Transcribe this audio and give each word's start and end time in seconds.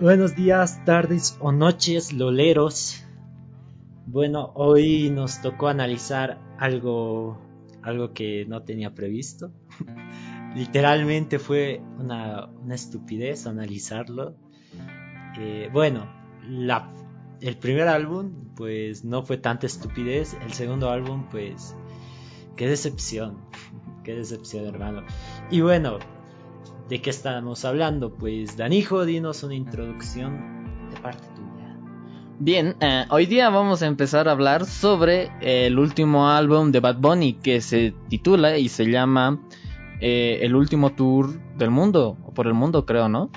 Buenos 0.00 0.36
días, 0.36 0.84
tardes 0.84 1.36
o 1.40 1.50
noches, 1.50 2.12
loleros. 2.12 3.04
Bueno, 4.06 4.52
hoy 4.54 5.10
nos 5.10 5.42
tocó 5.42 5.66
analizar 5.66 6.38
algo, 6.56 7.36
algo 7.82 8.12
que 8.12 8.46
no 8.46 8.62
tenía 8.62 8.94
previsto. 8.94 9.50
Literalmente 10.54 11.40
fue 11.40 11.82
una, 11.98 12.48
estupidez 12.70 13.48
analizarlo. 13.48 14.36
Eh, 15.36 15.68
bueno, 15.72 16.08
la, 16.48 16.92
el 17.40 17.56
primer 17.56 17.88
álbum, 17.88 18.54
pues 18.54 19.04
no 19.04 19.24
fue 19.24 19.36
tanta 19.36 19.66
estupidez. 19.66 20.36
El 20.44 20.52
segundo 20.52 20.90
álbum, 20.90 21.28
pues, 21.28 21.74
qué 22.54 22.68
decepción. 22.68 23.38
Qué 24.04 24.14
decepción, 24.14 24.64
hermano. 24.64 25.02
Y 25.50 25.60
bueno, 25.60 25.98
¿De 26.88 27.02
qué 27.02 27.10
estamos 27.10 27.66
hablando? 27.66 28.14
Pues 28.14 28.56
Danijo, 28.56 29.04
dinos 29.04 29.42
una 29.42 29.54
introducción 29.54 30.88
de 30.90 30.98
parte 30.98 31.22
tuya. 31.36 31.76
Bien, 32.38 32.76
eh, 32.80 33.04
hoy 33.10 33.26
día 33.26 33.50
vamos 33.50 33.82
a 33.82 33.86
empezar 33.86 34.26
a 34.26 34.32
hablar 34.32 34.64
sobre 34.64 35.30
el 35.42 35.78
último 35.78 36.30
álbum 36.30 36.72
de 36.72 36.80
Bad 36.80 36.96
Bunny 36.96 37.34
que 37.34 37.60
se 37.60 37.92
titula 38.08 38.56
y 38.56 38.70
se 38.70 38.86
llama 38.86 39.38
eh, 40.00 40.38
El 40.40 40.54
último 40.56 40.94
tour 40.94 41.38
del 41.58 41.70
mundo, 41.70 42.16
o 42.24 42.32
por 42.32 42.46
el 42.46 42.54
mundo 42.54 42.86
creo, 42.86 43.10
¿no? 43.10 43.30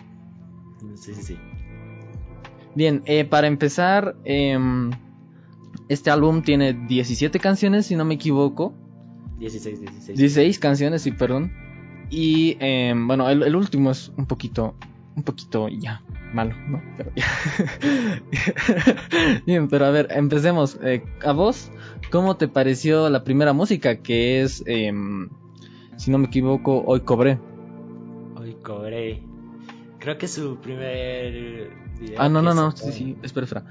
Sí, 0.96 1.14
sí, 1.14 1.22
sí. 1.22 1.38
Bien, 2.74 3.04
eh, 3.06 3.26
para 3.26 3.48
empezar, 3.48 4.16
em, 4.24 4.92
este 5.90 6.10
álbum 6.10 6.42
tiene 6.42 6.72
17 6.72 7.38
canciones, 7.40 7.88
si 7.88 7.98
no 7.98 8.06
me 8.06 8.14
equivoco. 8.14 8.74
16, 9.40 9.82
16. 9.82 10.18
16 10.18 10.60
canciones, 10.60 11.02
sí, 11.02 11.12
perdón. 11.12 11.52
Y 12.12 12.58
em, 12.60 13.08
bueno, 13.08 13.30
el, 13.30 13.56
último 13.56 13.90
es 13.90 14.12
un 14.18 14.26
poquito, 14.26 14.76
un 15.16 15.24
poquito 15.24 15.70
ya 15.70 16.04
malo, 16.34 16.54
¿no? 16.68 16.84
Pero 16.98 17.12
Bien, 19.46 19.70
pero 19.70 19.86
a 19.86 19.92
ver, 19.92 20.10
empecemos. 20.12 20.78
Eh, 20.84 21.04
a 21.24 21.32
vos, 21.32 21.72
¿cómo 22.12 22.36
te 22.36 22.50
pareció 22.50 23.10
la 23.10 23.24
primera 23.24 23.54
música 23.54 24.02
que 24.02 24.42
es, 24.42 24.62
em, 24.68 25.30
si 25.96 26.12
no 26.12 26.18
me 26.18 26.28
equivoco, 26.28 26.84
Hoy 26.86 27.00
Cobré? 27.00 27.40
Hoy 28.36 28.58
Cobré. 28.62 29.24
Creo 30.00 30.18
que 30.18 30.26
es 30.26 30.34
su 30.34 30.58
primer 30.58 31.72
Ah, 32.18 32.30
no, 32.30 32.42
no, 32.42 32.54
no, 32.54 32.72
sí, 32.72 32.92
sí, 32.92 33.18
espera, 33.22 33.46
espera. 33.46 33.66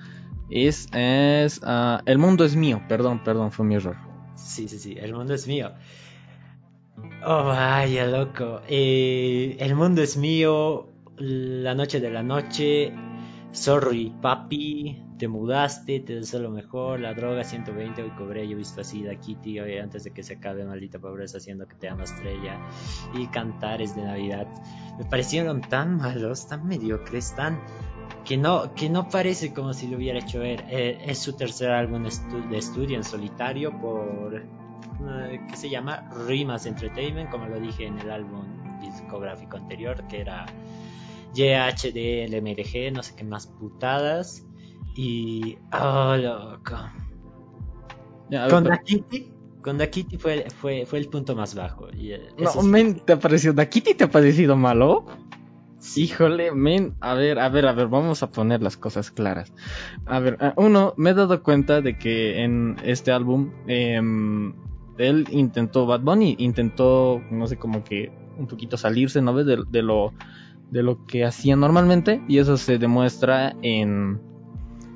Es, 0.49 0.89
es, 0.93 1.61
uh, 1.63 1.99
El 2.07 2.19
mundo 2.19 2.45
es 2.45 2.57
mío, 2.57 2.83
perdón, 2.89 3.23
perdón, 3.23 3.53
fue 3.53 3.67
mi 3.67 3.75
error. 3.75 3.97
Sí, 4.37 4.69
sí, 4.69 4.79
sí, 4.79 4.97
El 4.99 5.15
mundo 5.15 5.35
es 5.35 5.47
mío. 5.47 5.73
Oh, 7.25 7.45
vaya, 7.45 8.07
loco. 8.07 8.63
Eh, 8.67 9.57
el 9.61 9.75
mundo 9.75 10.03
es 10.03 10.17
mío. 10.17 10.89
La 11.19 11.75
noche 11.75 12.01
de 12.01 12.11
la 12.11 12.23
noche. 12.23 12.93
Sorry, 13.53 14.13
papi. 14.23 15.03
Te 15.19 15.29
mudaste, 15.29 16.01
te 16.01 16.15
deseo 16.15 16.41
lo 16.41 16.51
mejor. 16.51 17.01
La 17.01 17.13
droga 17.13 17.45
120 17.45 18.03
hoy 18.03 18.11
cobré. 18.11 18.47
Yo 18.49 18.55
he 18.55 18.59
visto 18.59 18.81
así 18.81 19.03
de 19.03 19.11
aquí, 19.11 19.35
tío. 19.35 19.65
Antes 19.83 20.05
de 20.05 20.13
que 20.13 20.23
se 20.23 20.35
acabe, 20.35 20.65
maldita 20.65 20.99
pobreza, 20.99 21.37
haciendo 21.37 21.69
que 21.69 21.75
te 21.75 21.89
amo 21.89 22.05
estrella. 22.05 22.59
Y 23.15 23.27
cantares 23.27 23.95
de 23.95 24.03
Navidad. 24.03 24.47
Me 24.99 25.05
parecieron 25.05 25.61
tan 25.61 25.99
malos, 25.99 26.49
tan 26.49 26.67
mediocres, 26.67 27.35
tan. 27.35 27.61
Que 28.25 28.39
no, 28.39 28.75
que 28.75 28.89
no 28.89 29.09
parece 29.09 29.53
como 29.53 29.75
si 29.75 29.89
lo 29.89 29.99
hubiera 29.99 30.21
hecho 30.21 30.41
ver. 30.41 30.65
Eh, 30.71 31.03
es 31.07 31.19
su 31.19 31.35
tercer 31.35 31.71
álbum 31.71 32.05
de 32.05 32.59
estudio 32.59 32.97
en 32.97 33.05
solitario 33.05 33.79
por 33.79 34.60
que 35.49 35.57
se 35.57 35.71
llama 35.71 36.09
Rimas 36.27 36.67
Entertainment, 36.67 37.31
como 37.31 37.47
lo 37.47 37.61
dije 37.61 37.87
en 37.87 37.99
el 37.99 38.11
álbum 38.11 38.45
discográfico 38.81 39.57
anterior, 39.57 40.07
que 40.09 40.21
era 40.21 40.47
YHD, 41.35 42.29
LMRG, 42.29 42.93
no 42.93 43.03
sé 43.03 43.15
qué 43.17 43.25
más 43.25 43.47
putadas. 43.47 44.47
Y. 44.95 45.59
Oh, 45.73 46.17
loco. 46.17 46.77
con 48.51 48.65
Dakiti, 48.65 49.33
con 49.63 49.79
Dakiti 49.79 50.17
fue, 50.19 50.47
fue, 50.51 50.85
fue 50.87 50.99
el 50.99 51.09
punto 51.09 51.37
más 51.37 51.55
bajo. 51.55 51.89
Y 51.93 52.13
eh, 52.13 52.29
no, 52.39 52.63
men, 52.63 53.01
¿te 53.01 53.13
ha 53.13 53.19
parecido? 53.19 53.53
¿Dakiti 53.53 53.95
te 53.95 54.05
ha 54.05 54.11
parecido 54.11 54.57
malo? 54.57 55.07
Híjole, 55.97 56.53
men, 56.53 56.95
a 57.01 57.15
ver, 57.15 57.39
a 57.39 57.49
ver, 57.49 57.67
a 57.67 57.73
ver, 57.73 57.89
vamos 57.89 58.23
a 58.23 58.31
poner 58.31 58.63
las 58.63 58.77
cosas 58.77 59.11
claras. 59.11 59.53
A 60.05 60.19
ver, 60.19 60.37
eh, 60.41 60.53
uno, 60.57 60.93
me 60.97 61.11
he 61.11 61.15
dado 61.15 61.43
cuenta 61.43 61.81
de 61.81 61.97
que 61.97 62.43
en 62.43 62.77
este 62.85 63.13
álbum 63.13 63.53
eh, 63.67 64.01
él 65.01 65.27
intentó, 65.31 65.87
Bad 65.87 66.01
Bunny 66.01 66.37
intentó, 66.39 67.23
no 67.31 67.47
sé, 67.47 67.57
como 67.57 67.85
que 67.85 68.13
un 68.39 68.47
poquito 68.47 68.77
salirse, 68.77 69.21
¿no 69.23 69.35
ves? 69.35 69.47
De, 69.47 69.83
lo, 69.83 70.13
de 70.71 70.83
lo 70.83 71.07
que 71.07 71.25
hacía 71.25 71.57
normalmente 71.57 72.23
y 72.29 72.39
eso 72.39 72.57
se 72.57 72.79
demuestra 72.79 73.55
en, 73.63 74.21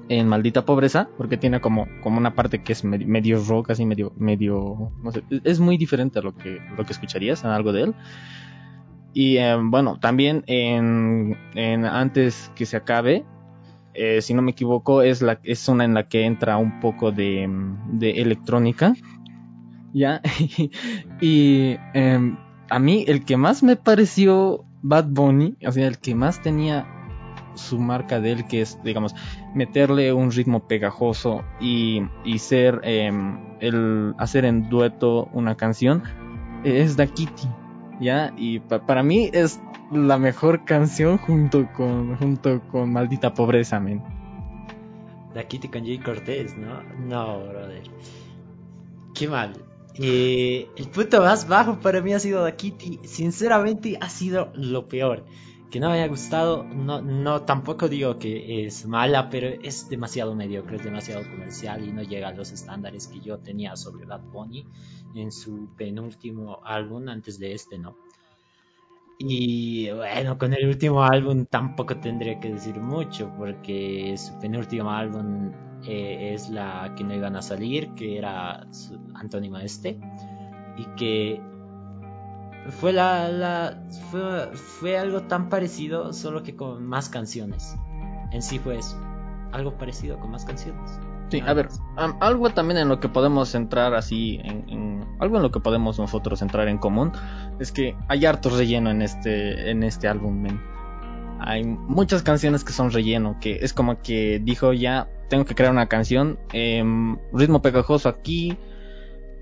en 0.09 0.29
Maldita 0.29 0.65
Pobreza, 0.65 1.09
porque 1.17 1.37
tiene 1.37 1.61
como, 1.61 1.87
como 2.03 2.19
una 2.19 2.35
parte 2.35 2.63
que 2.63 2.73
es 2.73 2.85
medio, 2.85 3.43
rock, 3.45 3.71
así 3.71 3.85
medio, 3.85 4.13
medio, 4.17 4.93
no 5.03 5.13
sé, 5.13 5.23
es 5.45 5.61
muy 5.61 5.77
diferente 5.77 6.19
a 6.19 6.23
lo 6.23 6.35
que, 6.35 6.61
lo 6.77 6.85
que 6.85 6.93
escucharías 6.93 7.45
en 7.45 7.51
algo 7.51 7.73
de 7.73 7.83
él. 7.83 7.95
Y 9.13 9.37
eh, 9.37 9.57
bueno, 9.63 9.99
también 10.01 10.43
en, 10.47 11.37
en, 11.55 11.85
Antes 11.85 12.51
que 12.57 12.67
se 12.67 12.77
acabe, 12.77 13.25
eh, 13.95 14.21
si 14.23 14.35
no 14.35 14.43
me 14.43 14.51
equivoco, 14.51 15.03
es, 15.03 15.23
la, 15.23 15.39
es 15.45 15.69
una 15.69 15.85
en 15.85 15.95
la 15.95 16.09
que 16.09 16.25
entra 16.25 16.57
un 16.57 16.81
poco 16.81 17.13
de 17.13 17.45
electrónica. 18.01 18.95
¿Ya? 19.95 20.21
y 21.21 21.77
em, 21.95 22.37
a 22.69 22.79
mí 22.79 23.05
el 23.09 23.25
que 23.25 23.39
más 23.39 23.63
me 23.63 23.77
pareció 23.77 24.65
Bad 24.83 25.07
Bunny, 25.09 25.57
o 25.67 25.73
sea, 25.73 25.87
el 25.87 25.99
que 25.99 26.15
más 26.15 26.43
tenía 26.43 26.87
su 27.55 27.79
marca 27.79 28.21
de 28.21 28.33
él, 28.33 28.47
que 28.47 28.61
es, 28.61 28.79
digamos, 28.83 29.15
meterle 29.55 30.13
un 30.13 30.33
ritmo 30.33 30.67
pegajoso 30.67 31.45
y, 31.61 32.03
y 32.25 32.39
ser, 32.41 32.81
em, 32.83 33.39
el 33.61 34.15
hacer 34.19 34.45
en 34.45 34.69
dueto 34.69 35.31
una 35.33 35.57
canción, 35.57 36.03
es 36.65 36.97
Da 36.97 37.07
Kitty, 37.07 37.49
¿ya? 38.01 38.35
Y 38.37 38.59
para 38.59 39.03
mí 39.03 39.31
es 39.33 39.61
la 39.93 40.19
mejor 40.19 40.65
canción 40.65 41.19
junto 41.19 41.71
con, 41.73 42.17
junto 42.17 42.61
con 42.69 42.93
Maldita 42.93 43.33
Pobreza, 43.33 43.79
men. 43.79 44.03
Da 45.35 45.45
Kitty 45.45 45.69
con 45.69 45.85
Jay 45.85 45.99
Cortez, 45.99 46.57
¿no? 46.57 46.83
No, 46.99 47.41
brother. 47.41 47.83
Qué 49.15 49.29
mal. 49.29 49.55
Eh, 49.97 50.69
el 50.77 50.89
punto 50.89 51.21
más 51.21 51.47
bajo 51.47 51.79
para 51.79 52.01
mí 52.01 52.13
ha 52.13 52.19
sido 52.19 52.43
Da 52.43 52.57
Kitty. 52.57 53.01
Sinceramente 53.05 53.97
ha 54.01 54.09
sido 54.09 54.51
lo 54.55 54.89
peor. 54.89 55.25
Que 55.71 55.81
no 55.81 55.89
me 55.89 55.95
haya 55.95 56.07
gustado, 56.07 56.63
no, 56.63 57.03
no 57.03 57.43
tampoco 57.43 57.89
digo 57.89 58.19
que 58.19 58.65
es 58.65 58.87
mala, 58.87 59.29
pero 59.29 59.49
es 59.49 59.89
demasiado 59.89 60.35
mediocre, 60.37 60.77
es 60.77 60.85
demasiado 60.85 61.29
comercial 61.29 61.85
y 61.85 61.93
no 61.93 62.03
llega 62.03 62.29
a 62.29 62.33
los 62.33 62.53
estándares 62.53 63.09
que 63.09 63.21
yo 63.21 63.39
tenía 63.39 63.75
sobre 63.75 64.07
Bad 64.07 64.23
Bunny 64.33 64.65
en 65.17 65.33
su 65.33 65.69
penúltimo 65.77 66.61
álbum 66.65 67.09
antes 67.09 67.41
de 67.41 67.55
este, 67.55 67.79
¿no? 67.79 67.97
Y 69.19 69.91
bueno, 69.91 70.39
con 70.39 70.53
el 70.53 70.69
último 70.69 71.05
álbum 71.05 71.47
tampoco 71.47 71.97
tendría 71.99 72.41
que 72.41 72.53
decir 72.53 72.81
mucho, 72.81 73.33
porque 73.39 74.15
su 74.19 74.39
penúltimo 74.41 74.91
álbum 74.91 75.53
eh, 75.87 76.33
es 76.35 76.49
la 76.49 76.95
que 76.97 77.05
no 77.05 77.15
iban 77.15 77.37
a 77.37 77.43
salir, 77.43 77.91
que 77.95 78.19
era 78.19 78.67
Antónima 79.15 79.63
Este, 79.63 80.01
y 80.77 80.85
que 80.97 81.41
fue 82.81 82.93
la, 82.93 83.29
la 83.29 83.85
fue, 84.11 84.51
fue, 84.57 84.99
algo 84.99 85.23
tan 85.23 85.49
parecido, 85.49 86.13
solo 86.13 86.43
que 86.43 86.57
con 86.57 86.85
más 86.85 87.09
canciones. 87.09 87.77
En 88.33 88.43
sí 88.43 88.59
fue 88.59 88.79
eso, 88.79 88.99
algo 89.53 89.77
parecido 89.79 90.19
con 90.19 90.31
más 90.31 90.45
canciones. 90.45 90.99
Sí, 91.35 91.43
a 91.45 91.53
ver, 91.53 91.69
algo 91.97 92.51
también 92.51 92.79
en 92.79 92.89
lo 92.89 93.01
que 93.01 93.09
podemos 93.09 93.57
entrar 93.57 93.93
así, 93.95 94.41
en, 94.45 95.05
algo 95.19 95.37
en 95.37 95.43
lo 95.43 95.51
que 95.51 95.59
podemos 95.59 95.99
nosotros 95.99 96.43
entrar 96.43 96.69
en 96.69 96.79
común, 96.79 97.11
es 97.59 97.73
que 97.73 97.97
hay 98.07 98.25
harto 98.25 98.51
relleno 98.51 98.91
en 98.91 99.03
este, 99.03 99.69
en 99.69 99.83
este 99.83 100.07
álbum, 100.07 100.47
Hay 101.41 101.65
muchas 101.65 102.23
canciones 102.23 102.63
que 102.63 102.73
son 102.73 102.93
relleno, 102.93 103.37
que 103.41 103.59
es 103.63 103.73
como 103.73 104.01
que 104.01 104.41
dijo 104.45 104.73
ya, 104.73 105.09
tengo 105.29 105.45
que 105.45 105.57
crear 105.57 105.73
una 105.73 105.89
canción, 105.89 106.39
em, 106.53 107.19
ritmo 107.33 107.61
pegajoso 107.61 108.09
aquí, 108.09 108.57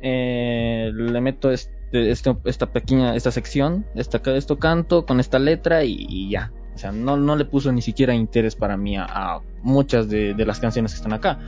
eh, 0.00 0.90
le 0.94 1.20
meto 1.20 1.50
este, 1.50 2.10
este, 2.10 2.34
esta 2.44 2.72
pequeña, 2.72 3.14
esta 3.16 3.30
sección, 3.30 3.84
esta, 3.94 4.22
esto 4.34 4.58
canto 4.58 5.04
con 5.04 5.20
esta 5.20 5.38
letra 5.38 5.84
y, 5.84 6.30
ya. 6.30 6.52
O 6.74 6.78
sea, 6.78 6.90
no, 6.90 7.18
no, 7.18 7.36
le 7.36 7.44
puso 7.44 7.70
ni 7.70 7.82
siquiera 7.82 8.14
interés 8.14 8.56
para 8.56 8.78
mí 8.78 8.96
a, 8.96 9.40
muchas 9.62 10.08
de, 10.08 10.34
las 10.44 10.60
canciones 10.60 10.92
que 10.92 10.96
están 10.96 11.12
acá. 11.12 11.38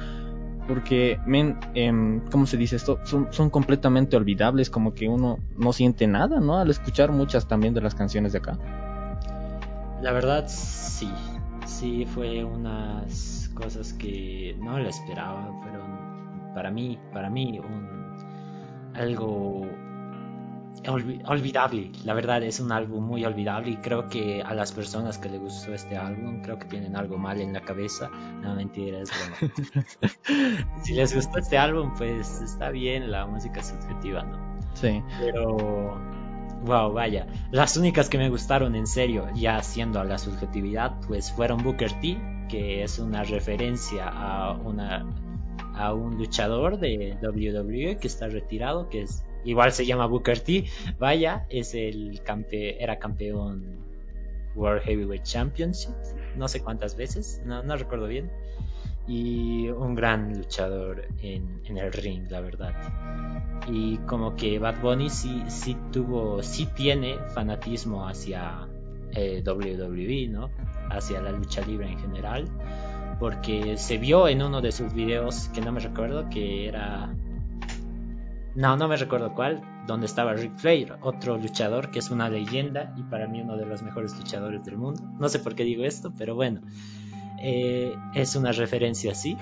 Porque, 0.66 1.19
men, 1.26 1.58
eh, 1.75 2.20
¿cómo 2.31 2.46
se 2.46 2.56
dice 2.56 2.76
esto? 2.76 2.99
Son, 3.05 3.28
son 3.31 3.50
completamente 3.50 4.16
olvidables, 4.16 4.70
como 4.70 4.94
que 4.94 5.08
uno 5.08 5.38
no 5.56 5.72
siente 5.72 6.06
nada, 6.06 6.40
¿no? 6.40 6.58
Al 6.58 6.70
escuchar 6.70 7.12
muchas 7.12 7.46
también 7.46 7.75
de 7.75 7.82
las 7.82 7.94
canciones 7.94 8.32
de 8.32 8.38
acá. 8.38 8.58
La 10.00 10.12
verdad, 10.12 10.44
sí. 10.49 11.11
Sí, 11.66 12.06
fue 12.06 12.44
unas 12.44 13.50
cosas 13.55 13.93
que 13.94 14.56
no 14.58 14.78
lo 14.78 14.88
esperaba, 14.88 15.50
fueron 15.62 16.52
para 16.55 16.70
mí, 16.70 16.99
para 17.12 17.28
mí 17.31 17.58
un, 17.58 18.14
algo 18.94 19.67
olvidable, 20.87 21.91
la 22.05 22.15
verdad 22.15 22.43
es 22.43 22.61
un 22.61 22.73
álbum 22.73 23.05
muy 23.05 23.25
olvidable 23.25 23.71
y 23.71 23.76
creo 23.76 24.09
que 24.09 24.43
a 24.43 24.55
las 24.55 24.73
personas 24.73 25.19
que 25.19 25.29
les 25.29 25.41
gustó 25.41 25.73
este 25.73 25.97
álbum 25.97 26.43
creo 26.43 26.59
que 26.59 26.67
tienen 26.67 26.97
algo 26.97 27.17
mal 27.17 27.41
en 27.41 27.53
la 27.53 27.61
cabeza, 27.61 28.11
no 28.43 28.55
mentira, 28.55 28.99
es 29.00 29.11
bueno. 29.41 29.55
si 30.82 30.94
les 30.94 31.15
gustó 31.15 31.38
este 31.38 31.59
álbum 31.59 31.94
pues 31.97 32.41
está 32.43 32.71
bien, 32.71 33.11
la 33.11 33.26
música 33.26 33.61
es 33.61 33.69
subjetiva, 33.69 34.23
¿no? 34.25 34.38
Sí. 34.75 35.03
Pero, 35.21 35.99
wow, 36.65 36.93
vaya, 36.93 37.27
las 37.50 37.77
únicas 37.77 38.09
que 38.09 38.19
me 38.19 38.29
gustaron 38.29 38.75
en 38.75 38.87
serio, 38.87 39.29
ya 39.35 39.62
siendo 39.62 40.00
a 40.00 40.05
la 40.05 40.19
subjetividad, 40.19 41.00
pues 41.06 41.32
fueron 41.32 41.62
Booker 41.62 41.93
T, 42.00 42.19
que 42.49 42.82
es 42.82 42.99
una 42.99 43.23
referencia 43.23 44.09
a 44.09 44.53
una 44.53 45.06
a 45.77 45.93
un 45.93 46.17
luchador 46.17 46.79
de 46.79 47.17
WWE 47.20 47.99
que 47.99 48.06
está 48.06 48.29
retirado, 48.29 48.88
que 48.88 49.03
es 49.03 49.25
igual 49.44 49.73
se 49.73 49.87
llama 49.87 50.06
Booker 50.06 50.41
T. 50.41 50.64
Vaya, 50.99 51.46
es 51.49 51.75
el 51.75 52.20
campe 52.25 52.82
era 52.82 52.99
campeón 52.99 53.85
World 54.55 54.82
Heavyweight 54.82 55.25
Championship, 55.25 55.94
no 56.37 56.49
sé 56.49 56.61
cuántas 56.62 56.96
veces, 56.96 57.43
no, 57.44 57.62
no 57.62 57.76
recuerdo 57.76 58.06
bien. 58.06 58.31
Y 59.06 59.69
un 59.69 59.94
gran 59.94 60.38
luchador 60.38 61.06
en, 61.20 61.61
en, 61.67 61.76
el 61.76 61.93
ring, 61.93 62.26
la 62.31 62.41
verdad. 62.41 62.73
Y 63.70 63.99
como 63.99 64.35
que 64.35 64.58
Bad 64.58 64.81
Bunny 64.81 65.11
sí, 65.11 65.43
sí 65.49 65.76
tuvo, 65.93 66.43
sí 66.43 66.67
tiene 66.75 67.19
fanatismo 67.35 68.08
hacia 68.08 68.67
eh, 69.12 69.43
WWE, 69.46 70.29
¿no? 70.29 70.49
Hacia 70.91 71.20
la 71.20 71.32
lucha 71.32 71.61
libre 71.67 71.91
en 71.91 71.99
general. 71.99 72.49
Porque 73.20 73.76
se 73.76 73.99
vio 73.99 74.26
en 74.26 74.43
uno 74.43 74.62
de 74.62 74.73
sus 74.73 74.94
videos, 74.94 75.49
que 75.55 75.61
no 75.61 75.70
me 75.70 75.81
recuerdo, 75.81 76.31
que 76.31 76.67
era 76.67 77.14
no, 78.55 78.77
no 78.77 78.87
me 78.87 78.97
recuerdo 78.97 79.35
cuál, 79.35 79.62
donde 79.87 80.06
estaba 80.06 80.35
Rick 80.35 80.56
Flair, 80.56 80.97
otro 81.01 81.37
luchador 81.37 81.91
que 81.91 81.99
es 81.99 82.11
una 82.11 82.29
leyenda 82.29 82.95
y 82.97 83.03
para 83.03 83.27
mí 83.27 83.41
uno 83.41 83.56
de 83.56 83.67
los 83.67 83.83
mejores 83.83 84.17
luchadores 84.17 84.65
del 84.65 84.77
mundo. 84.77 85.03
No 85.19 85.29
sé 85.29 85.41
por 85.41 85.56
qué 85.56 85.65
digo 85.65 85.85
esto, 85.85 86.12
pero 86.17 86.37
bueno, 86.37 86.61
eh, 87.41 87.95
es 88.15 88.37
una 88.37 88.53
referencia 88.53 89.12
así. 89.12 89.37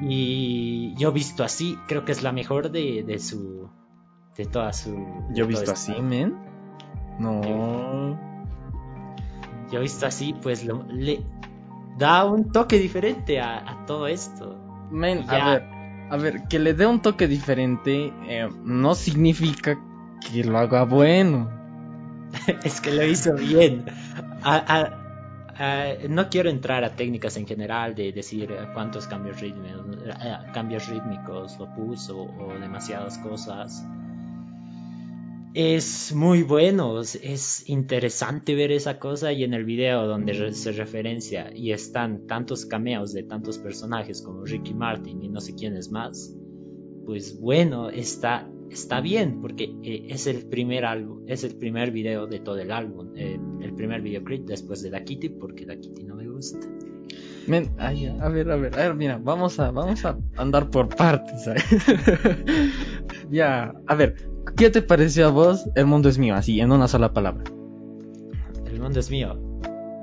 Y 0.00 0.94
yo 0.96 1.10
visto 1.10 1.42
así, 1.42 1.76
creo 1.88 2.04
que 2.04 2.12
es 2.12 2.22
la 2.22 2.30
mejor 2.30 2.70
de, 2.70 3.02
de 3.02 3.18
su. 3.18 3.68
de 4.36 4.46
toda 4.46 4.72
su. 4.72 5.04
Yo 5.34 5.44
visto 5.48 5.72
así, 5.72 6.00
men. 6.00 6.36
No. 7.18 8.16
Yo, 9.72 9.80
visto 9.80 10.06
así, 10.06 10.34
pues 10.40 10.64
le 10.64 11.24
da 11.98 12.24
un 12.24 12.52
toque 12.52 12.78
diferente 12.78 13.40
a, 13.40 13.84
todo 13.86 14.06
esto. 14.06 14.56
Men, 14.92 15.28
a 15.28 15.44
ver 15.44 15.77
a 16.10 16.16
ver, 16.16 16.48
que 16.48 16.58
le 16.58 16.74
dé 16.74 16.86
un 16.86 17.00
toque 17.00 17.28
diferente 17.28 18.12
eh, 18.28 18.48
no 18.64 18.94
significa 18.94 19.78
que 20.20 20.44
lo 20.44 20.58
haga 20.58 20.84
bueno. 20.84 21.50
es 22.64 22.80
que 22.80 22.92
lo 22.92 23.04
hizo 23.04 23.34
bien. 23.34 23.84
no 26.08 26.28
quiero 26.28 26.50
entrar 26.50 26.84
a 26.84 26.94
técnicas 26.94 27.36
en 27.36 27.46
general 27.46 27.94
de 27.94 28.12
decir 28.12 28.54
cuántos 28.74 29.06
cambios 29.06 29.40
rítmicos, 29.40 29.80
eh, 30.06 30.36
cambios 30.52 30.88
rítmicos 30.88 31.58
lo 31.58 31.74
puso 31.74 32.22
o 32.22 32.58
demasiadas 32.58 33.18
cosas 33.18 33.86
es 35.54 36.14
muy 36.14 36.42
bueno, 36.42 37.00
es 37.00 37.68
interesante 37.68 38.54
ver 38.54 38.70
esa 38.72 38.98
cosa 38.98 39.32
y 39.32 39.44
en 39.44 39.54
el 39.54 39.64
video 39.64 40.06
donde 40.06 40.52
se 40.52 40.72
referencia 40.72 41.50
y 41.54 41.72
están 41.72 42.26
tantos 42.26 42.66
cameos 42.66 43.12
de 43.12 43.22
tantos 43.22 43.58
personajes 43.58 44.22
como 44.22 44.44
Ricky 44.44 44.74
Martin 44.74 45.22
y 45.22 45.28
no 45.28 45.40
sé 45.40 45.54
quién 45.54 45.76
es 45.76 45.90
más, 45.90 46.34
pues 47.06 47.40
bueno, 47.40 47.88
está, 47.88 48.48
está 48.70 49.00
bien 49.00 49.40
porque 49.40 49.74
eh, 49.82 50.06
es 50.10 50.26
el 50.26 50.46
primer 50.46 50.84
álbum, 50.84 51.24
es 51.26 51.44
el 51.44 51.56
primer 51.56 51.90
video 51.90 52.26
de 52.26 52.40
todo 52.40 52.58
el 52.58 52.70
álbum, 52.70 53.12
eh, 53.16 53.38
el 53.62 53.74
primer 53.74 54.02
videoclip 54.02 54.46
después 54.46 54.82
de 54.82 54.90
Da 54.90 55.02
Kitty 55.02 55.30
porque 55.30 55.64
Da 55.64 55.76
Kitty 55.76 56.04
no 56.04 56.16
me 56.16 56.28
gusta. 56.28 56.58
a 58.20 58.28
ver, 58.28 58.50
a 58.50 58.56
ver, 58.56 58.74
a 58.74 58.88
ver, 58.88 58.94
mira, 58.94 59.18
vamos 59.18 59.58
a, 59.58 59.70
vamos 59.70 60.04
a 60.04 60.18
andar 60.36 60.68
por 60.68 60.94
partes. 60.94 61.48
ya, 63.30 63.74
a 63.86 63.94
ver, 63.94 64.14
¿Qué 64.58 64.70
te 64.70 64.82
pareció 64.82 65.28
a 65.28 65.30
vos 65.30 65.70
El 65.76 65.86
mundo 65.86 66.08
es 66.08 66.18
mío? 66.18 66.34
Así, 66.34 66.60
en 66.60 66.72
una 66.72 66.88
sola 66.88 67.12
palabra. 67.12 67.44
El 68.66 68.80
mundo 68.80 68.98
es 68.98 69.08
mío. 69.08 69.38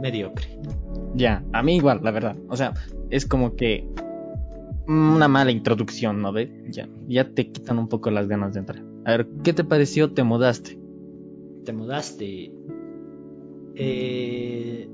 Mediocre. 0.01 0.47
Ya, 1.13 1.43
a 1.51 1.61
mí 1.61 1.75
igual, 1.75 1.99
la 2.01 2.11
verdad. 2.11 2.37
O 2.47 2.55
sea, 2.55 2.73
es 3.09 3.25
como 3.25 3.57
que 3.57 3.85
una 4.87 5.27
mala 5.27 5.51
introducción, 5.51 6.21
¿no 6.21 6.31
ves? 6.31 6.49
Ya, 6.69 6.87
ya 7.05 7.29
te 7.29 7.51
quitan 7.51 7.79
un 7.79 7.89
poco 7.89 8.11
las 8.11 8.29
ganas 8.29 8.53
de 8.53 8.61
entrar. 8.61 8.81
A 9.03 9.11
ver, 9.11 9.27
¿qué 9.43 9.51
te 9.51 9.65
pareció 9.65 10.13
Te 10.13 10.23
mudaste? 10.23 10.79
Te 11.65 11.73
mudaste. 11.73 12.53
Eh, 13.75 14.89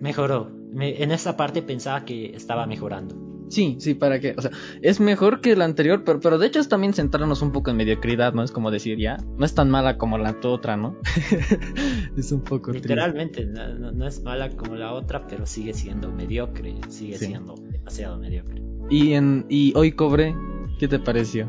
mejoró. 0.00 0.50
en 0.78 1.10
esta 1.10 1.36
parte 1.36 1.60
pensaba 1.60 2.06
que 2.06 2.34
estaba 2.34 2.66
mejorando. 2.66 3.23
Sí, 3.54 3.76
sí, 3.78 3.94
para 3.94 4.18
que, 4.18 4.34
o 4.36 4.42
sea, 4.42 4.50
es 4.82 4.98
mejor 4.98 5.40
que 5.40 5.54
la 5.54 5.64
anterior, 5.64 6.02
pero, 6.04 6.18
pero 6.18 6.38
de 6.38 6.48
hecho 6.48 6.58
es 6.58 6.68
también 6.68 6.92
centrarnos 6.92 7.40
un 7.40 7.52
poco 7.52 7.70
en 7.70 7.76
mediocridad, 7.76 8.34
¿no? 8.34 8.42
Es 8.42 8.50
como 8.50 8.72
decir, 8.72 8.98
ya, 8.98 9.18
no 9.38 9.46
es 9.46 9.54
tan 9.54 9.70
mala 9.70 9.96
como 9.96 10.18
la 10.18 10.36
otra, 10.42 10.76
¿no? 10.76 10.96
es 12.16 12.32
un 12.32 12.42
poco 12.42 12.72
Literalmente, 12.72 13.46
no, 13.46 13.92
no, 13.92 14.08
es 14.08 14.20
mala 14.24 14.50
como 14.50 14.74
la 14.74 14.92
otra, 14.92 15.28
pero 15.28 15.46
sigue 15.46 15.72
siendo 15.72 16.10
mediocre, 16.10 16.74
sigue 16.88 17.16
siendo 17.16 17.54
demasiado 17.54 18.18
mediocre. 18.18 18.60
¿Y, 18.90 19.12
en, 19.12 19.46
y 19.48 19.72
hoy 19.76 19.92
cobré, 19.92 20.34
¿qué 20.80 20.88
te 20.88 20.98
pareció? 20.98 21.48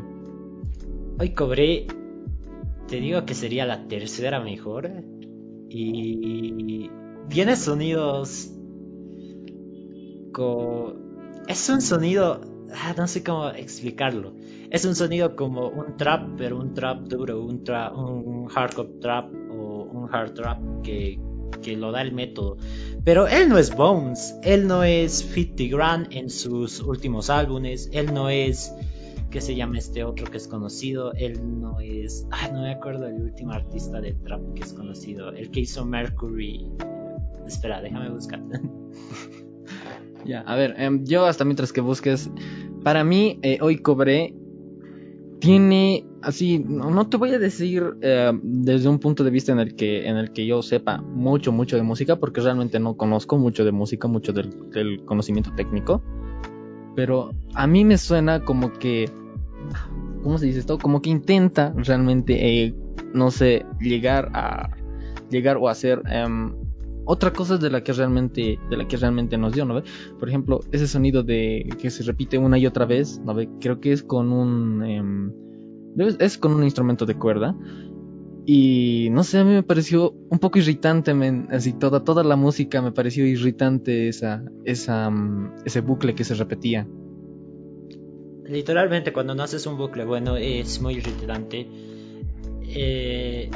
Hoy 1.18 1.30
cobré, 1.30 1.88
te 2.86 3.00
digo 3.00 3.26
que 3.26 3.34
sería 3.34 3.66
la 3.66 3.88
tercera 3.88 4.38
mejor, 4.38 4.92
y 5.68 6.88
tiene 7.28 7.56
sonidos... 7.56 8.52
Con 10.32 11.05
es 11.48 11.68
un 11.68 11.80
sonido, 11.80 12.40
ah, 12.74 12.94
no 12.96 13.06
sé 13.06 13.22
cómo 13.22 13.48
explicarlo. 13.50 14.34
Es 14.70 14.84
un 14.84 14.94
sonido 14.94 15.36
como 15.36 15.68
un 15.68 15.96
trap, 15.96 16.28
pero 16.36 16.58
un 16.58 16.74
trap 16.74 17.02
duro, 17.02 17.42
un, 17.42 17.62
trap, 17.62 17.96
un 17.96 18.46
hardcore 18.46 18.88
trap 19.00 19.32
o 19.50 19.84
un 19.84 20.12
hard 20.12 20.34
trap 20.34 20.82
que, 20.82 21.18
lo 21.76 21.90
da 21.90 22.02
el 22.02 22.12
método. 22.12 22.58
Pero 23.04 23.26
él 23.26 23.48
no 23.48 23.58
es 23.58 23.74
Bones, 23.74 24.36
él 24.44 24.68
no 24.68 24.84
es 24.84 25.18
50 25.34 25.64
Grand 25.76 26.06
en 26.12 26.30
sus 26.30 26.80
últimos 26.80 27.28
álbumes, 27.28 27.88
él 27.92 28.14
no 28.14 28.28
es, 28.28 28.72
¿qué 29.30 29.40
se 29.40 29.56
llama 29.56 29.78
este 29.78 30.04
otro 30.04 30.30
que 30.30 30.36
es 30.36 30.46
conocido? 30.46 31.12
Él 31.14 31.60
no 31.60 31.80
es, 31.80 32.24
ah, 32.30 32.48
no 32.52 32.62
me 32.62 32.72
acuerdo 32.72 33.06
el 33.06 33.20
último 33.20 33.52
artista 33.52 34.00
de 34.00 34.12
trap 34.12 34.54
que 34.54 34.62
es 34.62 34.72
conocido, 34.72 35.30
el 35.30 35.50
que 35.50 35.60
hizo 35.60 35.84
Mercury. 35.84 36.68
Espera, 37.46 37.80
déjame 37.80 38.10
buscar. 38.10 38.40
Ya, 40.26 40.40
a 40.40 40.56
ver, 40.56 40.74
em, 40.78 41.04
yo 41.04 41.24
hasta 41.26 41.44
mientras 41.44 41.72
que 41.72 41.80
busques, 41.80 42.30
para 42.82 43.04
mí 43.04 43.38
eh, 43.42 43.58
hoy 43.60 43.78
cobré 43.78 44.34
tiene 45.38 46.04
así, 46.22 46.58
no, 46.58 47.08
te 47.08 47.16
voy 47.16 47.30
a 47.30 47.38
decir 47.38 47.96
eh, 48.00 48.32
desde 48.42 48.88
un 48.88 48.98
punto 48.98 49.22
de 49.22 49.30
vista 49.30 49.52
en 49.52 49.60
el 49.60 49.76
que 49.76 50.08
en 50.08 50.16
el 50.16 50.32
que 50.32 50.46
yo 50.46 50.62
sepa 50.62 51.00
mucho 51.02 51.52
mucho 51.52 51.76
de 51.76 51.82
música 51.82 52.16
porque 52.16 52.40
realmente 52.40 52.80
no 52.80 52.96
conozco 52.96 53.38
mucho 53.38 53.64
de 53.64 53.72
música, 53.72 54.08
mucho 54.08 54.32
del, 54.32 55.04
conocimiento 55.04 55.52
técnico, 55.54 56.02
pero 56.96 57.30
a 57.54 57.66
mí 57.66 57.84
me 57.84 57.98
suena 57.98 58.44
como 58.44 58.72
que 58.72 59.08
¿cómo 60.22 60.38
se 60.38 60.46
dice 60.46 60.60
esto? 60.60 60.78
Como 60.78 61.02
que 61.02 61.10
intenta 61.10 61.72
realmente 61.76 62.64
eh, 62.64 62.74
no 63.12 63.30
sé, 63.30 63.64
llegar 63.80 64.30
a 64.34 64.70
llegar 65.30 65.58
o 65.58 65.68
hacer 65.68 66.02
em, 66.10 66.54
otra 67.06 67.32
cosa 67.32 67.56
de 67.56 67.70
la 67.70 67.82
que 67.82 67.92
realmente 67.92 68.58
de 68.68 68.76
la 68.76 68.86
que 68.86 68.96
realmente 68.96 69.38
nos 69.38 69.52
dio, 69.52 69.64
¿no 69.64 69.74
ve? 69.74 69.84
Por 70.18 70.28
ejemplo, 70.28 70.60
ese 70.72 70.86
sonido 70.86 71.22
de 71.22 71.68
que 71.80 71.90
se 71.90 72.02
repite 72.02 72.36
una 72.36 72.58
y 72.58 72.66
otra 72.66 72.84
vez, 72.84 73.20
¿no 73.24 73.34
ve? 73.34 73.48
Creo 73.60 73.80
que 73.80 73.92
es 73.92 74.02
con 74.02 74.32
un 74.32 74.82
em, 74.84 75.32
es 76.18 76.36
con 76.36 76.52
un 76.52 76.64
instrumento 76.64 77.06
de 77.06 77.14
cuerda 77.14 77.56
y 78.44 79.08
no 79.10 79.24
sé, 79.24 79.38
a 79.38 79.44
mí 79.44 79.52
me 79.52 79.62
pareció 79.62 80.12
un 80.30 80.38
poco 80.38 80.58
irritante, 80.58 81.12
así 81.50 81.72
toda 81.72 82.04
toda 82.04 82.22
la 82.22 82.36
música 82.36 82.82
me 82.82 82.92
pareció 82.92 83.26
irritante 83.26 84.08
esa 84.08 84.44
esa 84.64 85.08
mm, 85.10 85.62
ese 85.64 85.80
bucle 85.80 86.14
que 86.14 86.24
se 86.24 86.34
repetía. 86.34 86.86
Literalmente 88.44 89.12
cuando 89.12 89.34
no 89.34 89.42
haces 89.42 89.66
un 89.66 89.76
bucle 89.76 90.04
bueno 90.04 90.36
es 90.36 90.80
muy 90.80 90.94
irritante. 90.94 91.66
Eh, 92.68 93.50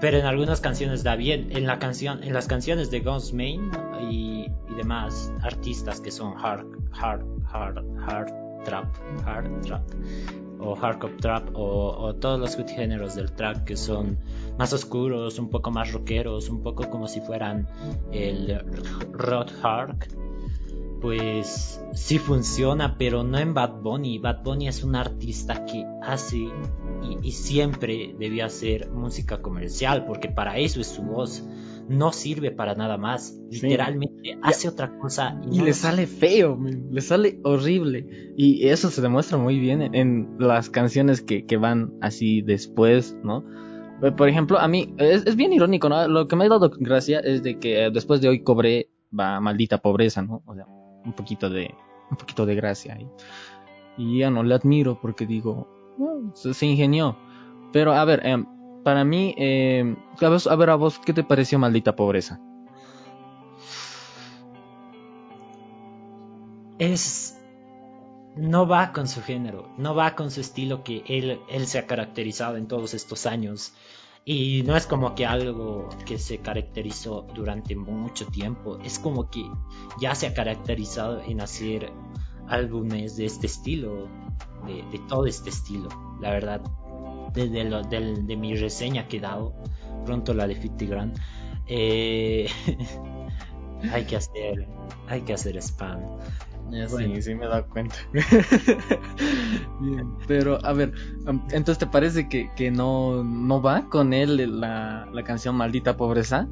pero 0.00 0.18
en 0.18 0.26
algunas 0.26 0.60
canciones 0.60 1.02
da 1.02 1.16
bien. 1.16 1.48
En 1.50 1.66
la 1.66 1.78
canción, 1.78 2.22
en 2.22 2.32
las 2.32 2.46
canciones 2.46 2.90
de 2.90 3.00
Guns 3.00 3.32
Main 3.32 3.70
y, 4.10 4.46
demás 4.76 5.32
artistas 5.42 6.00
que 6.00 6.10
son 6.10 6.34
hard, 6.38 6.64
hard, 6.92 7.22
hard, 7.52 7.84
hard 8.08 8.64
trap, 8.64 8.86
hard 9.26 9.60
trap 9.62 9.82
o 10.58 10.74
hardcore 10.74 11.14
trap 11.14 11.48
o, 11.54 12.14
todos 12.14 12.38
los 12.38 12.56
géneros 12.70 13.14
del 13.14 13.32
trap 13.32 13.64
que 13.64 13.76
son 13.76 14.18
más 14.58 14.72
oscuros, 14.72 15.38
un 15.38 15.50
poco 15.50 15.70
más 15.70 15.92
rockeros, 15.92 16.48
un 16.48 16.62
poco 16.62 16.88
como 16.88 17.08
si 17.08 17.20
fueran 17.20 17.66
el 18.12 18.58
rock 19.12 19.50
hard, 19.62 19.96
pues 21.00 21.82
sí 21.94 22.18
funciona, 22.18 22.96
pero 22.98 23.24
no 23.24 23.38
en 23.38 23.54
Bad 23.54 23.80
Bunny. 23.82 24.18
Bad 24.18 24.42
Bunny 24.42 24.68
es 24.68 24.84
un 24.84 24.96
artista 24.96 25.64
que 25.64 25.84
hace 26.02 26.48
y, 27.02 27.32
siempre 27.32 28.14
debía 28.18 28.46
hacer 28.46 28.90
música 28.90 29.40
comercial, 29.40 30.04
porque 30.06 30.28
para 30.28 30.58
eso 30.58 30.80
es 30.80 30.88
su 30.88 31.02
voz. 31.02 31.44
No 31.88 32.12
sirve 32.12 32.52
para 32.52 32.76
nada 32.76 32.96
más. 32.98 33.36
Literalmente 33.50 34.38
hace 34.42 34.68
otra 34.68 34.96
cosa. 34.98 35.40
Y, 35.50 35.60
le 35.60 35.72
sale 35.72 36.06
feo, 36.06 36.58
le 36.90 37.00
sale 37.00 37.40
horrible. 37.42 38.32
Y 38.36 38.68
eso 38.68 38.90
se 38.90 39.02
demuestra 39.02 39.38
muy 39.38 39.58
bien 39.58 39.94
en, 39.94 40.36
las 40.38 40.70
canciones 40.70 41.20
que, 41.20 41.44
van 41.56 41.92
así 42.00 42.42
después, 42.42 43.16
¿no? 43.24 43.44
Por 44.16 44.28
ejemplo, 44.28 44.58
a 44.58 44.68
mí 44.68 44.94
es, 44.98 45.36
bien 45.36 45.52
irónico, 45.52 45.88
¿no? 45.88 46.06
Lo 46.06 46.28
que 46.28 46.36
me 46.36 46.44
ha 46.44 46.48
dado 46.48 46.70
gracia 46.78 47.18
es 47.20 47.42
de 47.42 47.58
que 47.58 47.90
después 47.92 48.20
de 48.20 48.28
hoy 48.28 48.42
cobré, 48.42 48.88
va 49.18 49.40
maldita 49.40 49.78
pobreza, 49.78 50.22
¿no? 50.22 50.42
O 50.46 50.54
sea, 50.54 50.66
un 51.04 51.12
poquito 51.12 51.50
de, 51.50 51.74
un 52.10 52.16
poquito 52.16 52.46
de 52.46 52.54
gracia. 52.54 52.94
ahí. 52.94 53.08
Y 53.98 54.20
ya 54.20 54.30
no 54.30 54.42
le 54.42 54.54
admiro 54.54 54.98
porque 55.00 55.26
digo, 55.26 55.68
se, 56.34 56.66
ingenió. 56.66 57.16
Pero 57.72 57.92
a 57.92 58.04
ver, 58.04 58.24
em, 58.24 58.46
para 58.82 59.04
mí, 59.04 59.34
eh, 59.36 59.96
a 60.20 60.56
ver 60.56 60.70
a 60.70 60.74
vos, 60.74 60.98
¿qué 60.98 61.12
te 61.12 61.24
pareció 61.24 61.58
maldita 61.58 61.96
pobreza? 61.96 62.40
Es... 66.78 67.36
No 68.36 68.66
va 68.66 68.92
con 68.92 69.08
su 69.08 69.22
género, 69.22 69.68
no 69.76 69.94
va 69.94 70.14
con 70.14 70.30
su 70.30 70.40
estilo 70.40 70.84
que 70.84 71.02
él, 71.06 71.40
él 71.48 71.66
se 71.66 71.78
ha 71.78 71.86
caracterizado 71.86 72.56
en 72.56 72.68
todos 72.68 72.94
estos 72.94 73.26
años. 73.26 73.74
Y 74.24 74.62
no 74.66 74.76
es 74.76 74.86
como 74.86 75.14
que 75.14 75.26
algo 75.26 75.88
que 76.06 76.18
se 76.18 76.38
caracterizó 76.38 77.26
durante 77.34 77.74
mucho 77.74 78.26
tiempo, 78.26 78.78
es 78.84 78.98
como 78.98 79.30
que 79.30 79.42
ya 80.00 80.14
se 80.14 80.28
ha 80.28 80.34
caracterizado 80.34 81.20
en 81.22 81.40
hacer 81.40 81.90
álbumes 82.46 83.16
de 83.16 83.26
este 83.26 83.46
estilo, 83.46 84.08
de, 84.66 84.98
todo 85.08 85.26
este 85.26 85.50
estilo, 85.50 85.88
la 86.20 86.30
verdad. 86.30 86.60
Desde 87.34 87.64
lo, 87.64 87.82
de 87.82 88.36
mi 88.36 88.56
reseña 88.56 89.06
que 89.06 89.18
he 89.18 89.20
dado, 89.20 89.54
pronto 90.04 90.34
la 90.34 90.46
de 90.46 90.56
50 90.56 90.84
Grand, 90.86 91.18
eh, 91.66 92.48
hay 93.92 94.04
que 94.04 94.16
hacer, 94.16 94.68
hay 95.08 95.22
que 95.22 95.34
hacer 95.34 95.56
spam. 95.58 96.00
Sí, 96.88 97.22
sí 97.22 97.34
me 97.34 97.46
dado 97.46 97.66
cuenta. 97.68 97.96
pero 100.28 100.64
a 100.64 100.72
ver, 100.72 100.92
entonces 101.50 101.78
te 101.78 101.86
parece 101.86 102.28
que, 102.28 102.50
que 102.54 102.70
no, 102.70 103.24
no 103.24 103.60
va 103.60 103.88
con 103.88 104.12
él 104.12 104.60
la, 104.60 105.08
la 105.12 105.24
canción 105.24 105.56
Maldita 105.56 105.96
Pobreza? 105.96 106.46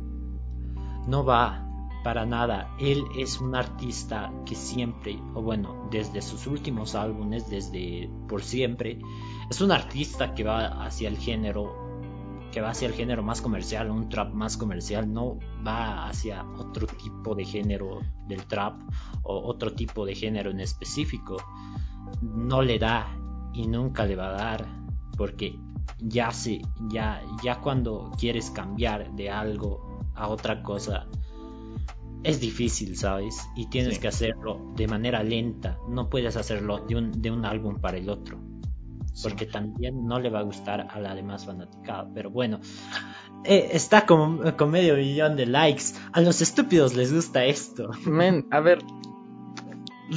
No 1.07 1.25
va, 1.25 1.68
para 2.09 2.25
nada. 2.25 2.75
Él 2.79 3.05
es 3.19 3.39
un 3.39 3.55
artista 3.55 4.33
que 4.47 4.55
siempre, 4.55 5.21
o 5.35 5.43
bueno, 5.43 5.87
desde 5.91 6.23
sus 6.23 6.47
últimos 6.47 6.95
álbumes, 6.95 7.51
desde 7.51 8.09
por 8.27 8.43
siempre, 8.43 8.99
es 9.51 9.61
un 9.61 9.73
artista 9.73 10.33
que 10.33 10.43
va 10.43 10.87
hacia 10.87 11.11
el 11.11 11.19
género, 11.19 11.71
que 12.51 12.63
va 12.63 12.71
hacia 12.71 12.89
el 12.89 12.95
género 12.95 13.23
más 13.23 13.43
comercial, 13.43 13.91
un 13.91 14.09
trap 14.09 14.33
más 14.33 14.57
comercial, 14.57 15.13
no 15.13 15.39
va 15.67 16.09
hacia 16.09 16.47
otro 16.57 16.87
tipo 16.87 17.35
de 17.35 17.45
género 17.45 18.01
del 18.27 18.43
trap 18.47 18.81
o 19.23 19.47
otro 19.47 19.75
tipo 19.75 20.07
de 20.07 20.15
género 20.15 20.51
en 20.51 20.61
específico. 20.61 21.37
No 22.23 22.63
le 22.63 22.79
da 22.79 23.07
y 23.53 23.67
nunca 23.67 24.07
le 24.07 24.17
va 24.17 24.29
a 24.29 24.33
dar 24.33 24.67
porque 25.19 25.59
ya 25.99 26.31
se 26.31 26.63
ya 26.89 27.21
ya 27.43 27.61
cuando 27.61 28.11
quieres 28.19 28.51
cambiar 28.51 29.13
de 29.13 29.29
algo 29.29 30.01
a 30.15 30.29
otra 30.29 30.63
cosa 30.63 31.07
es 32.25 32.41
difícil, 32.41 32.97
¿sabes? 32.97 33.49
Y 33.57 33.69
tienes 33.69 33.99
que 33.99 34.09
hacerlo 34.09 34.73
de 34.77 34.87
manera 34.87 35.23
lenta. 35.23 35.79
No 35.89 36.09
puedes 36.09 36.37
hacerlo 36.37 36.85
de 36.87 36.97
un, 36.97 37.23
de 37.23 37.31
un 37.31 37.45
álbum 37.45 37.81
para 37.81 37.99
el 37.99 38.09
otro. 38.09 38.39
Porque 39.23 39.47
también 39.47 40.07
no 40.07 40.21
le 40.21 40.31
va 40.31 40.41
a 40.41 40.43
gustar 40.43 40.87
a 40.91 41.01
la 41.01 41.15
demás 41.15 41.47
fanaticada. 41.47 42.09
Pero 42.15 42.31
bueno, 42.31 42.61
eh, 43.45 43.71
está 43.73 44.07
con, 44.07 44.53
con, 44.53 44.71
medio 44.71 44.97
millón 44.97 45.37
de 45.37 45.47
likes. 45.47 45.85
A 46.13 46.21
los 46.21 46.41
estúpidos 46.41 46.95
les 46.95 47.13
gusta 47.13 47.45
esto. 47.45 47.91
Men, 48.07 48.47
a 48.51 48.61
ver, 48.61 48.79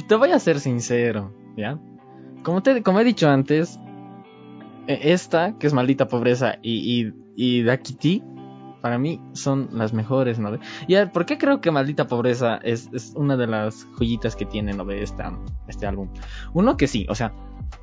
te 0.06 0.14
voy 0.14 0.30
a 0.30 0.38
ser 0.38 0.60
sincero, 0.60 1.32
¿ya? 1.56 1.78
Como, 2.42 2.62
te, 2.62 2.82
como 2.82 3.00
he 3.00 3.04
dicho 3.04 3.28
antes, 3.28 3.78
e, 4.86 5.12
esta, 5.12 5.58
que 5.58 5.66
es 5.66 5.72
maldita 5.72 6.08
pobreza, 6.08 6.58
y, 6.62 7.00
y, 7.00 7.12
y 7.36 7.62
Dakiti, 7.62 8.22
para 8.82 8.98
mí 8.98 9.20
son 9.32 9.68
las 9.72 9.94
mejores, 9.94 10.38
¿no? 10.38 10.58
Y 10.86 10.96
a 10.96 11.00
ver, 11.00 11.12
¿por 11.12 11.24
qué 11.24 11.38
creo 11.38 11.60
que 11.60 11.70
Maldita 11.70 12.08
Pobreza 12.08 12.56
es, 12.62 13.14
una 13.16 13.36
de 13.36 13.46
las 13.46 13.86
joyitas 13.96 14.36
que 14.36 14.44
tiene, 14.44 14.74
¿no? 14.74 14.84
De 14.84 15.02
este 15.02 15.86
álbum. 15.86 16.08
Uno 16.52 16.76
que 16.76 16.88
sí, 16.88 17.06
o 17.08 17.14
sea, 17.14 17.32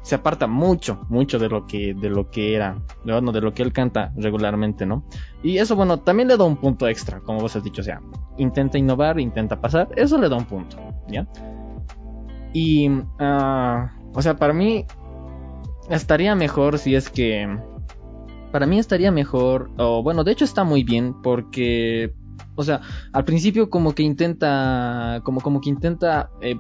se 0.01 0.15
aparta 0.15 0.48
mucho, 0.48 1.06
mucho 1.10 1.39
de 1.39 1.50
lo 1.50 1.65
que, 1.68 1.94
de 1.94 2.10
lo 2.10 2.29
que 2.29 2.56
era, 2.56 2.82
bueno, 3.03 3.32
de 3.32 3.41
lo 3.41 3.53
que 3.53 3.63
él 3.63 3.74
canta 3.74 4.12
regularmente, 4.15 4.86
¿no? 4.86 5.03
Y 5.41 5.58
eso, 5.58 5.75
bueno, 5.75 6.00
también 6.00 6.27
le 6.27 6.38
da 6.38 6.44
un 6.44 6.58
punto 6.58 6.88
extra, 6.88 7.22
como 7.22 7.39
vos 7.39 7.56
has 7.56 7.63
dicho, 7.63 7.82
o 7.82 7.86
sea, 7.86 8.01
intenta 8.38 8.77
innovar, 8.77 9.20
intenta 9.20 9.60
pasar, 9.60 9.89
eso 9.96 10.18
le 10.18 10.29
da 10.29 10.36
un 10.36 10.46
punto, 10.46 10.77
¿ya? 11.08 11.27
Y, 12.53 12.89
uh, 12.89 13.88
o 14.13 14.22
sea, 14.22 14.36
para 14.36 14.53
mí 14.53 14.86
estaría 15.89 16.36
mejor 16.36 16.77
si 16.77 16.96
es 16.96 17.10
que 17.10 17.48
para 18.51 18.65
mí 18.65 18.79
estaría 18.79 19.12
mejor, 19.12 19.70
o 19.77 20.03
bueno, 20.03 20.24
de 20.24 20.32
hecho 20.32 20.46
está 20.46 20.63
muy 20.63 20.84
bien 20.84 21.15
porque, 21.22 22.13
o 22.56 22.63
sea, 22.63 22.82
al 23.13 23.25
principio 23.25 23.70
como 23.70 23.94
que 23.94 24.03
intenta, 24.03 25.22
como, 25.24 25.41
como 25.41 25.62
que 25.62 25.70
intenta 25.70 26.29
eh, 26.41 26.58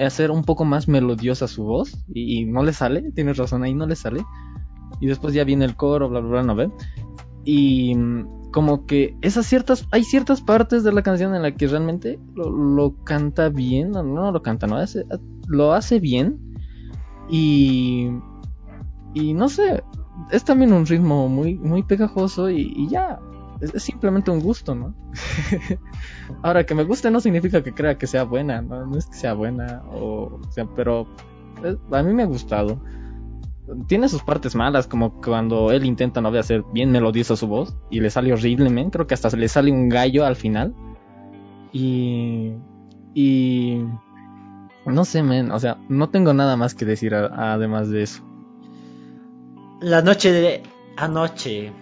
hacer 0.00 0.30
un 0.30 0.44
poco 0.44 0.64
más 0.64 0.88
melodiosa 0.88 1.48
su 1.48 1.64
voz 1.64 2.04
y, 2.12 2.44
no 2.46 2.62
le 2.62 2.72
sale, 2.72 3.12
tienes 3.12 3.36
razón, 3.36 3.62
ahí 3.62 3.74
no 3.74 3.86
le 3.86 3.96
sale. 3.96 4.24
Y 5.00 5.06
después 5.06 5.34
ya 5.34 5.44
viene 5.44 5.64
el 5.64 5.76
coro, 5.76 6.08
bla, 6.08 6.20
bla, 6.20 6.30
bla, 6.30 6.42
¿no 6.42 6.54
ve? 6.56 6.70
Y 7.44 7.94
como 8.52 8.86
que 8.86 9.16
esas 9.20 9.46
ciertas, 9.46 9.86
hay 9.90 10.04
ciertas 10.04 10.40
partes 10.40 10.82
de 10.82 10.92
la 10.92 11.02
canción 11.02 11.34
en 11.34 11.42
la 11.42 11.54
que 11.54 11.66
realmente 11.66 12.18
lo, 12.34 12.96
canta 13.04 13.50
bien, 13.50 13.90
no, 13.90 14.02
no 14.02 14.32
lo 14.32 14.42
canta, 14.42 14.66
no, 14.66 14.76
hace, 14.76 15.04
lo 15.46 15.72
hace 15.72 16.00
bien. 16.00 16.38
Y, 17.30 18.08
y 19.14 19.34
no 19.34 19.48
sé, 19.48 19.82
es 20.30 20.44
también 20.44 20.72
un 20.72 20.86
ritmo 20.86 21.28
muy, 21.28 21.54
muy 21.54 21.82
pegajoso 21.82 22.50
y, 22.50 22.88
ya, 22.88 23.20
es, 23.60 23.82
simplemente 23.82 24.30
un 24.30 24.40
gusto, 24.40 24.74
¿no? 24.74 24.94
Ahora, 26.42 26.64
que 26.64 26.74
me 26.74 26.84
guste 26.84 27.10
no 27.10 27.20
significa 27.20 27.62
que 27.62 27.72
crea 27.72 27.98
que 27.98 28.06
sea 28.06 28.24
buena, 28.24 28.62
¿no? 28.62 28.96
Es 28.96 29.06
que 29.06 29.14
sea 29.14 29.34
buena, 29.34 29.82
o, 29.90 30.40
sea, 30.50 30.66
pero 30.76 31.06
a 31.90 32.02
mí 32.02 32.12
me 32.12 32.22
ha 32.22 32.26
gustado. 32.26 32.80
Tiene 33.86 34.08
sus 34.08 34.22
partes 34.22 34.54
malas, 34.54 34.86
como 34.86 35.20
cuando 35.20 35.72
él 35.72 35.84
intenta 35.84 36.20
no 36.20 36.28
hacer 36.28 36.64
bien 36.72 36.90
melodiosa 36.90 37.36
su 37.36 37.46
voz 37.46 37.76
y 37.90 38.00
le 38.00 38.08
sale 38.08 38.32
horriblemente, 38.32 38.92
creo 38.92 39.06
que 39.06 39.14
hasta 39.14 39.28
le 39.36 39.48
sale 39.48 39.70
un 39.70 39.88
gallo 39.88 40.24
al 40.24 40.36
final. 40.36 40.74
Y... 41.72 42.54
Y... 43.14 43.84
No 44.86 45.04
sé, 45.04 45.22
men, 45.22 45.50
o 45.50 45.58
sea, 45.58 45.76
no 45.90 46.08
tengo 46.08 46.32
nada 46.32 46.56
más 46.56 46.74
que 46.74 46.86
decir 46.86 47.14
además 47.14 47.90
de 47.90 48.04
eso. 48.04 48.22
La 49.80 50.02
noche 50.02 50.32
de 50.32 50.62
anoche. 50.96 51.72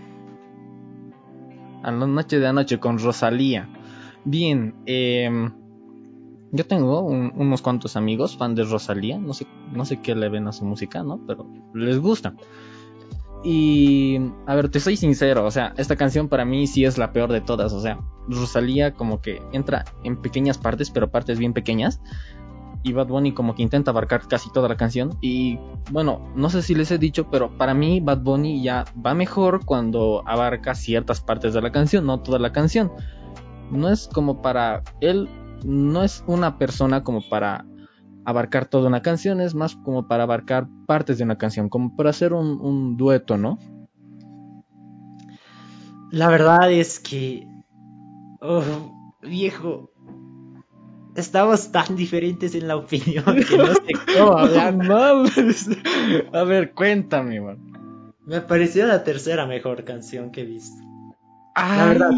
A 1.83 1.91
la 1.91 2.07
noche 2.07 2.39
de 2.39 2.47
anoche 2.47 2.79
con 2.79 2.99
Rosalía. 2.99 3.71
Bien, 4.25 4.75
em, 4.85 5.51
yo 6.53 6.67
tengo 6.67 7.01
unos 7.01 7.63
cuantos 7.63 7.97
amigos 7.97 8.37
fan 8.37 8.55
de 8.55 8.65
Rosalía. 8.65 9.19
No 9.19 9.33
sé, 9.33 9.47
no 9.73 9.87
sé 9.87 10.03
qué 10.03 10.15
le 10.15 10.29
ven 10.29 10.47
a 10.47 10.53
su 10.53 10.67
música, 10.67 11.03
¿no? 11.03 11.21
Pero 11.27 11.47
les 11.73 11.99
gusta. 11.99 12.35
Y, 13.43 14.19
a 14.47 14.55
ver, 14.57 14.71
te 14.71 14.81
soy 14.81 14.97
sincero, 14.97 15.47
o 15.47 15.51
sea, 15.51 15.73
esta 15.77 15.95
canción 15.95 16.29
para 16.29 16.45
mí 16.45 16.67
sí 16.67 16.85
es 16.85 16.99
la 16.99 17.13
peor 17.13 17.31
de 17.31 17.41
todas, 17.41 17.73
o 17.73 17.81
sea, 17.81 18.01
Rosalía 18.29 18.95
como 18.95 19.21
que 19.21 19.41
entra 19.53 19.85
en 20.03 20.21
pequeñas 20.21 20.59
partes, 20.59 20.91
pero 20.91 21.13
partes 21.13 21.39
bien 21.39 21.53
pequeñas, 21.53 22.01
y 22.87 22.93
Bad 22.93 23.09
Bunny 23.09 23.33
como 23.33 23.57
que 23.57 23.63
intenta 23.63 23.91
abarcar 23.91 24.29
casi 24.29 24.49
toda 24.53 24.69
la 24.69 24.77
canción 24.77 25.19
y 25.21 25.59
bueno, 25.91 26.33
no 26.37 26.49
sé 26.51 26.63
si 26.63 26.73
les 26.73 26.93
he 26.93 26.99
dicho, 26.99 27.29
pero 27.29 27.59
para 27.59 27.75
mí 27.75 27.99
Bad 27.99 28.21
Bunny 28.21 28.63
ya 28.63 28.85
va 29.05 29.13
mejor 29.13 29.65
cuando 29.65 30.23
abarca 30.25 30.77
ciertas 30.77 31.21
partes 31.21 31.53
de 31.53 31.63
la 31.63 31.73
canción, 31.73 32.07
no 32.07 32.21
toda 32.21 32.39
la 32.39 32.53
canción. 32.53 32.93
No 33.73 33.91
es 33.91 34.07
como 34.07 34.41
para 34.41 34.85
él, 35.01 35.29
no 35.65 36.05
es 36.05 36.23
una 36.29 36.59
persona 36.59 37.03
como 37.03 37.29
para 37.29 37.67
abarcar 38.25 38.67
toda 38.67 38.87
una 38.87 39.03
canción, 39.03 39.41
es 39.41 39.57
más 39.57 39.75
como 39.75 40.07
para 40.07 40.23
abarcar 40.23 40.69
partes 40.87 41.19
de 41.19 41.25
una 41.25 41.39
canción, 41.39 41.69
como 41.69 41.97
para 41.97 42.11
hacer 42.11 42.33
un, 42.33 42.97
dueto, 42.97 43.37
¿no? 43.37 43.59
La 46.13 46.29
verdad 46.29 46.71
es 46.71 47.01
que, 47.01 47.49
oh, 48.41 48.63
viejo, 49.23 49.91
estamos 51.17 51.73
tan 51.73 51.97
diferentes 51.97 52.55
en 52.55 52.69
la 52.69 52.77
opinión 52.77 53.25
que 53.49 53.59
no 53.59 53.75
sé 53.75 54.17
cómo 54.17 54.39
hablar. 54.39 54.75
A 56.33 56.45
ver, 56.45 56.73
cuéntame, 56.73 57.41
man. 57.41 58.15
Me 58.25 58.41
pareció 58.41 58.87
la 58.87 59.05
tercera 59.05 59.47
mejor 59.47 59.85
canción 59.85 60.31
que 60.31 60.43
he 60.43 60.45
visto. 60.45 60.77
La 61.57 61.87
verdad. 61.87 62.11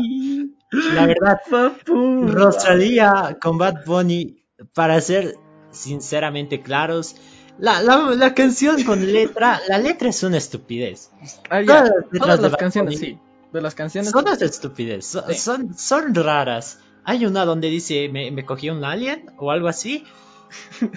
La 0.95 1.07
verdad, 1.07 1.38
Rosalía 1.87 3.38
con 3.40 3.57
Bad 3.57 3.85
Bunny, 3.87 4.45
para 4.75 5.00
ser 5.00 5.37
sinceramente 5.71 6.62
claros, 6.62 7.17
La, 7.59 7.83
la, 7.83 8.11
la, 8.14 8.35
canción 8.35 8.83
con 8.85 9.05
letra, 9.12 9.61
la 9.69 9.78
letra 9.78 10.11
es 10.11 10.23
una 10.23 10.37
estupidez. 10.37 11.11
Ah. 11.50 11.62
Todas 11.64 11.90
las, 11.90 12.21
Todas 12.21 12.40
las 12.40 12.57
canciones, 12.57 12.99
sí. 12.99 13.19
De 13.52 13.61
las 13.61 13.75
canciones. 13.75 14.11
Son 14.11 14.23
una 14.23 14.35
estupidez, 14.35 15.07
son, 15.07 15.35
son, 15.35 15.75
son, 15.75 16.14
raras. 16.14 16.78
Hay 17.05 17.25
una 17.26 17.45
donde 17.45 17.69
dice, 17.69 18.09
me, 18.09 18.31
me 18.31 18.45
cogí 18.45 18.71
un 18.71 18.85
alien 18.85 19.31
o 19.38 19.50
algo 19.50 19.69
así. 19.69 20.05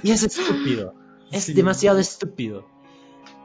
Y 0.03 0.11
es 0.11 0.23
estúpido. 0.23 0.95
Es 1.31 1.55
demasiado 1.55 1.99
estúpido. 1.99 2.67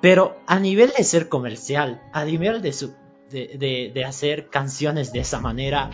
Pero 0.01 0.37
a 0.49 0.59
nivel 0.59 0.93
de 0.97 1.05
ser 1.05 1.29
comercial, 1.29 2.03
a 2.13 2.25
nivel 2.25 2.61
de, 2.61 2.73
su, 2.73 2.93
de, 3.31 3.57
de, 3.59 3.93
de 3.95 4.05
hacer 4.05 4.49
canciones 4.49 5.13
de 5.13 5.21
esa 5.21 5.39
manera, 5.39 5.91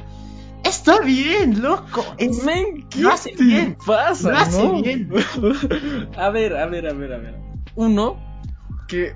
Está 0.65 1.01
bien, 1.01 1.61
loco. 1.61 2.05
Es, 2.19 2.45
Men, 2.45 2.89
¿qué 2.89 3.07
hace 3.07 3.35
bien. 3.39 3.77
pasa? 3.85 4.31
Lo 4.31 4.37
hace 4.37 4.69
bien. 4.83 5.11
a 6.17 6.31
ver, 6.31 6.57
a 6.57 6.67
ver, 6.67 6.87
a 6.89 6.93
ver, 6.93 7.13
a 7.13 7.19
ver. 7.19 7.35
Uno 7.75 8.17
que 8.89 9.15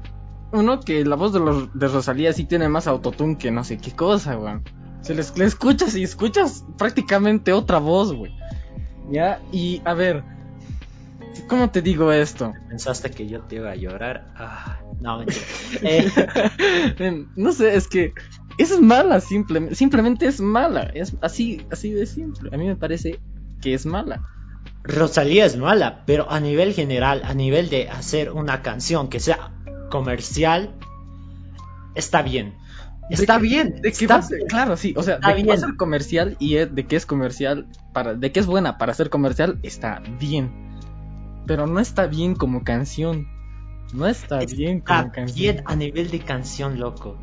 uno 0.52 0.80
que 0.80 1.04
la 1.04 1.16
voz 1.16 1.32
de, 1.32 1.40
los, 1.40 1.72
de 1.78 1.88
Rosalía 1.88 2.32
sí 2.32 2.44
tiene 2.44 2.68
más 2.68 2.86
autotune 2.86 3.38
que 3.38 3.50
no 3.50 3.64
sé 3.64 3.78
qué 3.78 3.92
cosa, 3.92 4.38
weón. 4.38 4.64
Se 5.06 5.14
les, 5.14 5.38
le 5.38 5.44
escuchas 5.44 5.94
y 5.94 6.02
escuchas 6.02 6.64
prácticamente 6.76 7.52
otra 7.52 7.78
voz, 7.78 8.12
güey. 8.12 8.34
Ya, 9.08 9.40
y 9.52 9.80
a 9.84 9.94
ver, 9.94 10.24
¿cómo 11.48 11.70
te 11.70 11.80
digo 11.80 12.10
esto? 12.10 12.52
¿Pensaste 12.68 13.12
que 13.12 13.28
yo 13.28 13.40
te 13.42 13.56
iba 13.56 13.70
a 13.70 13.76
llorar? 13.76 14.32
Ah, 14.34 14.80
no, 15.00 15.18
mentira. 15.18 15.40
Eh. 16.98 17.26
no 17.36 17.52
sé, 17.52 17.76
es 17.76 17.86
que 17.86 18.14
es 18.58 18.80
mala, 18.80 19.20
simplemente, 19.20 19.76
simplemente 19.76 20.26
es 20.26 20.40
mala. 20.40 20.90
Es 20.92 21.14
así, 21.20 21.64
así 21.70 21.92
de 21.92 22.06
simple. 22.06 22.50
A 22.52 22.58
mí 22.58 22.66
me 22.66 22.74
parece 22.74 23.20
que 23.60 23.74
es 23.74 23.86
mala. 23.86 24.26
Rosalía 24.82 25.46
es 25.46 25.56
mala, 25.56 26.02
pero 26.04 26.28
a 26.32 26.40
nivel 26.40 26.72
general, 26.74 27.22
a 27.24 27.32
nivel 27.32 27.68
de 27.68 27.88
hacer 27.90 28.32
una 28.32 28.62
canción 28.62 29.08
que 29.08 29.20
sea 29.20 29.52
comercial, 29.88 30.74
está 31.94 32.22
bien. 32.22 32.54
Está 33.10 33.38
bien. 33.38 33.80
De 33.82 33.92
que 33.92 34.08
claro, 34.48 34.76
sí. 34.76 34.94
O 34.96 35.02
sea, 35.02 35.18
de 35.18 35.34
que 35.34 35.44
va 35.44 35.54
a 35.54 35.58
ser 35.58 35.76
comercial 35.76 36.36
y 36.38 36.54
de 36.54 36.86
que 36.86 36.96
es 36.96 37.06
comercial, 37.06 37.66
para, 37.92 38.14
de 38.14 38.32
que 38.32 38.40
es 38.40 38.46
buena 38.46 38.78
para 38.78 38.94
ser 38.94 39.10
comercial, 39.10 39.58
está 39.62 40.02
bien. 40.18 40.50
Pero 41.46 41.66
no 41.66 41.80
está 41.80 42.06
bien 42.06 42.34
como 42.34 42.64
canción. 42.64 43.28
No 43.92 44.06
está, 44.06 44.38
bien 44.40 44.80
como 44.80 45.12
canción. 45.12 45.36
Bien 45.36 45.62
a 45.66 45.76
nivel 45.76 46.10
de 46.10 46.18
canción, 46.18 46.78
loco. 46.80 47.16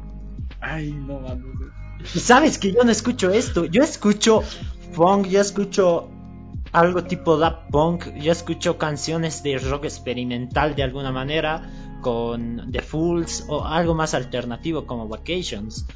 Ay, 0.61 0.93
no 0.93 1.19
mames. 1.19 1.45
Y 2.15 2.19
sabes 2.19 2.57
que 2.57 2.71
yo 2.71 2.83
no 2.83 2.91
escucho 2.91 3.31
esto. 3.31 3.65
Yo 3.65 3.83
escucho 3.83 4.41
funk, 4.93 5.27
yo 5.27 5.41
escucho 5.41 6.09
algo 6.71 7.03
tipo 7.03 7.37
da 7.37 7.67
punk, 7.67 8.13
yo 8.15 8.31
escucho 8.31 8.77
canciones 8.77 9.43
de 9.43 9.57
rock 9.57 9.85
experimental 9.85 10.75
de 10.75 10.83
alguna 10.83 11.11
manera 11.11 11.69
con 12.03 12.71
The 12.71 12.81
Fools 12.83 13.45
o 13.47 13.65
algo 13.65 13.95
más 13.95 14.13
alternativo 14.13 14.85
como 14.85 15.07
Vacations. 15.07 15.87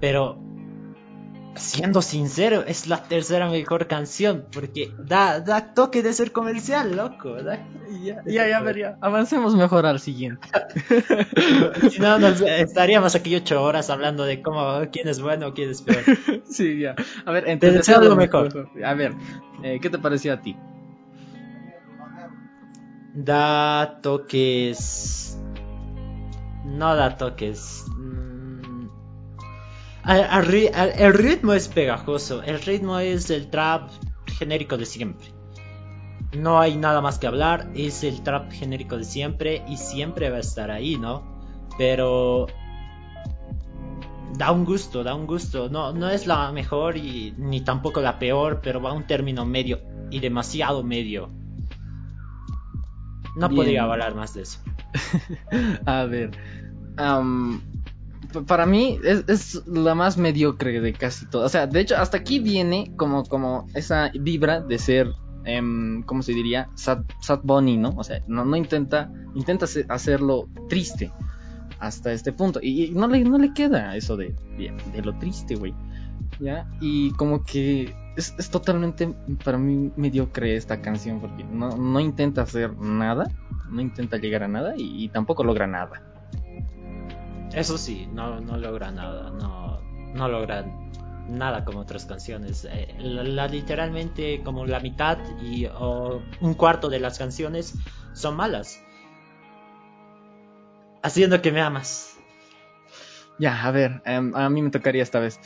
Pero 0.00 0.38
siendo 1.56 2.02
sincero, 2.02 2.64
es 2.66 2.86
la 2.88 3.04
tercera 3.04 3.48
mejor 3.48 3.86
canción 3.86 4.46
porque 4.52 4.92
da, 4.98 5.40
da 5.40 5.72
toque 5.72 6.02
de 6.02 6.12
ser 6.12 6.32
comercial, 6.32 6.96
loco. 6.96 7.36
Ya, 8.02 8.22
ya, 8.26 8.48
ya, 8.48 8.60
ver, 8.60 8.96
Avancemos 9.00 9.54
mejor 9.54 9.86
al 9.86 10.00
siguiente. 10.00 10.48
si 11.90 12.00
no, 12.00 12.16
estaríamos 12.26 13.14
aquí 13.14 13.34
ocho 13.34 13.62
horas 13.62 13.90
hablando 13.90 14.24
de 14.24 14.42
cómo 14.42 14.80
quién 14.90 15.08
es 15.08 15.20
bueno 15.20 15.48
o 15.48 15.54
quién 15.54 15.70
es 15.70 15.82
peor. 15.82 16.02
sí, 16.44 16.80
ya. 16.80 16.94
A 17.24 17.32
ver, 17.32 17.48
entonces 17.48 17.88
lo 17.98 18.16
mejor. 18.16 18.68
A 18.84 18.94
ver, 18.94 19.14
eh, 19.62 19.78
¿qué 19.80 19.90
te 19.90 19.98
pareció 19.98 20.32
a 20.34 20.40
ti? 20.40 20.56
Da 23.14 24.00
toques. 24.02 25.38
No 26.64 26.94
da 26.96 27.16
toques 27.16 27.84
el 30.06 31.14
ritmo 31.14 31.54
es 31.54 31.68
pegajoso, 31.68 32.42
el 32.42 32.60
ritmo 32.60 32.98
es 32.98 33.30
el 33.30 33.48
trap 33.48 33.90
genérico 34.26 34.76
de 34.76 34.84
siempre. 34.84 35.28
No 36.36 36.60
hay 36.60 36.76
nada 36.76 37.00
más 37.00 37.18
que 37.18 37.26
hablar, 37.26 37.70
es 37.74 38.04
el 38.04 38.22
trap 38.22 38.50
genérico 38.52 38.98
de 38.98 39.04
siempre 39.04 39.64
y 39.68 39.76
siempre 39.76 40.30
va 40.30 40.38
a 40.38 40.40
estar 40.40 40.70
ahí, 40.70 40.96
¿no? 40.96 41.22
Pero 41.78 42.46
da 44.36 44.50
un 44.50 44.64
gusto, 44.64 45.02
da 45.04 45.14
un 45.14 45.26
gusto. 45.26 45.68
No, 45.70 45.92
no 45.92 46.10
es 46.10 46.26
la 46.26 46.50
mejor 46.52 46.96
y 46.96 47.34
ni 47.38 47.62
tampoco 47.62 48.00
la 48.00 48.18
peor, 48.18 48.60
pero 48.62 48.82
va 48.82 48.90
a 48.90 48.94
un 48.94 49.06
término 49.06 49.46
medio 49.46 49.80
y 50.10 50.20
demasiado 50.20 50.82
medio. 50.82 51.30
No 53.36 53.48
podría 53.48 53.84
hablar 53.84 54.14
más 54.14 54.34
de 54.34 54.42
eso. 54.42 54.60
a 55.86 56.04
ver, 56.04 56.30
para 58.46 58.66
mí 58.66 58.98
es, 59.04 59.62
la 59.66 59.94
más 59.94 60.16
mediocre 60.16 60.80
de 60.80 60.92
casi 60.92 61.26
todo. 61.26 61.44
O 61.44 61.48
sea, 61.48 61.66
de 61.66 61.80
hecho, 61.80 61.96
hasta 61.96 62.18
aquí 62.18 62.38
viene 62.38 62.92
como, 62.96 63.24
como 63.24 63.66
esa 63.74 64.10
vibra 64.14 64.60
de 64.60 64.78
ser, 64.78 65.12
eh, 65.44 65.62
¿cómo 66.06 66.22
se 66.22 66.32
diría? 66.32 66.68
Sad, 66.74 67.04
sad 67.20 67.40
Bunny, 67.42 67.76
¿no? 67.76 67.90
O 67.96 68.04
sea, 68.04 68.20
no, 68.26 68.56
intenta, 68.56 69.10
intenta 69.34 69.66
hacerlo 69.88 70.48
triste 70.68 71.12
hasta 71.78 72.12
este 72.12 72.32
punto. 72.32 72.60
Y, 72.62 72.90
no, 72.90 73.06
le, 73.06 73.24
no 73.24 73.38
le 73.38 73.52
queda 73.52 73.96
eso 73.96 74.16
de, 74.16 74.34
de, 74.56 75.02
lo 75.02 75.16
triste, 75.18 75.54
güey. 75.54 75.74
¿Ya? 76.40 76.68
Y 76.80 77.12
como 77.12 77.44
que 77.44 77.94
es, 78.16 78.34
es, 78.38 78.50
totalmente 78.50 79.14
para 79.44 79.56
mí 79.56 79.92
mediocre 79.96 80.56
esta 80.56 80.80
canción 80.80 81.20
porque 81.20 81.44
no, 81.44 81.76
no 81.76 82.00
intenta 82.00 82.42
hacer 82.42 82.76
nada, 82.76 83.28
no 83.68 83.80
intenta 83.80 84.16
llegar 84.16 84.42
a 84.42 84.48
nada 84.48 84.74
y 84.76 85.08
tampoco 85.08 85.44
logra 85.44 85.66
nada. 85.66 86.02
Eso 87.52 87.78
sí, 87.78 88.08
no, 88.12 88.40
no 88.40 88.56
logra 88.56 88.90
nada, 88.90 89.30
no, 89.30 89.80
no 90.14 90.28
logra 90.28 90.64
nada 91.28 91.64
como 91.64 91.80
otras 91.80 92.04
canciones. 92.04 92.66
Eh, 92.70 92.94
la, 92.98 93.46
literalmente 93.46 94.42
como 94.42 94.66
la 94.66 94.80
mitad 94.80 95.18
y 95.40 95.66
un 95.66 96.54
cuarto 96.54 96.88
de 96.88 97.00
las 97.00 97.18
canciones 97.18 97.74
son 98.12 98.36
malas. 98.36 98.82
Haciendo 101.02 101.40
que 101.42 101.52
me 101.52 101.60
amas. 101.60 102.18
Ya, 103.38 103.64
a 103.64 103.70
ver, 103.70 104.02
em, 104.04 104.34
a 104.34 104.48
mí 104.48 104.62
me 104.62 104.70
tocaría 104.70 105.02
esta 105.02 105.20
vez. 105.20 105.38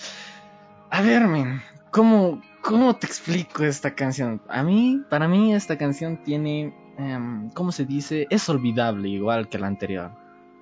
A 0.91 1.03
ver, 1.03 1.27
men, 1.27 1.61
¿cómo, 1.91 2.41
¿cómo 2.63 2.97
te 2.97 3.07
explico 3.07 3.65
esta 3.65 3.95
canción? 3.95 4.41
A 4.49 4.63
mí, 4.63 5.05
para 5.09 5.27
mí 5.27 5.55
esta 5.55 5.77
canción 5.77 6.23
tiene, 6.23 6.75
em, 6.99 7.51
¿cómo 7.51 7.73
se 7.73 7.87
dice? 7.87 8.27
Es 8.31 8.49
olvidable 8.49 9.09
igual 9.09 9.49
que 9.49 9.59
la 9.59 9.67
anterior. 9.67 10.13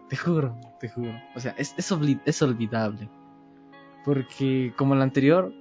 Te 0.08 0.16
juro, 0.16 0.56
te 0.78 0.88
juro. 0.88 1.12
O 1.34 1.40
sea, 1.40 1.54
es, 1.58 1.74
es, 1.76 1.92
es 2.24 2.42
olvidable. 2.42 3.10
Porque 4.04 4.72
como 4.76 4.94
el 4.94 5.02
anterior, 5.02 5.52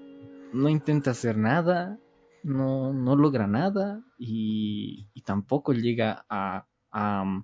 no 0.54 0.70
intenta 0.70 1.12
hacer 1.12 1.38
nada, 1.38 2.00
no, 2.44 2.94
no 2.94 3.16
logra 3.16 3.48
nada 3.48 4.04
y, 4.18 5.10
y 5.14 5.22
tampoco 5.22 5.74
llega 5.74 6.26
a, 6.30 6.68
a, 6.92 7.44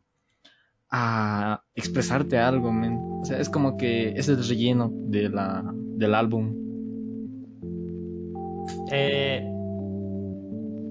a, 0.91 1.63
expresarte 1.73 2.37
algo, 2.37 2.71
men. 2.71 2.99
O 3.21 3.25
sea, 3.25 3.39
es 3.39 3.49
como 3.49 3.77
que 3.77 4.11
es 4.11 4.29
el 4.29 4.47
relleno 4.47 4.91
de 4.93 5.29
la, 5.29 5.63
del 5.73 6.13
álbum. 6.13 6.55
Eh, 8.91 9.43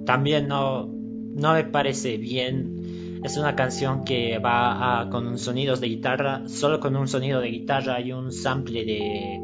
también 0.05 0.48
no, 0.48 0.92
no 1.35 1.55
me 1.55 1.64
parece 1.64 2.16
bien. 2.16 3.21
Es 3.25 3.37
una 3.37 3.55
canción 3.55 4.05
que 4.05 4.38
va 4.38 5.01
a, 5.01 5.11
con 5.11 5.38
sonidos 5.38 5.81
de 5.81 5.88
guitarra, 5.88 6.49
solo 6.49 6.81
con 6.81 6.97
un 6.97 7.07
sonido 7.07 7.40
de 7.40 7.49
guitarra 7.49 8.01
y 8.01 8.12
un 8.12 8.33
sample 8.33 8.85
de, 8.85 9.40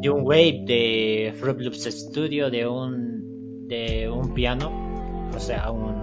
de 0.00 0.10
un 0.10 0.22
wave 0.22 0.64
de 0.66 1.34
Fruit 1.38 1.58
Loops 1.60 1.84
Studio 1.84 2.50
de 2.50 2.66
un, 2.66 3.66
de 3.68 4.08
un 4.08 4.34
piano, 4.34 5.30
o 5.34 5.40
sea, 5.40 5.70
un, 5.70 6.02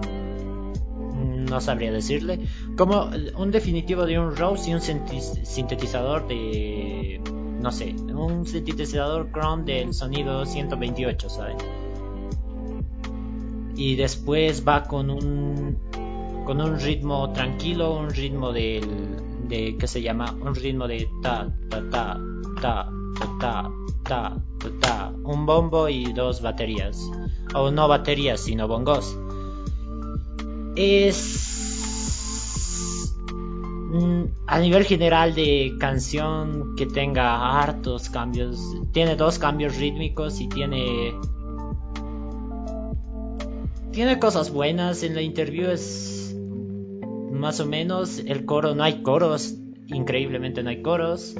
no 1.44 1.60
sabría 1.60 1.92
decirle, 1.92 2.40
como 2.76 3.10
un 3.36 3.50
definitivo 3.50 4.06
de 4.06 4.18
un 4.18 4.36
Rose 4.36 4.70
y 4.70 4.74
un 4.74 4.80
sintetizador 4.80 6.26
de, 6.28 7.20
no 7.60 7.70
sé, 7.72 7.94
un 7.94 8.46
sintetizador 8.46 9.30
Chrome 9.32 9.64
del 9.64 9.92
sonido 9.92 10.46
128, 10.46 11.28
¿sabes? 11.28 11.56
y 13.80 13.96
después 13.96 14.62
va 14.68 14.82
con 14.82 15.08
un 15.08 15.78
con 16.44 16.60
un 16.60 16.78
ritmo 16.78 17.32
tranquilo, 17.32 17.96
un 17.96 18.10
ritmo 18.10 18.52
del 18.52 18.84
de 19.48 19.74
que 19.78 19.86
se 19.86 20.02
llama 20.02 20.36
un 20.42 20.54
ritmo 20.54 20.86
de 20.86 21.08
ta 21.22 21.50
ta 21.70 21.80
ta 21.90 22.20
ta 22.60 22.90
ta 23.40 23.70
ta 24.04 24.36
ta, 24.58 24.70
ta 24.80 25.12
un 25.24 25.46
bombo 25.46 25.88
y 25.88 26.12
dos 26.12 26.42
baterías 26.42 27.10
o 27.54 27.70
no 27.70 27.88
baterías 27.88 28.40
sino 28.40 28.68
bongos. 28.68 29.16
Es 30.76 31.48
a 34.46 34.58
nivel 34.58 34.84
general 34.84 35.34
de 35.34 35.74
canción 35.80 36.76
que 36.76 36.84
tenga 36.84 37.62
hartos 37.62 38.10
cambios, 38.10 38.76
tiene 38.92 39.16
dos 39.16 39.38
cambios 39.38 39.76
rítmicos 39.78 40.38
y 40.40 40.48
tiene 40.48 41.14
tiene 43.92 44.18
cosas 44.18 44.50
buenas 44.50 45.02
en 45.02 45.14
la 45.14 45.22
interview 45.22 45.70
es 45.70 46.36
más 47.32 47.60
o 47.60 47.66
menos. 47.66 48.18
El 48.18 48.44
coro, 48.44 48.74
no 48.74 48.82
hay 48.82 49.02
coros, 49.02 49.56
increíblemente 49.86 50.62
no 50.62 50.70
hay 50.70 50.82
coros. 50.82 51.34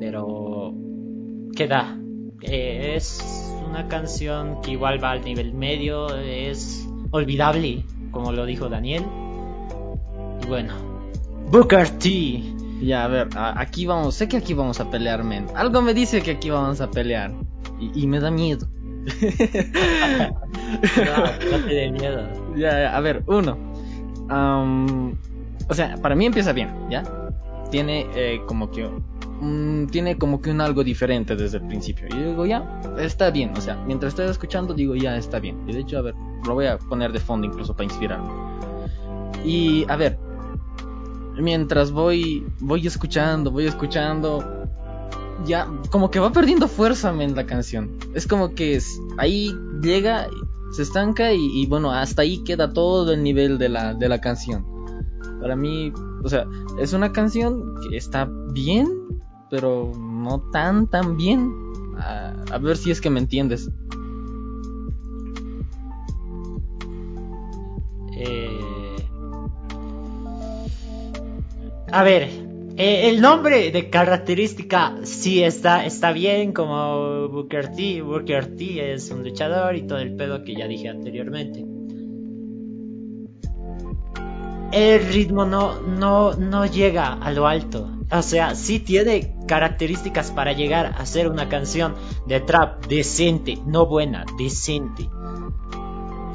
Pero 0.00 0.74
queda. 1.56 1.98
Eh, 2.42 2.94
es 2.94 3.20
una 3.68 3.88
canción 3.88 4.60
que 4.62 4.72
igual 4.72 5.02
va 5.02 5.12
al 5.12 5.24
nivel 5.24 5.52
medio, 5.52 6.14
es 6.16 6.88
olvidable, 7.10 7.84
como 8.12 8.32
lo 8.32 8.46
dijo 8.46 8.68
Daniel. 8.68 9.04
Y 10.42 10.46
bueno, 10.46 10.74
Booker 11.50 11.90
T. 11.98 12.42
Ya, 12.80 13.04
a 13.04 13.08
ver, 13.08 13.28
aquí 13.34 13.86
vamos, 13.86 14.14
sé 14.14 14.28
que 14.28 14.36
aquí 14.36 14.54
vamos 14.54 14.78
a 14.80 14.88
pelear, 14.88 15.24
men. 15.24 15.46
Algo 15.56 15.82
me 15.82 15.94
dice 15.94 16.22
que 16.22 16.32
aquí 16.32 16.50
vamos 16.50 16.80
a 16.80 16.90
pelear. 16.90 17.32
Y, 17.80 18.06
me 18.06 18.20
da 18.20 18.30
miedo. 18.30 18.68
no, 21.50 21.58
te 21.66 21.74
dé 21.74 21.90
miedo. 21.90 22.28
Ya, 22.56 22.96
a 22.96 23.00
ver, 23.00 23.22
uno. 23.26 23.56
o 25.68 25.74
sea, 25.74 25.96
para 25.96 26.14
mí 26.14 26.26
empieza 26.26 26.52
bien, 26.52 26.70
¿ya? 26.90 27.02
Tiene 27.70 28.06
eh, 28.14 28.40
como 28.46 28.70
que 28.70 28.88
tiene 29.90 30.18
como 30.18 30.42
que 30.42 30.50
un 30.50 30.60
algo 30.60 30.82
diferente 30.82 31.36
desde 31.36 31.58
el 31.58 31.66
principio. 31.66 32.08
Y 32.10 32.16
digo, 32.16 32.44
ya, 32.44 32.80
está 32.98 33.30
bien. 33.30 33.52
O 33.56 33.60
sea, 33.60 33.76
mientras 33.86 34.12
estoy 34.12 34.28
escuchando, 34.28 34.74
digo, 34.74 34.94
ya, 34.94 35.16
está 35.16 35.38
bien. 35.38 35.56
Y 35.68 35.72
de 35.72 35.80
hecho, 35.80 35.98
a 35.98 36.02
ver, 36.02 36.14
lo 36.46 36.54
voy 36.54 36.66
a 36.66 36.78
poner 36.78 37.12
de 37.12 37.20
fondo 37.20 37.46
incluso 37.46 37.72
para 37.74 37.84
inspirarme. 37.84 38.28
Y, 39.44 39.84
a 39.88 39.96
ver, 39.96 40.18
mientras 41.38 41.92
voy, 41.92 42.44
voy 42.58 42.86
escuchando, 42.86 43.50
voy 43.50 43.66
escuchando, 43.66 44.57
ya, 45.44 45.68
como 45.90 46.10
que 46.10 46.20
va 46.20 46.32
perdiendo 46.32 46.68
fuerza 46.68 47.10
en 47.10 47.34
la 47.34 47.46
canción. 47.46 47.96
Es 48.14 48.26
como 48.26 48.54
que 48.54 48.80
ahí 49.18 49.54
llega, 49.82 50.28
se 50.72 50.82
estanca 50.82 51.32
y, 51.32 51.66
bueno, 51.66 51.92
hasta 51.92 52.22
ahí 52.22 52.42
queda 52.44 52.72
todo 52.72 53.12
el 53.12 53.22
nivel 53.22 53.58
de 53.58 53.68
la, 53.68 53.94
de 53.94 54.08
la 54.08 54.20
canción. 54.20 54.66
Para 55.40 55.56
mí, 55.56 55.92
o 56.22 56.28
sea, 56.28 56.46
es 56.80 56.92
una 56.92 57.12
canción 57.12 57.76
que 57.88 57.96
está 57.96 58.28
bien, 58.52 58.88
pero 59.50 59.92
no 59.96 60.40
tan 60.52 60.88
tan 60.88 61.16
bien. 61.16 61.52
A, 61.96 62.58
ver 62.58 62.76
si 62.76 62.90
es 62.90 63.00
que 63.00 63.10
me 63.10 63.20
entiendes. 63.20 63.70
Eh... 68.16 68.60
A 71.90 72.02
ver, 72.02 72.47
eh, 72.78 73.08
el 73.08 73.20
nombre 73.20 73.72
de 73.72 73.90
característica 73.90 74.94
sí 75.02 75.42
está, 75.42 75.84
está 75.84 76.12
bien, 76.12 76.52
como 76.52 77.28
Booker 77.28 77.74
T. 77.74 78.02
Booker 78.02 78.56
T 78.56 78.92
es 78.92 79.10
un 79.10 79.24
luchador 79.24 79.74
y 79.74 79.82
todo 79.82 79.98
el 79.98 80.14
pedo 80.14 80.44
que 80.44 80.54
ya 80.54 80.68
dije 80.68 80.88
anteriormente. 80.88 81.64
El 84.70 85.08
ritmo 85.08 85.44
no, 85.44 85.80
no, 85.80 86.34
no 86.34 86.66
llega 86.66 87.14
a 87.14 87.32
lo 87.32 87.48
alto. 87.48 87.90
O 88.12 88.22
sea, 88.22 88.54
sí 88.54 88.78
tiene 88.78 89.34
características 89.48 90.30
para 90.30 90.52
llegar 90.52 90.94
a 90.96 91.04
ser 91.04 91.28
una 91.28 91.48
canción 91.48 91.96
de 92.26 92.38
trap 92.38 92.86
decente, 92.86 93.58
no 93.66 93.86
buena, 93.86 94.24
decente. 94.38 95.08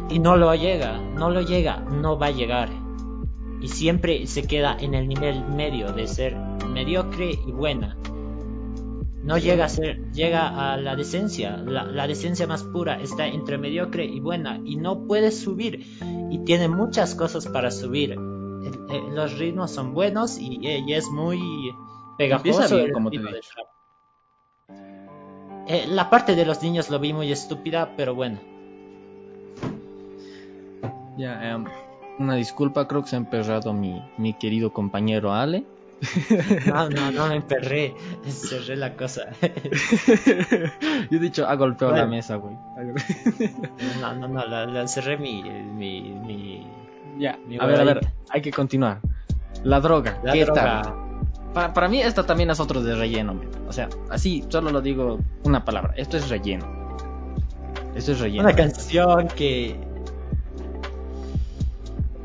Y 0.10 0.20
no 0.20 0.36
lo 0.36 0.54
llega, 0.56 1.00
no 1.00 1.30
lo 1.30 1.40
llega, 1.40 1.78
no 1.78 2.20
va 2.20 2.28
a 2.28 2.32
llegar. 2.32 2.83
Y 3.64 3.70
siempre 3.70 4.28
se 4.28 4.46
queda 4.46 4.78
en 4.80 4.94
el 4.94 5.08
nivel 5.08 5.44
medio 5.46 5.92
de 5.92 6.06
ser 6.06 6.36
mediocre 6.70 7.32
y 7.32 7.52
buena. 7.52 7.98
No 9.24 9.38
llega 9.38 9.66
a 9.66 9.70
ser, 9.70 10.12
llega 10.12 10.74
a 10.74 10.78
la 10.78 10.96
decencia. 10.96 11.58
La, 11.58 11.86
la 11.86 12.06
decencia 12.06 12.46
más 12.46 12.64
pura 12.64 13.02
está 13.02 13.26
entre 13.26 13.58
mediocre 13.58 14.06
y 14.06 14.20
buena. 14.20 14.60
Y 14.64 14.76
no 14.76 15.08
puede 15.08 15.32
subir. 15.32 15.88
Y 16.30 16.40
tiene 16.40 16.68
muchas 16.68 17.16
cosas 17.16 17.48
para 17.48 17.72
subir 17.72 18.16
eh, 18.66 19.04
los 19.12 19.38
ritmos 19.38 19.72
son 19.72 19.94
buenos 19.94 20.38
y, 20.40 20.66
eh, 20.68 20.84
es 20.88 21.10
muy 21.10 21.42
pegajoso. 22.18 22.78
como 22.94 23.10
te 23.10 23.20
eh, 25.68 25.86
la 25.88 26.10
parte 26.10 26.36
de 26.36 26.46
los 26.46 26.62
niños 26.62 26.90
lo 26.90 27.00
vi 27.00 27.14
muy 27.14 27.32
estúpida, 27.32 27.94
pero 27.96 28.14
bueno. 28.16 28.40
Ya, 31.18 31.52
em, 31.52 31.66
una 32.20 32.36
disculpa, 32.36 32.88
creo 32.88 33.04
que 33.04 33.10
se 33.10 33.16
ha 33.16 33.20
emperrado 33.20 33.74
mi, 33.74 34.02
mi 34.18 34.34
querido 34.34 34.72
compañero 34.72 35.34
Ale. 35.34 35.66
No, 36.66 36.90
no, 36.90 37.12
no 37.12 37.28
me 37.28 37.36
emperré, 37.36 37.96
cerré 38.28 38.76
la 38.76 38.96
cosa. 38.96 39.28
Yo 41.10 41.18
he 41.18 41.20
dicho, 41.20 41.48
ha 41.48 41.56
golpeado 41.56 41.96
la 41.96 42.06
mesa, 42.06 42.36
güey. 42.36 42.56
No, 44.02 44.14
no, 44.16 44.28
no, 44.28 44.46
la, 44.46 44.88
cerré 44.88 45.18
mi, 45.18 45.44
mi, 45.44 46.02
mi 46.02 46.68
ya, 47.18 47.38
a 47.60 47.66
ver, 47.66 47.80
a 47.80 47.84
ver, 47.84 48.08
hay 48.30 48.42
que 48.42 48.52
continuar. 48.52 49.00
La 49.64 49.80
droga, 49.80 50.20
¿qué 50.32 50.46
tal? 50.46 50.94
Para, 51.54 51.88
mí 51.88 52.02
esto 52.02 52.26
también 52.26 52.50
es 52.50 52.60
otro 52.60 52.82
de 52.82 52.96
relleno, 52.96 53.40
o 53.68 53.72
sea, 53.72 53.88
así 54.10 54.44
solo 54.50 54.72
lo 54.72 54.82
digo 54.82 55.20
una 55.44 55.64
palabra, 55.64 55.94
esto 55.96 56.18
es 56.18 56.30
relleno. 56.30 56.66
Esto 57.96 58.14
es 58.14 58.20
relleno. 58.20 58.44
Una 58.44 58.56
canción 58.56 59.28
que 59.28 59.78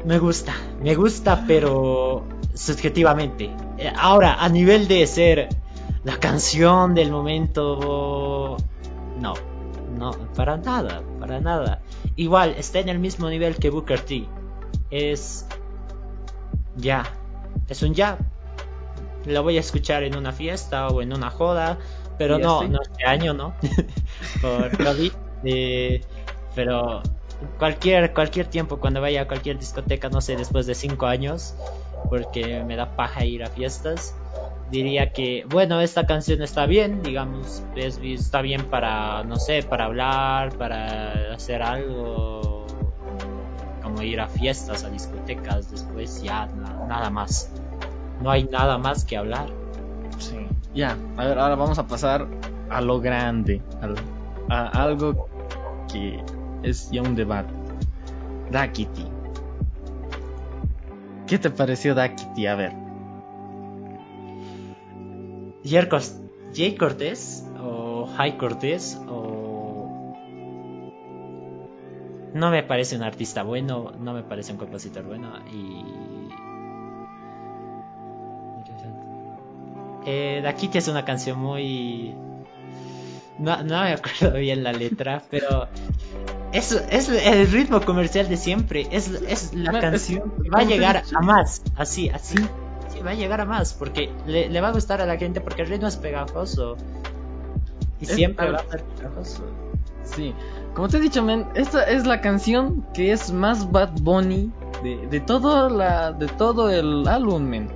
me 0.09 0.19
gusta, 0.19 0.55
me 0.83 0.95
gusta, 0.95 1.45
pero 1.47 2.25
subjetivamente. 2.55 3.55
Ahora, 3.95 4.43
a 4.43 4.49
nivel 4.49 4.89
de 4.89 5.07
ser 5.07 5.51
la 6.03 6.17
canción 6.17 6.95
del 6.95 7.11
momento, 7.11 8.57
no, 9.21 9.35
no, 9.99 10.13
para 10.35 10.57
nada, 10.57 11.03
para 11.21 11.41
nada. 11.41 11.83
Igual, 12.17 12.55
está 12.57 12.79
en 12.79 12.89
el 12.89 12.99
mismo 12.99 13.29
nivel 13.29 13.57
que 13.57 13.69
Booker 13.69 14.01
T 14.01 14.27
es 14.91 15.47
ya. 16.77 17.05
Es 17.69 17.83
un 17.83 17.93
ya. 17.93 18.17
Lo 19.27 19.43
voy 19.43 19.59
a 19.59 19.61
escuchar 19.61 20.05
en 20.05 20.17
una 20.17 20.33
fiesta 20.33 20.89
o 20.89 21.03
en 21.03 21.13
una 21.13 21.29
joda, 21.29 21.79
pero 22.17 22.39
no, 22.39 22.67
no 22.67 22.79
este 22.81 23.05
año, 23.05 23.35
¿no? 23.35 23.55
Por 24.41 24.75
COVID. 24.83 25.13
Eh, 25.45 26.01
pero 26.55 27.03
cualquier, 27.59 28.13
cualquier 28.13 28.47
tiempo, 28.47 28.79
cuando 28.79 29.01
vaya 29.01 29.23
a 29.23 29.29
cualquier 29.29 29.59
discoteca, 29.59 30.09
no 30.09 30.21
sé, 30.21 30.37
después 30.37 30.67
de 30.67 30.75
cinco 30.75 31.07
años, 31.07 31.55
porque 32.09 32.63
me 32.65 32.77
da 32.77 32.97
paja 32.97 33.25
ir 33.25 33.45
a 33.45 33.49
fiestas, 33.49 34.15
diría 34.71 35.13
que, 35.13 35.45
bueno, 35.49 35.81
esta 35.81 36.07
canción 36.07 36.43
está 36.43 36.67
bien, 36.67 37.03
digamos, 37.03 37.63
está 37.77 38.43
bien 38.43 38.65
para, 38.65 39.25
no 39.25 39.37
sé, 39.37 39.63
para 39.63 39.87
hablar, 39.87 40.57
para 40.57 41.35
hacer 41.35 41.63
algo 41.63 42.59
ir 44.03 44.21
a 44.21 44.29
fiestas, 44.29 44.85
a 44.85 44.91
discotecas, 44.91 45.71
después 45.71 46.23
ya 46.23 46.47
nada 46.89 47.11
más. 47.11 47.51
No 48.23 48.31
hay 48.31 48.45
nada 48.45 48.79
más 48.79 49.05
que 49.05 49.17
hablar. 49.17 49.47
Sí, 50.19 50.37
ya, 50.75 50.97
a 51.17 51.25
ver, 51.25 51.39
ahora 51.39 51.55
vamos 51.55 51.79
a 51.79 51.87
pasar 51.87 52.27
a 52.71 52.81
lo 52.81 53.01
grande, 53.01 53.63
a, 54.49 54.67
algo 54.83 55.29
que 55.91 56.23
es 56.63 56.91
ya 56.91 57.03
un 57.03 57.15
debate. 57.15 57.53
Dakiti. 58.51 59.05
¿Qué 61.27 61.39
te 61.39 61.51
pareció 61.51 61.95
Dakiti? 61.95 62.47
A 62.47 62.55
ver. 62.55 62.73
Jay 66.55 66.75
Cortés 66.77 67.47
o 67.61 68.07
High 68.17 68.39
Cortés 68.39 68.99
o 69.09 70.15
no 72.35 72.51
me 72.51 72.63
parece 72.63 72.97
un 72.97 73.03
artista 73.03 73.43
bueno, 73.43 73.93
no 73.99 74.15
me 74.15 74.23
parece 74.23 74.53
un 74.53 74.59
compositor 74.59 75.05
bueno 75.05 75.33
y... 75.53 76.29
Eh, 80.07 80.41
Dakiti 80.43 80.79
es 80.79 80.89
una 80.89 81.05
canción 81.05 81.39
muy... 81.39 82.15
No, 83.39 83.63
no 83.63 83.83
me 83.83 83.93
acuerdo 83.93 84.39
bien 84.39 84.63
la 84.63 84.73
letra, 84.73 85.23
pero 85.31 85.69
es, 86.53 86.73
es 86.73 87.09
el 87.09 87.51
ritmo 87.51 87.81
comercial 87.81 88.29
de 88.29 88.37
siempre, 88.37 88.87
es, 88.91 89.09
es 89.09 89.55
la 89.55 89.81
canción 89.81 90.33
que 90.43 90.51
va 90.51 90.61
a 90.61 90.65
llegar 90.65 91.03
a 91.15 91.21
más, 91.21 91.63
así, 91.77 92.09
así, 92.11 92.37
sí, 92.89 93.01
va 93.05 93.11
a 93.11 93.15
llegar 93.15 93.41
a 93.41 93.45
más, 93.45 93.75
porque 93.75 94.11
le, 94.27 94.49
le 94.49 94.61
va 94.61 94.69
a 94.69 94.73
gustar 94.73 95.01
a 95.01 95.07
la 95.07 95.17
gente 95.17 95.41
porque 95.41 95.63
el 95.63 95.69
ritmo 95.69 95.89
es 95.89 95.97
pegajoso 95.97 96.77
y 98.01 98.07
siempre 98.07 98.51
va 98.51 98.59
a 98.59 98.71
ser 98.71 98.85
pegajoso. 98.85 99.43
Sí, 100.05 100.35
como 100.75 100.89
te 100.89 100.99
he 100.99 101.01
dicho, 101.01 101.23
men, 101.23 101.47
esta 101.55 101.83
es 101.85 102.07
la 102.07 102.21
canción 102.21 102.87
que 102.95 103.13
es 103.13 103.33
más 103.33 103.71
Bad 103.71 104.01
Bunny 104.01 104.51
de, 104.83 105.07
de, 105.09 105.21
todo, 105.21 105.69
la, 105.69 106.13
de 106.13 106.29
todo 106.29 106.71
el 106.71 107.07
álbum, 107.09 107.43
men. 107.43 107.69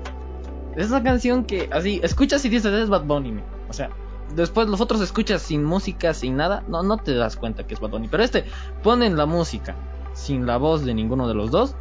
Es 0.77 0.91
la 0.91 1.03
canción 1.03 1.45
que, 1.45 1.69
así, 1.73 2.01
escuchas 2.03 2.45
y 2.45 2.49
dices, 2.49 2.73
es 2.73 2.89
Bad 2.89 3.05
Bunny, 3.05 3.33
men. 3.33 3.45
O 3.69 3.73
sea, 3.73 3.91
después 4.35 4.68
los 4.68 4.81
otros 4.81 5.01
escuchas 5.01 5.42
sin 5.42 5.64
música, 5.64 6.14
sin 6.14 6.37
nada, 6.37 6.64
no, 6.68 6.83
no 6.83 6.99
te 6.99 7.14
das 7.14 7.37
cuenta 7.37 7.66
que 7.66 7.75
es 7.75 7.81
Bad 7.81 7.90
Bunny. 7.90 8.09
Pero 8.09 8.23
este, 8.23 8.45
ponen 8.83 9.16
la 9.16 9.27
música 9.27 9.77
sin 10.12 10.47
la 10.47 10.57
voz 10.57 10.85
de 10.85 10.95
ninguno 10.95 11.29
de 11.29 11.35
los 11.35 11.51
dos 11.51 11.75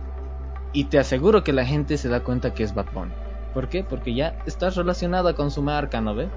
y 0.74 0.86
te 0.86 1.00
aseguro 1.00 1.44
que 1.44 1.54
la 1.54 1.66
gente 1.66 1.98
se 1.98 2.10
da 2.10 2.24
cuenta 2.24 2.54
que 2.54 2.64
es 2.64 2.74
Bad 2.74 2.92
Bunny. 2.94 3.12
¿Por 3.54 3.68
qué? 3.68 3.84
Porque 3.84 4.14
ya 4.14 4.42
estás 4.46 4.76
relacionada 4.76 5.36
con 5.36 5.52
su 5.52 5.62
marca, 5.62 6.00
¿no 6.02 6.16
ve? 6.16 6.30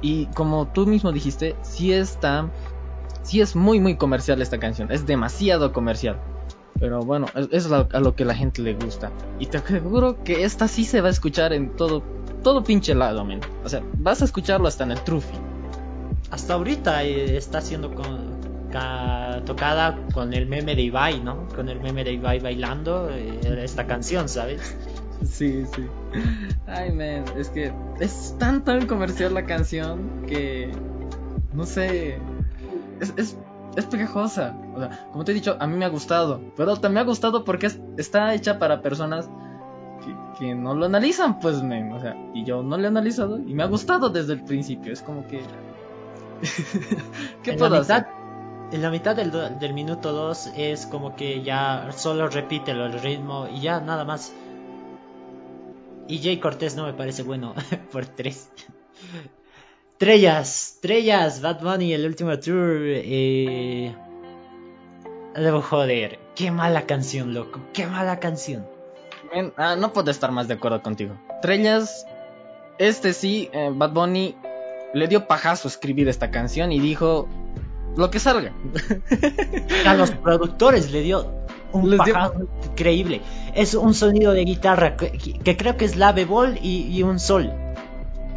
Y 0.00 0.26
como 0.26 0.68
tú 0.68 0.86
mismo 0.86 1.10
dijiste, 1.10 1.56
si 1.62 1.92
está 1.92 2.48
sí 3.22 3.40
es 3.40 3.56
muy 3.56 3.80
muy 3.80 3.96
comercial 3.96 4.40
esta 4.40 4.58
canción, 4.58 4.90
es 4.92 5.06
demasiado 5.06 5.72
comercial. 5.72 6.18
Pero 6.80 7.00
bueno, 7.00 7.26
es, 7.34 7.48
es 7.50 7.72
a 7.72 8.00
lo 8.00 8.14
que 8.14 8.24
la 8.24 8.34
gente 8.34 8.62
le 8.62 8.74
gusta. 8.74 9.10
Y 9.38 9.46
te 9.46 9.58
aseguro 9.58 10.22
que 10.22 10.44
esta 10.44 10.68
sí 10.68 10.84
se 10.84 11.00
va 11.00 11.08
a 11.08 11.10
escuchar 11.10 11.52
en 11.52 11.74
todo, 11.74 12.02
todo 12.42 12.62
pinche 12.64 12.94
lado, 12.94 13.24
men. 13.24 13.40
O 13.64 13.68
sea, 13.68 13.82
vas 13.98 14.22
a 14.22 14.24
escucharlo 14.24 14.68
hasta 14.68 14.84
en 14.84 14.92
el 14.92 15.00
trufi. 15.02 15.36
Hasta 16.30 16.54
ahorita 16.54 17.04
eh, 17.04 17.36
está 17.36 17.60
siendo 17.60 17.94
con- 17.94 18.38
ca- 18.70 19.42
tocada 19.46 19.96
con 20.12 20.34
el 20.34 20.46
meme 20.46 20.74
de 20.74 20.82
Ibai, 20.82 21.20
¿no? 21.20 21.48
Con 21.54 21.68
el 21.68 21.80
meme 21.80 22.04
de 22.04 22.12
Ibai 22.12 22.38
bailando 22.40 23.08
eh, 23.10 23.62
esta 23.64 23.86
canción, 23.86 24.28
¿sabes? 24.28 24.76
Sí, 25.24 25.64
sí. 25.74 25.84
Ay, 26.68 26.92
men, 26.92 27.24
es 27.36 27.48
que 27.50 27.72
es 27.98 28.36
tan 28.38 28.62
tan 28.62 28.86
comercial 28.86 29.34
la 29.34 29.46
canción 29.46 30.22
que 30.28 30.70
no 31.52 31.66
sé, 31.66 32.20
es, 33.00 33.12
es, 33.16 33.36
es 33.74 33.84
pegajosa. 33.86 34.56
O 34.76 34.78
sea, 34.78 35.08
como 35.10 35.24
te 35.24 35.32
he 35.32 35.34
dicho, 35.34 35.56
a 35.58 35.66
mí 35.66 35.76
me 35.76 35.84
ha 35.86 35.88
gustado, 35.88 36.40
pero 36.56 36.74
también 36.76 36.94
me 36.94 37.00
ha 37.00 37.04
gustado 37.04 37.44
porque 37.44 37.66
es- 37.66 37.80
está 37.96 38.32
hecha 38.32 38.60
para 38.60 38.80
personas 38.80 39.28
que, 40.38 40.54
no 40.54 40.74
lo 40.74 40.86
analizan, 40.86 41.38
pues, 41.40 41.62
men. 41.62 41.92
O 41.92 42.00
sea, 42.00 42.16
y 42.34 42.44
yo 42.44 42.62
no 42.62 42.76
lo 42.78 42.84
he 42.84 42.88
analizado 42.88 43.38
y 43.38 43.54
me 43.54 43.62
ha 43.62 43.66
gustado 43.66 44.10
desde 44.10 44.34
el 44.34 44.44
principio. 44.44 44.92
Es 44.92 45.02
como 45.02 45.26
que. 45.26 45.42
¿Qué 47.42 47.52
en 47.52 47.58
puedo 47.58 47.74
la 47.74 47.80
mitad, 47.80 47.96
hacer? 47.98 48.08
En 48.70 48.82
la 48.82 48.90
mitad 48.90 49.16
del, 49.16 49.30
do- 49.30 49.50
del 49.50 49.74
minuto 49.74 50.12
2 50.12 50.52
es 50.56 50.86
como 50.86 51.16
que 51.16 51.42
ya 51.42 51.90
solo 51.92 52.28
repite 52.28 52.72
el 52.72 52.92
ritmo 53.00 53.48
y 53.52 53.60
ya 53.62 53.80
nada 53.80 54.04
más. 54.04 54.32
Y 56.06 56.18
Jay 56.22 56.38
Cortés 56.38 56.76
no 56.76 56.84
me 56.86 56.94
parece 56.94 57.22
bueno 57.22 57.54
por 57.92 58.06
3. 58.06 58.50
Trellas, 59.98 60.78
Trellas, 60.80 61.40
Bad 61.42 61.60
Bunny, 61.62 61.92
el 61.92 62.06
último 62.06 62.38
tour. 62.38 62.78
Eh... 62.84 63.94
Debo 65.34 65.60
joder, 65.62 66.18
qué 66.34 66.50
mala 66.50 66.86
canción, 66.86 67.34
loco, 67.34 67.60
qué 67.72 67.86
mala 67.86 68.18
canción. 68.20 68.66
Ah, 69.56 69.76
no 69.76 69.92
puedo 69.92 70.10
estar 70.10 70.32
más 70.32 70.48
de 70.48 70.54
acuerdo 70.54 70.82
contigo. 70.82 71.14
Trellas, 71.42 72.06
este 72.78 73.12
sí, 73.12 73.50
eh, 73.52 73.70
Bad 73.72 73.92
Bunny 73.92 74.36
le 74.94 75.06
dio 75.08 75.26
pajazo 75.26 75.68
escribir 75.68 76.08
esta 76.08 76.30
canción 76.30 76.72
y 76.72 76.80
dijo 76.80 77.28
lo 77.96 78.10
que 78.10 78.18
salga. 78.20 78.52
A 79.86 79.94
los 79.94 80.10
productores 80.12 80.90
le 80.92 81.02
dio 81.02 81.30
un 81.72 81.90
Les 81.90 82.00
dio- 82.04 82.14
pajazo 82.14 82.48
increíble. 82.70 83.20
Es 83.54 83.74
un 83.74 83.94
sonido 83.94 84.32
de 84.32 84.44
guitarra 84.44 84.96
que, 84.96 85.12
que 85.12 85.56
creo 85.56 85.76
que 85.76 85.84
es 85.84 85.96
la 85.96 86.12
bemol 86.12 86.58
y, 86.62 86.82
y 86.96 87.02
un 87.02 87.18
sol. 87.18 87.52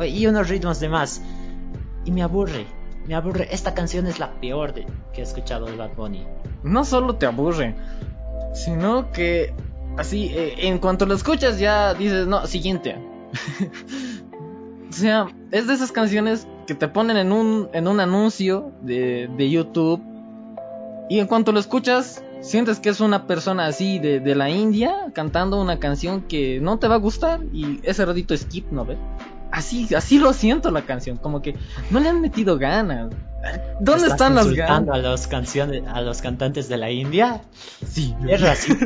Y 0.05 0.25
unos 0.27 0.49
ritmos 0.49 0.79
de 0.79 0.89
más. 0.89 1.21
Y 2.05 2.11
me 2.11 2.23
aburre, 2.23 2.65
me 3.07 3.13
aburre. 3.15 3.47
Esta 3.51 3.73
canción 3.75 4.07
es 4.07 4.17
la 4.19 4.31
peor 4.41 4.73
de, 4.73 4.87
que 5.13 5.21
he 5.21 5.23
escuchado 5.23 5.67
de 5.67 5.75
Bad 5.77 5.91
Bunny. 5.95 6.25
No 6.63 6.83
solo 6.83 7.15
te 7.15 7.27
aburre, 7.27 7.75
sino 8.53 9.11
que 9.11 9.53
así, 9.97 10.31
eh, 10.33 10.67
en 10.67 10.79
cuanto 10.79 11.05
lo 11.05 11.13
escuchas 11.13 11.59
ya 11.59 11.93
dices, 11.93 12.27
no, 12.27 12.45
siguiente. 12.47 12.97
o 14.89 14.93
sea, 14.93 15.27
es 15.51 15.67
de 15.67 15.73
esas 15.73 15.91
canciones 15.91 16.47
que 16.67 16.75
te 16.75 16.87
ponen 16.87 17.17
en 17.17 17.31
un, 17.31 17.69
en 17.73 17.87
un 17.87 17.99
anuncio 17.99 18.71
de, 18.81 19.29
de 19.37 19.49
YouTube 19.49 20.01
y 21.09 21.19
en 21.19 21.27
cuanto 21.27 21.51
lo 21.51 21.59
escuchas 21.59 22.23
sientes 22.41 22.79
que 22.79 22.89
es 22.89 22.99
una 22.99 23.27
persona 23.27 23.67
así 23.67 23.99
de, 23.99 24.19
de 24.19 24.35
la 24.35 24.49
India 24.49 25.11
cantando 25.13 25.61
una 25.61 25.79
canción 25.79 26.21
que 26.21 26.59
no 26.59 26.79
te 26.79 26.87
va 26.87 26.95
a 26.95 26.99
gustar 26.99 27.41
y 27.53 27.79
ese 27.83 28.05
ratito 28.05 28.35
skip, 28.35 28.71
¿no 28.71 28.85
ves? 28.85 28.97
Así, 29.51 29.93
así 29.95 30.17
lo 30.17 30.33
siento 30.33 30.71
la 30.71 30.83
canción, 30.83 31.17
como 31.17 31.41
que 31.41 31.55
no 31.89 31.99
le 31.99 32.09
han 32.09 32.21
metido 32.21 32.57
ganas. 32.57 33.11
¿Dónde 33.79 34.03
¿Estás 34.07 34.11
están 34.11 34.35
las 34.35 34.51
ganas? 34.53 34.95
a 34.95 34.97
los 34.99 35.27
canciones, 35.27 35.83
a 35.87 36.01
los 36.01 36.21
cantantes 36.21 36.69
de 36.69 36.77
la 36.77 36.91
India? 36.91 37.41
Sí, 37.87 38.15
Es 38.27 38.41
racista. 38.41 38.85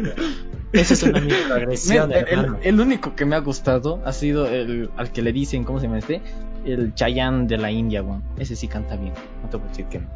Es 0.71 1.03
una 1.03 1.21
microagresión, 1.21 2.09
Men, 2.09 2.25
el, 2.27 2.55
el 2.63 2.79
único 2.79 3.15
que 3.15 3.25
me 3.25 3.35
ha 3.35 3.39
gustado 3.39 4.01
ha 4.05 4.11
sido 4.11 4.47
el 4.47 4.89
al 4.97 5.11
que 5.11 5.21
le 5.21 5.31
dicen, 5.31 5.63
¿cómo 5.63 5.79
se 5.79 5.85
llama 5.87 5.99
este? 5.99 6.21
El 6.65 6.93
Chayanne 6.95 7.47
de 7.47 7.57
la 7.57 7.71
India, 7.71 8.01
weón. 8.01 8.23
Ese 8.37 8.55
sí 8.55 8.67
canta 8.67 8.95
bien. 8.95 9.13
No 9.43 9.49
te 9.49 9.57
puedo 9.57 9.69
decir 9.69 9.85
que 9.85 9.99
no. 9.99 10.07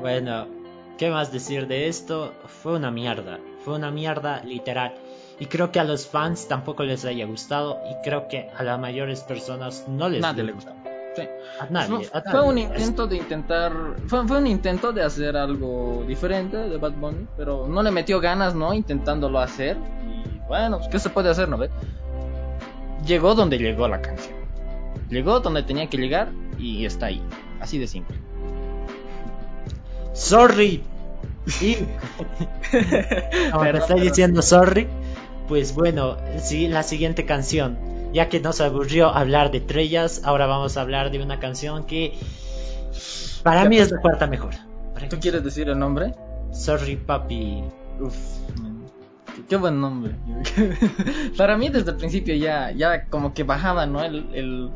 Bueno, 0.00 0.46
¿qué 0.98 1.10
más 1.10 1.32
decir 1.32 1.66
de 1.66 1.88
esto? 1.88 2.32
Fue 2.62 2.74
una 2.76 2.90
mierda, 2.90 3.38
fue 3.64 3.74
una 3.76 3.90
mierda 3.90 4.42
literal. 4.44 4.94
Y 5.40 5.46
creo 5.46 5.72
que 5.72 5.80
a 5.80 5.84
los 5.84 6.06
fans 6.06 6.46
tampoco 6.48 6.84
les 6.84 7.04
haya 7.04 7.26
gustado 7.26 7.80
y 7.90 7.94
creo 8.04 8.28
que 8.28 8.50
a 8.56 8.62
las 8.62 8.78
mayores 8.78 9.22
personas 9.22 9.86
no 9.88 10.08
les 10.08 10.20
Nadie 10.20 10.44
le 10.44 10.52
gustó. 10.52 10.70
Sí. 11.16 11.22
A 11.58 11.66
nadie, 11.70 11.88
fue, 11.88 12.06
a 12.12 12.22
fue 12.22 12.32
nadie. 12.34 12.48
un 12.48 12.58
intento 12.58 13.06
de 13.08 13.16
intentar. 13.16 13.72
Fue, 14.06 14.28
fue 14.28 14.38
un 14.38 14.46
intento 14.46 14.92
de 14.92 15.02
hacer 15.02 15.36
algo 15.36 16.04
diferente 16.06 16.56
de 16.56 16.76
Bad 16.76 16.92
Bunny, 16.92 17.26
pero 17.36 17.66
no 17.66 17.82
le 17.82 17.90
metió 17.90 18.20
ganas, 18.20 18.54
¿no? 18.54 18.72
Intentándolo 18.74 19.40
hacer. 19.40 19.76
Y 20.06 20.38
bueno, 20.46 20.78
pues, 20.78 20.88
¿qué 20.90 20.98
se 21.00 21.10
puede 21.10 21.30
hacer, 21.30 21.48
no 21.48 21.58
ves? 21.58 21.70
Llegó 23.06 23.34
donde 23.34 23.58
llegó 23.58 23.88
la 23.88 24.00
canción. 24.02 24.36
Llegó 25.08 25.40
donde 25.40 25.62
tenía 25.64 25.88
que 25.88 25.96
llegar 25.96 26.28
y 26.58 26.84
está 26.84 27.06
ahí. 27.06 27.22
Así 27.60 27.78
de 27.78 27.88
simple. 27.88 28.16
Sorry. 30.12 30.82
Y... 31.60 31.76
Como 33.50 33.64
te 33.64 33.72
Perdón, 33.72 33.76
estoy 33.82 33.96
perdón. 33.96 34.00
diciendo 34.02 34.42
sorry. 34.42 34.86
Pues 35.50 35.74
bueno, 35.74 36.16
sí, 36.38 36.68
la 36.68 36.84
siguiente 36.84 37.26
canción. 37.26 37.76
Ya 38.12 38.28
que 38.28 38.38
nos 38.38 38.60
aburrió 38.60 39.08
hablar 39.08 39.50
de 39.50 39.60
Trellas, 39.60 40.20
ahora 40.22 40.46
vamos 40.46 40.76
a 40.76 40.80
hablar 40.80 41.10
de 41.10 41.20
una 41.20 41.40
canción 41.40 41.86
que 41.86 42.14
para 43.42 43.64
mí 43.68 43.78
es 43.78 43.90
la 43.90 43.98
cuarta 44.00 44.28
mejor. 44.28 44.54
¿Tú 45.08 45.16
mí- 45.16 45.20
quieres 45.22 45.42
decir 45.42 45.68
el 45.68 45.76
nombre? 45.76 46.14
Sorry, 46.52 46.94
papi. 46.94 47.64
Uf. 47.98 48.14
Qué- 49.48 49.56
buen 49.56 49.80
nombre. 49.80 50.14
Para 51.36 51.56
mí 51.58 51.68
desde 51.68 51.90
el 51.90 51.96
principio 51.96 52.32
ya, 52.36 52.70
ya 52.70 53.06
como 53.06 53.34
que 53.34 53.42
bajaba, 53.42 53.86
¿no? 53.86 54.04
El, 54.04 54.28
el- 54.32 54.70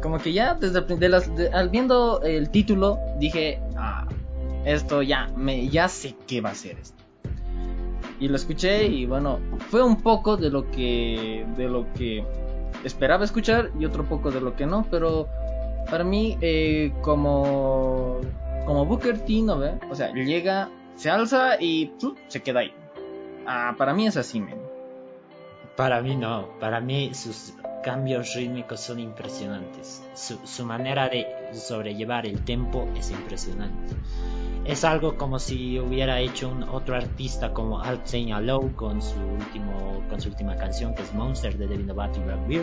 como 0.00 0.18
que 0.18 0.32
ya 0.32 0.54
desde 0.54 0.78
el, 0.78 0.86
prin- 0.86 0.98
de 1.00 1.08
las, 1.08 1.34
de- 1.34 1.48
al 1.48 1.70
viendo 1.70 2.22
el 2.22 2.50
título 2.50 3.00
dije, 3.18 3.58
ah, 3.76 4.06
esto 4.64 5.02
ya, 5.02 5.28
me, 5.36 5.68
ya 5.68 5.88
sé 5.88 6.14
qué 6.28 6.40
va 6.40 6.50
a 6.50 6.54
ser 6.54 6.78
esto. 6.78 7.02
Y 8.20 8.28
lo 8.28 8.36
escuché 8.36 8.86
y 8.86 9.06
bueno, 9.06 9.40
fue 9.70 9.82
un 9.82 10.00
poco 10.00 10.36
de 10.36 10.50
lo 10.50 10.70
que, 10.70 11.44
de 11.56 11.68
lo 11.68 11.92
que 11.94 12.24
esperaba 12.84 13.24
escuchar 13.24 13.70
y 13.78 13.84
otro 13.84 14.04
poco 14.04 14.30
de 14.30 14.40
lo 14.40 14.54
que 14.54 14.66
no, 14.66 14.86
pero 14.90 15.28
para 15.90 16.04
mí 16.04 16.38
eh, 16.40 16.92
como, 17.02 18.20
como 18.66 18.86
Booker 18.86 19.18
T, 19.24 19.42
¿no 19.42 19.58
ve? 19.58 19.74
O 19.90 19.94
sea, 19.94 20.12
llega, 20.12 20.70
se 20.96 21.10
alza 21.10 21.60
y 21.60 21.86
¡pum! 22.00 22.14
se 22.28 22.40
queda 22.40 22.60
ahí. 22.60 22.72
Ah, 23.46 23.74
para 23.76 23.92
mí 23.94 24.06
es 24.06 24.16
así, 24.16 24.40
men. 24.40 24.58
Para 25.76 26.00
mí 26.00 26.14
no, 26.14 26.48
para 26.60 26.80
mí 26.80 27.12
sus 27.14 27.54
cambios 27.84 28.34
rítmicos 28.34 28.80
son 28.80 28.98
impresionantes. 28.98 30.02
Su, 30.14 30.64
manera 30.64 31.08
de 31.08 31.26
sobrellevar 31.52 32.26
el 32.26 32.42
tempo 32.44 32.88
es 32.96 33.10
impresionante. 33.10 33.94
Es 34.64 34.84
algo 34.84 35.18
como 35.18 35.38
si 35.38 35.78
hubiera 35.78 36.18
hecho 36.20 36.48
un 36.48 36.62
otro 36.62 36.96
artista 36.96 37.52
como 37.52 37.80
Alt 37.80 38.06
Saint 38.06 38.32
con 38.74 39.02
su 39.02 39.20
último 39.20 40.02
con 40.08 40.20
su 40.20 40.30
última 40.30 40.56
canción 40.56 40.94
que 40.94 41.02
es 41.02 41.12
Monster 41.12 41.58
de 41.58 41.66
David 41.66 41.86
Lovato 41.86 42.20
y. 42.48 42.62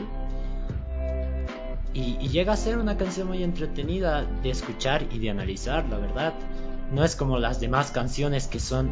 Y, 1.93 2.29
llega 2.29 2.53
a 2.53 2.57
ser 2.57 2.77
una 2.77 2.97
canción 2.97 3.27
muy 3.27 3.43
entretenida 3.43 4.23
de 4.23 4.49
escuchar 4.49 5.03
y 5.11 5.19
de 5.19 5.29
analizar, 5.29 5.87
la 5.89 5.97
verdad. 5.97 6.33
No 6.91 7.03
es 7.03 7.15
como 7.15 7.37
las 7.37 7.59
demás 7.59 7.91
canciones 7.91 8.47
que 8.47 8.59
son 8.59 8.89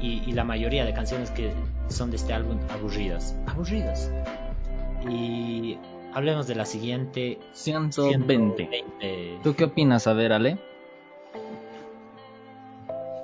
y 0.00 0.32
la 0.32 0.44
mayoría 0.44 0.84
de 0.84 0.92
canciones 0.92 1.30
que 1.30 1.52
son 1.88 2.10
de 2.10 2.16
este 2.16 2.32
álbum 2.32 2.58
aburridas. 2.70 3.36
Aburridas. 3.46 4.10
Y 5.08 5.78
hablemos 6.12 6.46
de 6.46 6.54
la 6.54 6.64
siguiente. 6.66 7.38
120. 7.52 8.66
120. 8.68 9.40
¿Tú 9.42 9.54
qué 9.54 9.64
opinas? 9.64 10.06
A 10.06 10.12
ver, 10.12 10.32
Ale. 10.32 10.58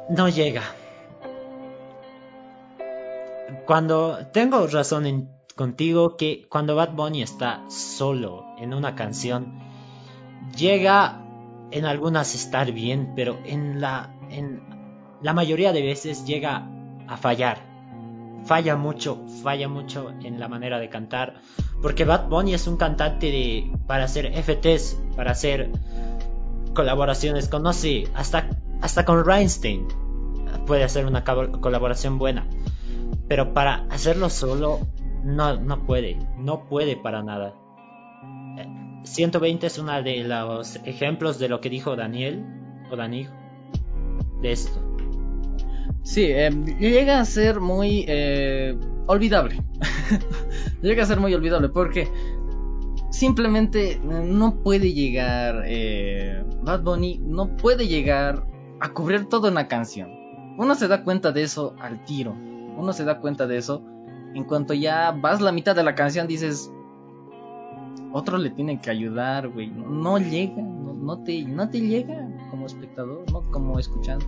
No 0.09 0.29
llega. 0.29 0.63
Cuando 3.67 4.19
tengo 4.33 4.67
razón 4.67 5.07
en- 5.07 5.29
contigo 5.57 6.17
que 6.17 6.47
cuando 6.49 6.75
Bad 6.75 6.93
Bunny 6.95 7.23
está 7.23 7.63
solo 7.69 8.45
en 8.59 8.75
una 8.75 8.95
canción, 8.95 9.59
llega 10.57 11.23
en 11.71 11.85
algunas 11.85 12.35
estar 12.35 12.73
bien, 12.73 13.13
pero 13.15 13.39
en 13.45 13.81
la, 13.81 14.17
en 14.31 14.63
la 15.23 15.33
mayoría 15.35 15.73
de 15.73 15.83
veces 15.83 16.25
llega 16.25 16.67
a 17.07 17.17
fallar. 17.17 17.70
Falla 18.45 18.77
mucho, 18.77 19.25
falla 19.43 19.69
mucho 19.69 20.13
en 20.23 20.41
la 20.41 20.49
manera 20.49 20.79
de 20.79 20.89
cantar. 20.89 21.41
Porque 21.83 22.05
Bad 22.05 22.29
Bunny 22.29 22.55
es 22.55 22.67
un 22.67 22.77
cantante 22.77 23.27
de, 23.27 23.73
para 23.87 24.05
hacer 24.05 24.33
FTs, 24.33 25.01
para 25.17 25.33
hacer 25.33 25.71
colaboraciones 26.75 27.49
con, 27.49 27.63
no 27.63 27.73
sé, 27.73 28.09
hasta, 28.15 28.49
hasta 28.81 29.05
con 29.05 29.25
Reinstein 29.25 29.87
puede 30.67 30.85
hacer 30.85 31.07
una 31.07 31.25
colaboración 31.25 32.19
buena. 32.19 32.47
Pero 33.29 33.55
para 33.55 33.87
hacerlo 33.91 34.31
solo, 34.31 34.81
no, 35.25 35.57
no 35.57 35.85
puede, 35.85 36.17
no 36.37 36.69
puede 36.69 36.97
para 36.97 37.23
nada. 37.23 37.55
Eh, 38.59 39.01
120 39.05 39.67
es 39.67 39.79
uno 39.79 40.03
de 40.03 40.25
los 40.25 40.77
ejemplos 40.85 41.39
de 41.39 41.49
lo 41.49 41.61
que 41.61 41.71
dijo 41.71 41.97
Daniel, 41.97 42.45
o 42.91 42.97
Daniel, 42.97 43.31
de 44.43 44.53
esto. 44.53 44.90
Sí, 46.11 46.25
eh, 46.25 46.51
llega 46.81 47.21
a 47.21 47.25
ser 47.25 47.61
muy 47.61 48.05
eh, 48.09 48.77
olvidable. 49.07 49.63
llega 50.83 51.05
a 51.05 51.07
ser 51.07 51.21
muy 51.21 51.33
olvidable 51.35 51.69
porque 51.69 52.11
simplemente 53.13 54.01
no 54.01 54.57
puede 54.57 54.93
llegar 54.93 55.63
eh, 55.67 56.45
Bad 56.65 56.83
Bunny 56.83 57.21
no 57.25 57.57
puede 57.57 57.87
llegar 57.87 58.45
a 58.81 58.93
cubrir 58.93 59.27
toda 59.27 59.53
una 59.53 59.69
canción. 59.69 60.11
Uno 60.59 60.75
se 60.75 60.89
da 60.89 61.05
cuenta 61.05 61.31
de 61.31 61.45
eso 61.45 61.77
al 61.79 62.05
tiro. 62.05 62.33
Uno 62.33 62.93
se 62.93 63.05
da 63.05 63.21
cuenta 63.21 63.47
de 63.47 63.59
eso 63.59 63.85
en 64.35 64.43
cuanto 64.43 64.75
ya 64.75 65.13
vas 65.13 65.41
la 65.41 65.53
mitad 65.53 65.77
de 65.77 65.85
la 65.85 65.95
canción 65.95 66.27
dices 66.27 66.73
otro 68.13 68.37
le 68.37 68.51
tiene 68.51 68.81
que 68.81 68.91
ayudar, 68.91 69.49
güey. 69.49 69.71
No, 69.71 70.19
llega, 70.19 70.61
no, 70.61 71.23
te, 71.23 71.45
no 71.45 71.71
te 71.71 71.81
llega 71.81 72.29
como 72.51 72.67
espectador, 72.67 73.31
no 73.31 73.49
como 73.53 73.79
escuchante, 73.79 74.27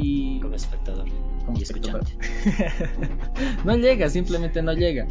Y 0.00 0.38
como 0.40 0.54
espectador, 0.54 1.08
como 1.44 1.58
escuchante. 1.58 2.12
no 3.64 3.76
llega, 3.76 4.08
simplemente 4.08 4.62
no 4.62 4.72
llega. 4.72 5.06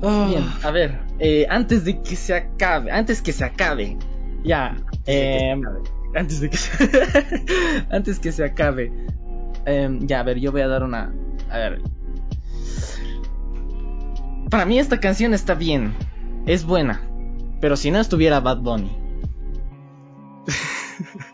Bien, 0.00 0.44
a 0.62 0.70
ver, 0.70 1.00
eh, 1.18 1.46
antes 1.48 1.84
de 1.84 2.00
que 2.02 2.14
se 2.14 2.34
acabe, 2.34 2.92
antes 2.92 3.20
que 3.20 3.32
se 3.32 3.44
acabe, 3.44 3.96
ya, 4.44 4.76
eh, 5.06 5.56
antes 6.14 6.40
de 6.40 6.50
que 6.50 6.56
se, 6.56 6.70
antes 7.90 8.20
que 8.20 8.30
se 8.30 8.44
acabe, 8.44 8.92
eh, 9.66 9.98
ya, 10.02 10.20
a 10.20 10.22
ver, 10.22 10.38
yo 10.38 10.52
voy 10.52 10.60
a 10.60 10.68
dar 10.68 10.84
una, 10.84 11.12
a 11.50 11.58
ver, 11.58 11.82
para 14.50 14.66
mí 14.66 14.78
esta 14.78 15.00
canción 15.00 15.34
está 15.34 15.54
bien, 15.54 15.94
es 16.46 16.64
buena, 16.64 17.00
pero 17.60 17.76
si 17.76 17.90
no 17.90 17.98
estuviera 17.98 18.38
Bad 18.38 18.58
Bunny. 18.58 18.96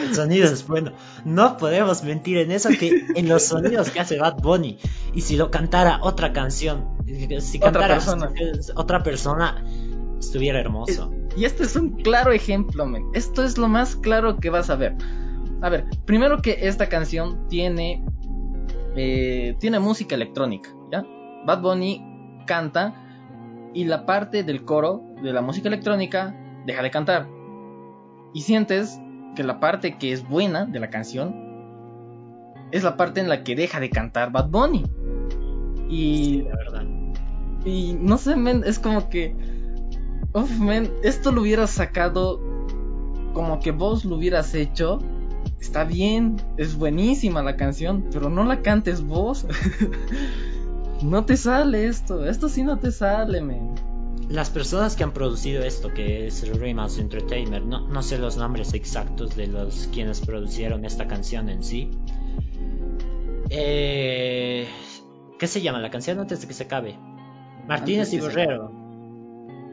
El 0.00 0.14
sonido 0.14 0.46
es 0.46 0.66
bueno. 0.66 0.92
No 1.24 1.56
podemos 1.56 2.02
mentir 2.04 2.38
en 2.38 2.50
eso 2.50 2.68
que 2.68 3.06
en 3.14 3.28
los 3.28 3.44
sonidos 3.44 3.90
que 3.90 4.00
hace 4.00 4.18
Bad 4.18 4.40
Bunny. 4.42 4.78
Y 5.14 5.20
si 5.20 5.36
lo 5.36 5.50
cantara 5.50 5.98
otra 6.02 6.32
canción, 6.32 6.88
si 7.40 7.58
cantara 7.58 7.84
otra 7.84 7.94
persona, 7.94 8.32
otra 8.76 9.02
persona 9.02 9.64
estuviera 10.18 10.60
hermoso. 10.60 11.12
Y 11.36 11.44
este 11.44 11.64
es 11.64 11.76
un 11.76 11.90
claro 12.02 12.32
ejemplo. 12.32 12.86
Esto 13.12 13.44
es 13.44 13.58
lo 13.58 13.68
más 13.68 13.96
claro 13.96 14.38
que 14.38 14.50
vas 14.50 14.70
a 14.70 14.76
ver. 14.76 14.94
A 15.62 15.68
ver, 15.68 15.84
primero 16.04 16.42
que 16.42 16.58
esta 16.60 16.88
canción 16.88 17.48
tiene 17.48 18.04
eh, 18.96 19.56
tiene 19.58 19.80
música 19.80 20.14
electrónica, 20.14 20.70
¿ya? 20.92 21.04
Bad 21.46 21.62
Bunny 21.62 22.44
canta 22.46 22.94
y 23.74 23.84
la 23.84 24.06
parte 24.06 24.44
del 24.44 24.64
coro 24.64 25.02
de 25.22 25.32
la 25.32 25.42
música 25.42 25.68
electrónica 25.68 26.34
deja 26.64 26.82
de 26.82 26.90
cantar. 26.90 27.28
Y 28.32 28.42
sientes 28.42 29.00
que 29.34 29.44
la 29.44 29.60
parte 29.60 29.96
que 29.98 30.12
es 30.12 30.28
buena 30.28 30.66
de 30.66 30.80
la 30.80 30.90
canción 30.90 31.34
es 32.72 32.82
la 32.82 32.96
parte 32.96 33.20
en 33.20 33.28
la 33.28 33.44
que 33.44 33.54
deja 33.54 33.80
de 33.80 33.90
cantar 33.90 34.32
Bad 34.32 34.48
Bunny. 34.48 34.84
Y 35.88 36.42
la 36.42 36.56
verdad. 36.56 36.84
Y 37.64 37.96
no 38.00 38.18
sé, 38.18 38.36
men, 38.36 38.62
es 38.64 38.78
como 38.78 39.08
que 39.08 39.36
Uf, 40.34 40.58
men, 40.58 40.92
esto 41.04 41.30
lo 41.30 41.42
hubieras 41.42 41.70
sacado 41.70 42.40
como 43.34 43.60
que 43.60 43.70
vos 43.70 44.04
lo 44.04 44.16
hubieras 44.16 44.52
hecho. 44.56 44.98
Está 45.60 45.84
bien, 45.84 46.36
es 46.56 46.76
buenísima 46.76 47.40
la 47.40 47.56
canción, 47.56 48.08
pero 48.10 48.28
no 48.28 48.42
la 48.44 48.60
cantes 48.60 49.02
vos. 49.02 49.46
No 51.02 51.26
te 51.26 51.36
sale 51.36 51.86
esto, 51.86 52.24
esto 52.24 52.48
sí 52.48 52.62
no 52.62 52.78
te 52.78 52.90
sale, 52.90 53.42
men. 53.42 53.74
Las 54.28 54.50
personas 54.50 54.96
que 54.96 55.04
han 55.04 55.12
producido 55.12 55.62
esto, 55.62 55.92
que 55.92 56.26
es 56.26 56.48
Remouse 56.48 56.98
Entertainment, 56.98 57.66
no, 57.66 57.86
no 57.86 58.02
sé 58.02 58.18
los 58.18 58.36
nombres 58.36 58.72
exactos 58.72 59.36
de 59.36 59.46
los 59.48 59.88
quienes 59.92 60.20
producieron 60.20 60.84
esta 60.84 61.06
canción 61.06 61.48
en 61.48 61.62
sí. 61.62 61.90
Eh, 63.50 64.66
¿Qué 65.38 65.46
se 65.46 65.60
llama 65.60 65.78
la 65.80 65.90
canción 65.90 66.18
antes 66.18 66.40
de 66.40 66.46
que 66.46 66.54
se 66.54 66.64
acabe? 66.64 66.98
Martínez 67.68 68.12
y 68.12 68.20
Borrero. 68.20 68.70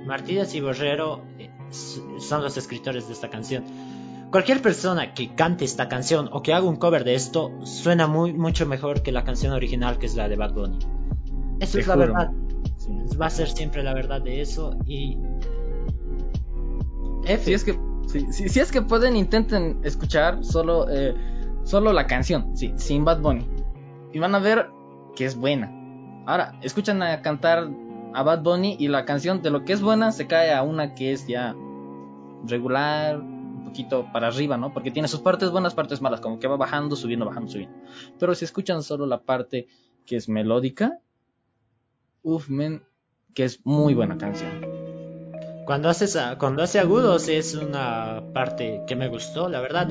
Martínez 0.06 0.54
y 0.56 0.62
Borrero 0.62 1.24
eh, 1.40 1.50
son 1.70 2.44
los 2.44 2.58
escritores 2.58 3.08
de 3.08 3.14
esta 3.14 3.30
canción. 3.30 3.64
Cualquier 4.32 4.62
persona 4.62 5.14
que 5.14 5.34
cante 5.36 5.66
esta 5.66 5.90
canción 5.90 6.30
o 6.32 6.42
que 6.42 6.54
haga 6.54 6.66
un 6.66 6.78
cover 6.78 7.04
de 7.04 7.16
esto 7.16 7.52
suena 7.64 8.08
muy 8.08 8.34
mucho 8.34 8.66
mejor 8.66 9.02
que 9.02 9.12
la 9.12 9.24
canción 9.24 9.54
original 9.54 9.98
que 9.98 10.06
es 10.06 10.16
la 10.16 10.30
de 10.30 10.36
Bad 10.36 10.54
Bunny. 10.54 10.80
Eso 11.60 11.80
es 11.80 11.88
la 11.88 11.96
verdad. 11.96 12.32
Va 13.20 13.28
a 13.28 13.30
ser 13.30 13.50
siempre 13.50 13.84
la 13.84 13.94
verdad 13.94 14.22
de 14.22 14.42
eso 14.42 14.76
y... 14.86 15.18
Si 17.40 17.54
es 17.54 17.64
que, 17.64 17.80
si, 18.08 18.60
es 18.60 18.72
que 18.72 18.82
pueden, 18.82 19.16
intenten 19.16 19.80
escuchar 19.84 20.44
solo, 20.44 20.90
eh, 20.90 21.14
solo 21.64 21.94
la 21.94 22.08
canción, 22.08 22.58
sí, 22.58 22.74
sin 22.78 23.06
Bad 23.06 23.22
Bunny. 23.22 23.46
Y 24.12 24.20
van 24.20 24.34
a 24.36 24.40
ver 24.40 24.70
que 25.16 25.26
es 25.26 25.36
buena. 25.36 25.72
Ahora, 26.26 26.60
escuchan 26.62 27.02
a 27.04 27.22
cantar 27.22 27.70
a 28.14 28.24
Bad 28.24 28.44
Bunny 28.44 28.76
y 28.80 28.88
la 28.88 29.06
canción 29.06 29.42
de 29.42 29.52
lo 29.52 29.64
que 29.66 29.74
es 29.74 29.82
buena 29.82 30.12
se 30.12 30.28
cae 30.28 30.52
a 30.52 30.64
una 30.64 30.96
que 30.96 31.14
es 31.14 31.28
ya 31.28 31.56
regular, 32.46 33.20
un 33.20 33.64
poquito 33.66 34.08
para 34.12 34.28
arriba, 34.28 34.58
¿no? 34.58 34.74
Porque 34.74 34.92
tiene 34.92 35.08
sus 35.08 35.22
partes 35.22 35.52
buenas, 35.52 35.74
partes 35.74 36.02
malas, 36.02 36.22
como 36.22 36.40
que 36.40 36.48
va 36.48 36.58
bajando, 36.58 36.96
subiendo, 36.96 37.26
bajando, 37.26 37.52
subiendo. 37.52 37.78
Pero 38.20 38.36
si 38.36 38.46
escuchan 38.46 38.84
solo 38.84 39.06
la 39.06 39.22
parte 39.22 39.68
que 40.06 40.16
es 40.16 40.28
melódica, 40.28 41.00
Uf, 42.24 42.50
men, 42.50 42.84
que 43.34 43.46
es 43.46 43.66
muy 43.66 43.94
buena 43.94 44.18
canción. 44.18 44.52
Cuando, 45.66 45.90
haces, 45.90 46.18
cuando 46.38 46.64
hace 46.64 46.80
agudos 46.80 47.28
es 47.28 47.56
una 47.56 48.22
parte 48.34 48.82
que 48.88 48.96
me 48.96 49.08
gustó, 49.08 49.50
la 49.50 49.62
verdad. 49.62 49.90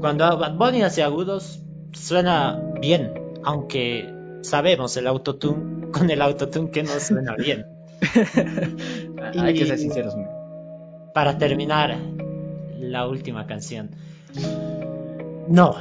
Cuando 0.00 0.38
Bad 0.38 0.56
Bunny 0.56 0.82
hace 0.82 1.02
agudos 1.02 1.60
suena 1.92 2.60
bien, 2.80 3.14
aunque 3.42 4.12
sabemos 4.42 4.96
el 4.96 5.06
autotune 5.06 5.90
con 5.90 6.10
el 6.10 6.20
autotune 6.20 6.70
que 6.70 6.82
no 6.82 6.90
suena 7.00 7.34
bien. 7.36 7.66
Hay 9.38 9.54
que 9.54 9.66
ser 9.66 9.78
sinceros. 9.78 10.14
Para 11.14 11.38
terminar, 11.38 11.96
la 12.78 13.06
última 13.06 13.46
canción. 13.46 13.90
No. 15.48 15.76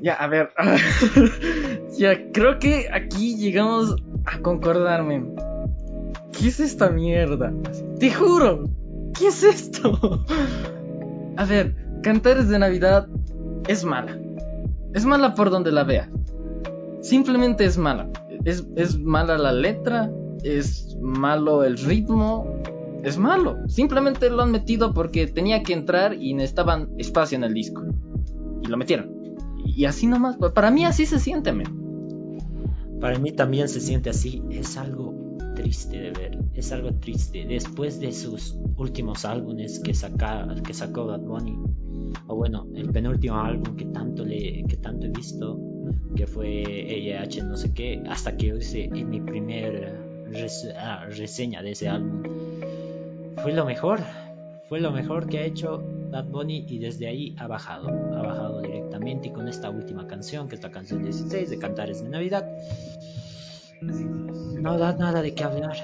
Ya, 0.00 0.14
a 0.14 0.26
ver. 0.28 0.50
ya, 1.98 2.30
creo 2.32 2.58
que 2.58 2.88
aquí 2.92 3.36
llegamos 3.36 3.96
a 4.24 4.38
concordarme. 4.40 5.24
¿Qué 6.32 6.48
es 6.48 6.60
esta 6.60 6.90
mierda? 6.90 7.52
Te 7.98 8.10
juro, 8.12 8.64
¿qué 9.18 9.28
es 9.28 9.42
esto? 9.42 10.24
A 11.36 11.44
ver, 11.44 11.76
Cantares 12.02 12.48
de 12.48 12.58
Navidad 12.58 13.08
es 13.68 13.84
mala. 13.84 14.18
Es 14.92 15.04
mala 15.04 15.34
por 15.34 15.50
donde 15.50 15.72
la 15.72 15.84
vea. 15.84 16.10
Simplemente 17.00 17.64
es 17.64 17.78
mala. 17.78 18.08
Es, 18.44 18.66
es 18.76 18.98
mala 18.98 19.38
la 19.38 19.52
letra, 19.52 20.10
es 20.42 20.96
malo 21.00 21.64
el 21.64 21.78
ritmo, 21.78 22.60
es 23.02 23.18
malo. 23.18 23.56
Simplemente 23.68 24.30
lo 24.30 24.42
han 24.42 24.50
metido 24.50 24.92
porque 24.92 25.26
tenía 25.26 25.62
que 25.62 25.72
entrar 25.72 26.14
y 26.14 26.34
necesitaban 26.34 26.90
espacio 26.98 27.36
en 27.36 27.44
el 27.44 27.54
disco. 27.54 27.82
Y 28.62 28.66
lo 28.66 28.76
metieron. 28.76 29.10
Y 29.64 29.84
así 29.84 30.06
nomás. 30.06 30.36
Para 30.54 30.70
mí 30.70 30.84
así 30.84 31.06
se 31.06 31.18
siente, 31.18 31.52
men. 31.52 31.81
Para 33.02 33.18
mí 33.18 33.32
también 33.32 33.68
se 33.68 33.80
siente 33.80 34.10
así. 34.10 34.40
Es 34.48 34.76
algo 34.76 35.12
triste 35.56 36.00
de 36.00 36.10
ver. 36.12 36.38
Es 36.54 36.70
algo 36.70 36.92
triste. 36.94 37.44
Después 37.44 37.98
de 37.98 38.12
sus 38.12 38.56
últimos 38.76 39.24
álbumes 39.24 39.80
que, 39.80 39.92
saca, 39.92 40.46
que 40.64 40.72
sacó 40.72 41.06
Bad 41.06 41.22
Bunny. 41.22 41.58
O 42.28 42.36
bueno, 42.36 42.64
el 42.76 42.90
penúltimo 42.90 43.40
álbum 43.40 43.74
que 43.74 43.86
tanto, 43.86 44.24
le, 44.24 44.62
que 44.68 44.76
tanto 44.76 45.06
he 45.06 45.10
visto. 45.10 45.58
Que 46.14 46.28
fue 46.28 46.62
EIH 46.62 47.42
no 47.42 47.56
sé 47.56 47.74
qué. 47.74 48.00
Hasta 48.08 48.36
que 48.36 48.54
hice 48.56 48.84
en 48.84 49.10
mi 49.10 49.20
primer 49.20 49.98
ah, 50.78 51.04
reseña 51.06 51.60
de 51.60 51.72
ese 51.72 51.88
álbum. 51.88 52.22
Fue 53.42 53.52
lo 53.52 53.64
mejor. 53.64 53.98
Fue 54.68 54.78
lo 54.80 54.92
mejor 54.92 55.28
que 55.28 55.38
ha 55.38 55.44
hecho 55.44 55.82
Bad 56.12 56.26
Bunny 56.26 56.66
y 56.68 56.78
desde 56.78 57.08
ahí 57.08 57.34
ha 57.38 57.46
bajado, 57.46 57.88
ha 57.88 58.22
bajado 58.22 58.60
directamente 58.60 59.28
y 59.28 59.30
con 59.30 59.48
esta 59.48 59.70
última 59.70 60.06
canción, 60.06 60.48
que 60.48 60.56
es 60.56 60.62
la 60.62 60.70
canción 60.70 61.02
16 61.02 61.50
de 61.50 61.58
Cantares 61.58 62.02
de 62.02 62.08
Navidad, 62.08 62.46
no 63.82 64.78
da 64.78 64.96
nada 64.96 65.22
de 65.22 65.34
qué 65.34 65.44
hablar. 65.44 65.76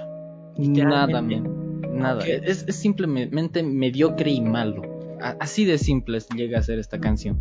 Nada, 0.57 1.21
nada. 1.21 2.27
Es, 2.27 2.65
es, 2.67 2.77
simplemente 2.77 3.63
mediocre 3.63 4.31
y 4.31 4.41
malo. 4.41 4.83
así 5.21 5.65
de 5.65 5.79
simple 5.79 6.19
llega 6.35 6.59
a 6.59 6.63
ser 6.63 6.79
esta 6.79 6.99
canción. 6.99 7.41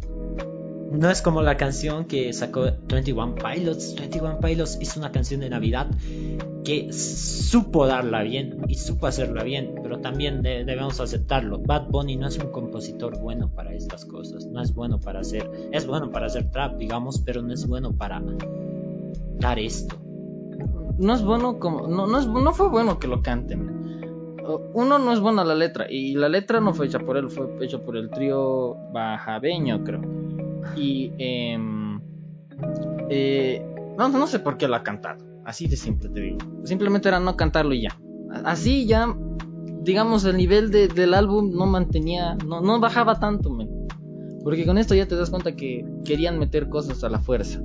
No 0.91 1.12
es 1.12 1.22
como 1.22 1.41
la 1.41 1.58
canción 1.58 2.05
que 2.05 2.32
sacó 2.32 2.66
21 2.88 3.36
Pilots. 3.36 3.95
21 3.97 4.39
Pilots 4.39 4.78
hizo 4.82 4.99
una 4.99 5.12
canción 5.12 5.41
de 5.41 5.49
Navidad 5.49 5.88
que 6.64 6.93
supo 6.93 7.88
darla 7.88 8.24
bien 8.24 8.62
y 8.68 8.76
supo 8.76 9.08
hacerla 9.08 9.43
bien, 9.43 9.76
pero 9.84 9.99
también 9.99 10.41
debemos 10.41 10.99
aceptarlo. 10.99 11.60
Bad 11.60 11.89
Bunny 11.89 12.16
no 12.16 12.28
es 12.28 12.38
un 12.38 12.51
compositor 12.51 13.20
bueno 13.20 13.49
para 13.49 13.74
estas 13.74 14.05
cosas. 14.05 14.45
No 14.45 14.62
es 14.62 14.74
bueno 14.74 14.99
para 14.99 15.20
hacer, 15.20 15.49
es 15.72 15.86
bueno 15.86 16.10
para 16.10 16.28
hacer 16.28 16.51
trap, 16.51 16.78
digamos, 16.78 17.20
pero 17.20 17.41
no 17.41 17.53
es 17.53 17.68
bueno 17.68 17.91
para 17.93 18.24
dar 19.39 19.60
esto. 19.60 20.07
No 20.98 21.14
es 21.14 21.24
bueno 21.24 21.60
como, 21.60 21.88
no, 21.88 22.08
no, 22.08 22.18
es, 22.18 22.28
no 22.28 22.54
fue 22.54 22.70
bueno 22.70 23.00
que 23.00 23.08
lo 23.08 23.22
canten. 23.22 23.78
Uno 24.74 24.98
no 24.98 25.12
es 25.12 25.20
buena 25.20 25.43
la 25.43 25.56
letra 25.56 25.88
y 25.89 26.14
la 26.14 26.30
letra 26.30 26.62
no 26.62 26.74
fue 26.74 26.86
hecha 26.86 27.00
por 27.00 27.18
él, 27.18 27.30
fue 27.30 27.50
hecha 27.62 27.80
por 27.80 27.98
el 27.98 28.10
trío 28.10 28.78
bajabeño, 28.93 29.84
creo 29.84 30.02
Y 30.78 31.12
em, 31.18 32.00
eh, 33.10 33.62
no, 33.98 34.08
no 34.08 34.28
sé 34.28 34.39
por 34.39 34.58
qué 34.58 34.68
lo 34.68 34.76
ha 34.76 34.84
cantado. 34.84 35.26
Así 35.43 35.68
de 35.68 35.76
simple 35.76 36.10
te 36.10 36.22
digo. 36.22 36.38
Simplemente 36.64 37.10
era 37.10 37.20
no 37.20 37.36
cantarlo 37.36 37.74
y 37.74 37.84
ya. 37.84 38.00
Así 38.45 38.86
ya, 38.86 39.16
digamos, 39.82 40.26
el 40.26 40.38
nivel 40.38 40.72
del 40.72 41.14
álbum 41.14 41.52
no 41.54 41.66
mantenía, 41.66 42.36
no, 42.45 42.62
no 42.62 42.80
bajaba 42.80 43.20
tanto, 43.20 43.50
men. 43.50 43.70
Porque 44.43 44.66
con 44.66 44.78
esto 44.78 44.95
ya 44.95 45.08
te 45.08 45.16
das 45.16 45.30
cuenta 45.30 45.56
que 45.56 45.86
querían 46.06 46.39
meter 46.39 46.70
cosas 46.70 47.04
a 47.04 47.10
la 47.10 47.20
fuerza. 47.20 47.62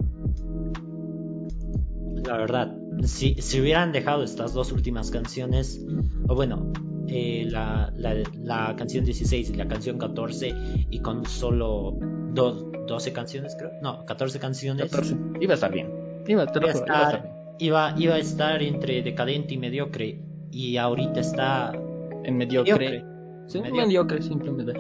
La 2.25 2.37
verdad, 2.37 2.77
si, 3.05 3.35
si 3.35 3.61
hubieran 3.61 3.93
dejado 3.93 4.23
estas 4.23 4.55
dos 4.55 4.73
últimas 4.73 5.11
canciones, 5.11 5.85
o 6.29 6.35
bueno, 6.35 6.73
eh, 7.09 7.47
la, 7.49 7.93
la, 7.97 8.75
canción 8.77 9.05
16 9.05 9.51
y 9.51 9.55
la 9.55 9.69
canción 9.69 9.99
14, 9.99 10.55
y 10.91 10.99
con 11.01 11.27
solo 11.27 11.97
dos, 12.33 12.65
12 12.87 13.13
canciones, 13.13 13.57
creo, 13.59 13.73
no, 13.83 14.05
14 14.07 14.39
canciones, 14.39 14.91
iba 15.41 15.53
a 15.53 15.55
estar 15.55 15.73
bien. 15.73 15.91
Iba, 16.27 16.43
a 16.43 16.71
estar, 16.71 17.55
iba, 17.59 17.95
iba 17.99 18.15
a 18.15 18.19
estar 18.19 18.63
entre 18.63 19.03
decadente 19.03 19.55
y 19.55 19.59
mediocre, 19.59 20.21
y 20.53 20.77
ahorita 20.77 21.21
está 21.21 21.73
en 22.25 22.37
mediocre. 22.37 23.05
Sí, 23.49 23.61
mediocre 23.61 24.23
simplemente. 24.23 24.75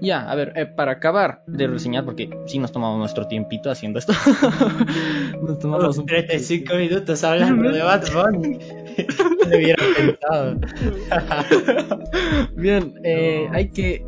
Ya, 0.00 0.30
a 0.30 0.34
ver, 0.34 0.52
eh, 0.56 0.66
para 0.66 0.92
acabar 0.92 1.42
de 1.46 1.66
reseñar, 1.66 2.04
porque 2.04 2.30
sí 2.46 2.58
nos 2.58 2.70
tomamos 2.70 2.98
nuestro 2.98 3.26
tiempito 3.26 3.70
haciendo 3.70 3.98
esto. 3.98 4.12
nos 5.42 5.58
tomamos 5.58 5.98
un 5.98 6.06
35 6.06 6.74
minutos 6.76 7.24
hablando 7.24 7.70
de 7.70 7.82
Bad 7.82 8.04
Bunny. 8.12 8.58
no 9.50 9.56
hubiera 9.56 9.84
pensado. 9.96 10.56
Bien, 12.56 12.94
eh, 13.02 13.48
hay 13.52 13.70
que 13.70 14.04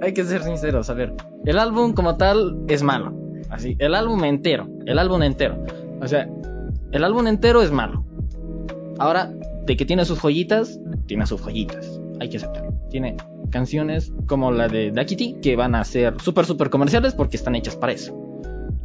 hay 0.00 0.12
que 0.12 0.24
ser 0.24 0.42
sinceros. 0.42 0.88
A 0.90 0.94
ver, 0.94 1.12
el 1.44 1.58
álbum 1.58 1.92
como 1.92 2.16
tal 2.16 2.58
es 2.68 2.82
malo. 2.82 3.14
Así, 3.50 3.76
el 3.78 3.94
álbum 3.94 4.24
entero, 4.24 4.68
el 4.86 4.98
álbum 4.98 5.22
entero. 5.22 5.62
O 6.00 6.08
sea, 6.08 6.28
el 6.92 7.04
álbum 7.04 7.26
entero 7.26 7.62
es 7.62 7.70
malo. 7.70 8.04
Ahora, 8.98 9.30
de 9.66 9.76
que 9.76 9.84
tiene 9.84 10.04
sus 10.04 10.18
joyitas, 10.18 10.80
tiene 11.06 11.26
sus 11.26 11.42
joyitas. 11.42 12.00
Hay 12.20 12.30
que 12.30 12.38
aceptarlo. 12.38 12.72
Tiene 12.90 13.16
canciones 13.50 14.12
como 14.26 14.50
la 14.50 14.68
de 14.68 14.90
Dakiti 14.90 15.36
que 15.40 15.56
van 15.56 15.74
a 15.74 15.84
ser 15.84 16.20
súper, 16.20 16.46
súper 16.46 16.70
comerciales 16.70 17.14
porque 17.14 17.36
están 17.36 17.54
hechas 17.54 17.76
para 17.76 17.92
eso. 17.92 18.14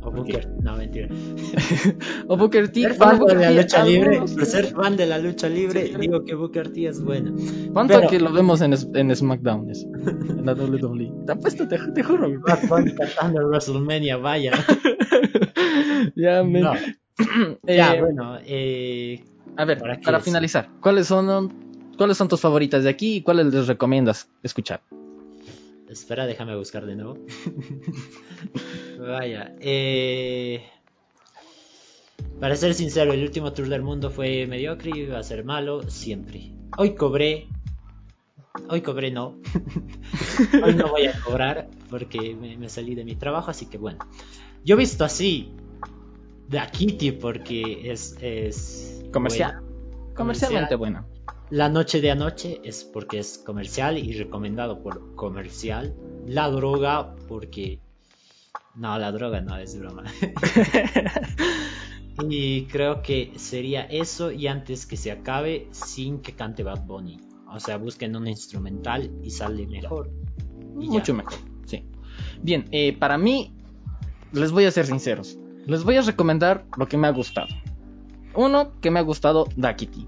O 0.04 0.10
Booker, 0.10 0.50
no 0.64 0.76
mentira. 0.76 1.08
o 2.28 2.36
Booker 2.36 2.72
T. 2.72 2.82
Ser 2.82 2.96
fan 2.96 3.20
de 3.20 3.36
la 3.36 3.52
lucha 3.52 3.84
libre, 3.86 4.28
ser 4.28 4.66
fan 4.66 4.98
de 4.98 5.06
la 5.06 5.20
lucha 5.20 5.48
libre, 5.48 5.94
digo 6.00 6.24
que 6.26 6.34
Booker 6.34 6.74
T 6.74 6.88
es 6.88 7.04
bueno. 7.04 7.36
¿Cuánto 7.72 8.02
que 8.10 8.20
lo 8.20 8.34
vemos 8.34 8.62
en, 8.62 8.74
en 8.96 9.16
SmackDown? 9.16 9.70
en 9.70 10.46
la 10.46 10.54
WWE. 10.54 11.12
Te 11.26 11.32
apuesto, 11.34 11.68
te, 11.68 11.78
te 11.78 12.04
juro. 12.04 12.30
cantando 12.42 13.48
WrestleMania, 13.48 14.18
vaya. 14.18 14.54
ya, 16.16 16.44
me... 16.44 16.62
ya, 17.68 17.94
eh, 17.94 18.02
bueno. 18.02 18.38
Eh, 18.44 19.24
a 19.56 19.66
ver, 19.66 19.80
para 20.04 20.20
finalizar, 20.20 20.70
¿cuáles 20.82 21.06
son 21.08 21.71
¿Cuáles 22.02 22.18
son 22.18 22.28
tus 22.28 22.42
favoritas 22.42 22.84
de 22.84 22.90
aquí 22.90 23.18
y 23.18 23.22
cuáles 23.22 23.54
les 23.54 23.68
recomiendas 23.68 24.28
escuchar? 24.42 24.82
Espera, 25.88 26.26
déjame 26.26 26.56
buscar 26.56 26.88
de 26.88 26.96
nuevo. 26.96 27.16
Vaya, 29.00 29.54
eh... 29.60 30.64
Para 32.40 32.56
ser 32.56 32.74
sincero, 32.74 33.14
el 33.14 33.22
último 33.22 33.54
tour 33.54 33.70
del 33.70 33.84
mundo 33.84 34.10
fue 34.10 34.48
mediocre 34.48 34.90
y 34.96 35.02
iba 35.02 35.20
a 35.20 35.22
ser 35.22 35.46
malo 35.46 35.88
siempre. 35.92 36.52
Hoy 36.76 36.96
cobré. 36.96 37.46
Hoy 38.68 38.82
cobré 38.82 39.12
no. 39.12 39.38
Hoy 40.66 40.74
no 40.74 40.90
voy 40.90 41.06
a 41.06 41.22
cobrar 41.22 41.70
porque 41.92 42.34
me, 42.34 42.68
salí 42.68 42.96
de 42.96 43.06
mi 43.06 43.16
trabajo, 43.16 43.52
así 43.52 43.68
que 43.68 43.78
bueno. 43.78 44.00
Yo 44.66 44.74
he 44.74 44.80
visto 44.80 45.06
así 45.06 45.52
de 46.48 46.62
Kitty 46.72 47.12
porque 47.12 47.92
es, 47.92 48.18
es 48.22 49.06
comercial. 49.12 49.62
Comercialmente 50.16 50.74
buena. 50.74 51.06
La 51.52 51.68
noche 51.68 52.00
de 52.00 52.10
anoche 52.10 52.62
es 52.64 52.86
porque 52.86 53.20
es 53.20 53.38
comercial 53.38 53.98
y 53.98 54.14
recomendado 54.14 54.82
por 54.82 55.16
comercial. 55.16 55.94
La 56.26 56.50
droga 56.50 57.14
porque... 57.28 57.82
No, 58.74 58.98
la 58.98 59.12
droga 59.12 59.42
no 59.42 59.58
es 59.58 59.78
broma. 59.78 60.06
y 62.30 62.68
creo 62.68 63.02
que 63.02 63.34
sería 63.36 63.82
eso 63.82 64.32
y 64.32 64.48
antes 64.48 64.86
que 64.86 64.96
se 64.96 65.12
acabe 65.12 65.68
sin 65.72 66.22
que 66.22 66.36
cante 66.36 66.64
Bad 66.64 66.86
Bunny. 66.86 67.20
O 67.54 67.60
sea, 67.60 67.76
busquen 67.76 68.16
un 68.16 68.30
instrumental 68.30 69.12
y 69.22 69.32
sale 69.32 69.68
mejor. 69.68 70.10
Mucho 70.74 71.14
mejor, 71.14 71.34
sí. 71.66 71.86
Bien, 72.42 72.64
eh, 72.72 72.96
para 72.98 73.18
mí, 73.18 73.54
les 74.32 74.54
voy 74.54 74.64
a 74.64 74.72
ser 74.72 74.86
sinceros. 74.86 75.38
Les 75.66 75.84
voy 75.84 75.98
a 75.98 76.02
recomendar 76.02 76.66
lo 76.78 76.88
que 76.88 76.96
me 76.96 77.08
ha 77.08 77.12
gustado. 77.12 77.50
Uno 78.36 78.80
que 78.80 78.90
me 78.90 79.00
ha 79.00 79.04
gustado, 79.04 79.50
Dakiti. 79.58 80.08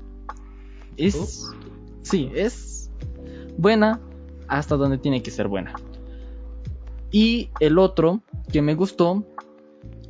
Es. 0.98 1.50
Sí, 2.02 2.30
es 2.36 2.92
buena 3.58 4.02
hasta 4.48 4.76
donde 4.76 4.98
tiene 4.98 5.24
que 5.24 5.32
ser 5.32 5.48
buena. 5.48 5.74
Y 7.12 7.50
el 7.60 7.78
otro 7.78 8.22
que 8.52 8.62
me 8.62 8.76
gustó 8.76 9.24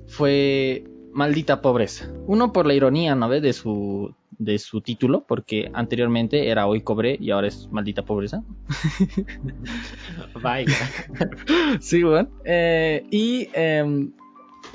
fue 0.08 0.86
Maldita 1.12 1.62
Pobreza. 1.62 2.10
Uno 2.28 2.54
por 2.54 2.66
la 2.66 2.74
ironía, 2.74 3.16
¿no 3.16 3.28
ve? 3.28 3.42
De 3.42 3.54
su, 3.54 4.16
de 4.32 4.58
su 4.58 4.82
título, 4.82 5.26
porque 5.28 5.70
anteriormente 5.74 6.50
era 6.50 6.68
Hoy 6.68 6.82
Cobré 6.82 7.18
y 7.20 7.32
ahora 7.32 7.48
es 7.48 7.70
Maldita 7.72 8.04
Pobreza. 8.04 8.44
Vaya. 10.42 10.74
sí, 11.80 12.04
bueno. 12.04 12.30
Eh, 12.46 13.06
y 13.12 13.50
em, 13.54 14.12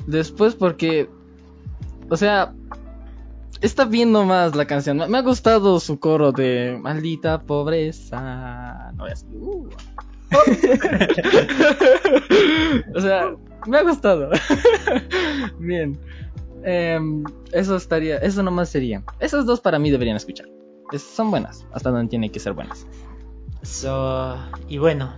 después 0.07 0.55
porque, 0.55 1.09
o 2.11 2.17
sea, 2.17 2.55
está 3.61 3.85
viendo 3.85 4.25
más 4.25 4.55
la 4.55 4.67
canción. 4.67 4.99
Me 5.11 5.19
ha 5.19 5.23
gustado 5.23 5.81
su 5.81 5.99
coro 5.99 6.33
de 6.33 6.79
maldita 6.81 7.43
pobreza. 7.43 8.93
No 8.95 9.07
es. 9.07 9.27
Uh. 9.33 9.69
o 12.95 13.01
sea, 13.01 13.35
me 13.67 13.79
ha 13.79 13.83
gustado. 13.83 14.31
Bien. 15.59 15.99
Em, 16.65 17.25
eso 17.53 17.77
estaría. 17.77 18.19
Eso 18.19 18.43
nomás 18.43 18.69
sería. 18.69 19.03
Esas 19.21 19.47
dos 19.47 19.61
para 19.61 19.79
mí 19.79 19.91
deberían 19.91 20.17
escuchar. 20.17 20.47
son 20.99 21.31
buenas. 21.31 21.67
Hasta 21.73 21.91
donde 21.91 22.11
tienen 22.11 22.31
que 22.31 22.41
ser 22.41 22.53
buenas. 22.53 22.87
So, 23.63 24.37
y 24.69 24.79
bueno. 24.79 25.15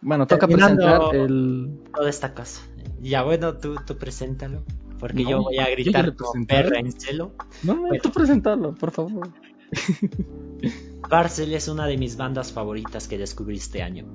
Bueno, 0.00 0.26
toca 0.26 0.46
presentar 0.46 1.14
el. 1.14 1.80
Toda 1.94 2.08
esta 2.08 2.34
cosa. 2.34 2.62
Ya 3.00 3.22
bueno, 3.22 3.58
tú, 3.58 3.76
tú 3.86 3.98
preséntalo. 3.98 4.62
Porque 4.98 5.24
yo 5.24 5.42
voy 5.42 5.58
a 5.58 5.68
gritar 5.70 6.14
con 6.16 6.46
perra 6.46 6.78
en 6.78 6.92
celo. 6.92 7.32
No, 7.62 7.88
tú 8.02 8.10
presentarlo, 8.10 8.74
por 8.74 8.90
favor. 8.90 9.30
Parcel 11.10 11.52
es 11.54 11.68
una 11.68 11.86
de 11.86 11.96
mis 11.98 12.16
bandas 12.16 12.52
favoritas 12.52 13.08
que 13.08 13.18
descubrí 13.18 13.56
este 13.56 13.82
año. 13.82 14.06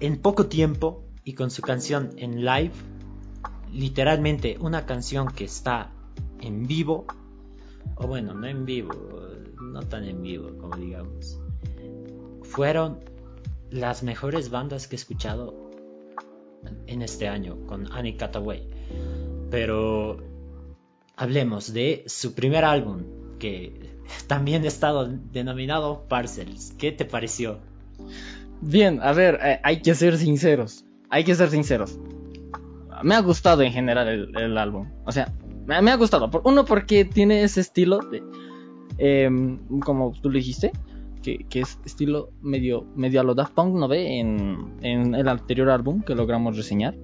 En 0.00 0.20
poco 0.20 0.46
tiempo 0.46 1.04
y 1.24 1.34
con 1.34 1.50
su 1.50 1.62
canción 1.62 2.10
en 2.16 2.44
live, 2.44 2.72
literalmente 3.72 4.56
una 4.60 4.86
canción 4.86 5.28
que 5.28 5.44
está 5.44 5.92
en 6.40 6.66
vivo, 6.66 7.06
o 7.96 8.06
bueno, 8.06 8.34
no 8.34 8.46
en 8.46 8.64
vivo, 8.64 8.92
no 9.60 9.80
tan 9.82 10.04
en 10.04 10.22
vivo 10.22 10.56
como 10.58 10.76
digamos, 10.76 11.38
fueron 12.42 13.00
las 13.70 14.02
mejores 14.02 14.50
bandas 14.50 14.88
que 14.88 14.96
he 14.96 14.98
escuchado 14.98 15.70
en 16.86 17.02
este 17.02 17.28
año 17.28 17.66
con 17.66 17.90
Annie 17.92 18.16
Cataway. 18.16 18.68
Pero 19.50 20.18
hablemos 21.16 21.72
de 21.72 22.04
su 22.06 22.34
primer 22.34 22.64
álbum, 22.64 23.02
que 23.38 23.90
también 24.26 24.64
ha 24.64 24.68
estado 24.68 25.08
denominado 25.32 26.04
Parcels. 26.08 26.74
¿Qué 26.78 26.92
te 26.92 27.04
pareció? 27.04 27.58
Bien, 28.60 29.00
a 29.02 29.12
ver, 29.12 29.38
eh, 29.42 29.60
hay 29.62 29.82
que 29.82 29.94
ser 29.94 30.16
sinceros. 30.16 30.84
Hay 31.08 31.24
que 31.24 31.34
ser 31.34 31.50
sinceros. 31.50 31.98
Me 33.02 33.14
ha 33.14 33.20
gustado 33.20 33.62
en 33.62 33.72
general 33.72 34.30
el, 34.34 34.58
álbum. 34.58 34.88
O 35.04 35.12
sea, 35.12 35.32
me, 35.66 35.90
ha 35.90 35.96
gustado. 35.96 36.30
Uno, 36.44 36.64
porque 36.64 37.04
tiene 37.04 37.42
ese 37.42 37.60
estilo 37.60 37.98
de. 37.98 38.22
Em, 38.98 39.58
como 39.80 40.12
tú 40.20 40.28
lo 40.28 40.36
dijiste, 40.36 40.72
que, 41.22 41.46
es 41.54 41.78
estilo 41.86 42.30
medio, 42.42 42.84
medio 42.94 43.20
a 43.20 43.24
lo 43.24 43.34
Daft 43.34 43.54
Punk, 43.54 43.74
¿no 43.74 43.88
ve? 43.88 44.18
En, 44.18 44.74
en 44.82 45.14
el 45.14 45.28
anterior 45.28 45.70
álbum 45.70 46.02
que 46.02 46.14
logramos 46.14 46.56
reseñar. 46.56 46.94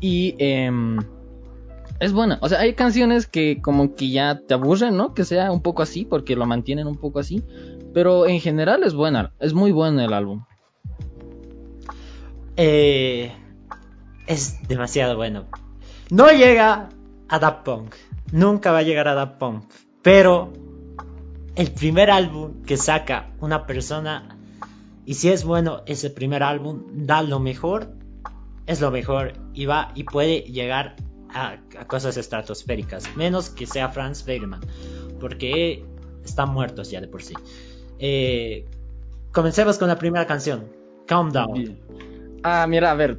Y. 0.00 0.34
Eh, 0.38 0.70
es 2.00 2.12
buena. 2.12 2.38
O 2.42 2.48
sea, 2.48 2.60
hay 2.60 2.74
canciones 2.74 3.26
que 3.26 3.60
como 3.60 3.94
que 3.94 4.10
ya 4.10 4.40
te 4.46 4.54
aburren, 4.54 4.96
¿no? 4.96 5.14
Que 5.14 5.24
sea 5.24 5.50
un 5.50 5.62
poco 5.62 5.82
así, 5.82 6.04
porque 6.04 6.36
lo 6.36 6.46
mantienen 6.46 6.86
un 6.86 6.96
poco 6.96 7.18
así. 7.18 7.42
Pero 7.92 8.26
en 8.26 8.40
general 8.40 8.84
es 8.84 8.94
buena. 8.94 9.32
Es 9.40 9.54
muy 9.54 9.72
bueno 9.72 10.00
el 10.00 10.12
álbum. 10.12 10.44
Eh, 12.56 13.32
es 14.26 14.66
demasiado 14.68 15.16
bueno. 15.16 15.46
No 16.10 16.28
llega 16.30 16.88
a 17.28 17.38
Da 17.38 17.64
Punk. 17.64 17.94
Nunca 18.32 18.72
va 18.72 18.78
a 18.78 18.82
llegar 18.82 19.08
a 19.08 19.14
Da 19.14 19.38
Punk. 19.38 19.64
Pero 20.02 20.52
el 21.56 21.72
primer 21.72 22.10
álbum 22.10 22.62
que 22.62 22.76
saca 22.76 23.30
una 23.40 23.66
persona, 23.66 24.38
y 25.04 25.14
si 25.14 25.30
es 25.30 25.44
bueno 25.44 25.82
ese 25.86 26.10
primer 26.10 26.42
álbum, 26.42 26.84
da 26.92 27.22
lo 27.22 27.40
mejor 27.40 27.98
es 28.68 28.82
lo 28.82 28.90
mejor 28.90 29.32
y 29.54 29.64
va 29.64 29.90
y 29.94 30.04
puede 30.04 30.40
llegar 30.42 30.94
a, 31.38 31.86
cosas 31.86 32.16
estratosféricas, 32.16 33.16
menos 33.16 33.50
que 33.50 33.66
sea 33.66 33.88
Franz 33.88 34.22
Ferdinand, 34.22 34.64
porque 35.20 35.84
están 36.24 36.52
muertos 36.52 36.90
ya 36.90 37.00
de 37.00 37.08
por 37.08 37.22
sí. 37.22 37.34
Eh, 37.98 38.66
comencemos 39.32 39.78
con 39.78 39.88
la 39.88 39.98
primera 39.98 40.26
canción, 40.26 40.66
Calm 41.06 41.30
Down. 41.30 41.78
Ah, 42.42 42.66
mira, 42.68 42.90
a 42.90 42.94
ver, 42.94 43.18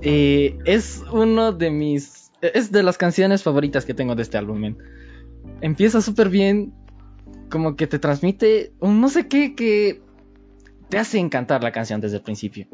eh, 0.00 0.58
es 0.64 1.02
uno 1.10 1.52
de 1.52 1.70
mis, 1.70 2.30
es 2.40 2.70
de 2.70 2.82
las 2.82 2.98
canciones 2.98 3.42
favoritas 3.42 3.84
que 3.84 3.94
tengo 3.94 4.14
de 4.14 4.22
este 4.22 4.38
álbum. 4.38 4.76
Empieza 5.60 6.00
súper 6.00 6.28
bien, 6.28 6.72
como 7.50 7.76
que 7.76 7.86
te 7.86 7.98
transmite 7.98 8.72
un 8.80 9.00
no 9.00 9.08
sé 9.08 9.28
qué 9.28 9.54
que 9.54 10.02
te 10.88 10.98
hace 10.98 11.18
encantar 11.18 11.62
la 11.62 11.72
canción 11.72 12.00
desde 12.00 12.16
el 12.16 12.22
principio. 12.22 12.66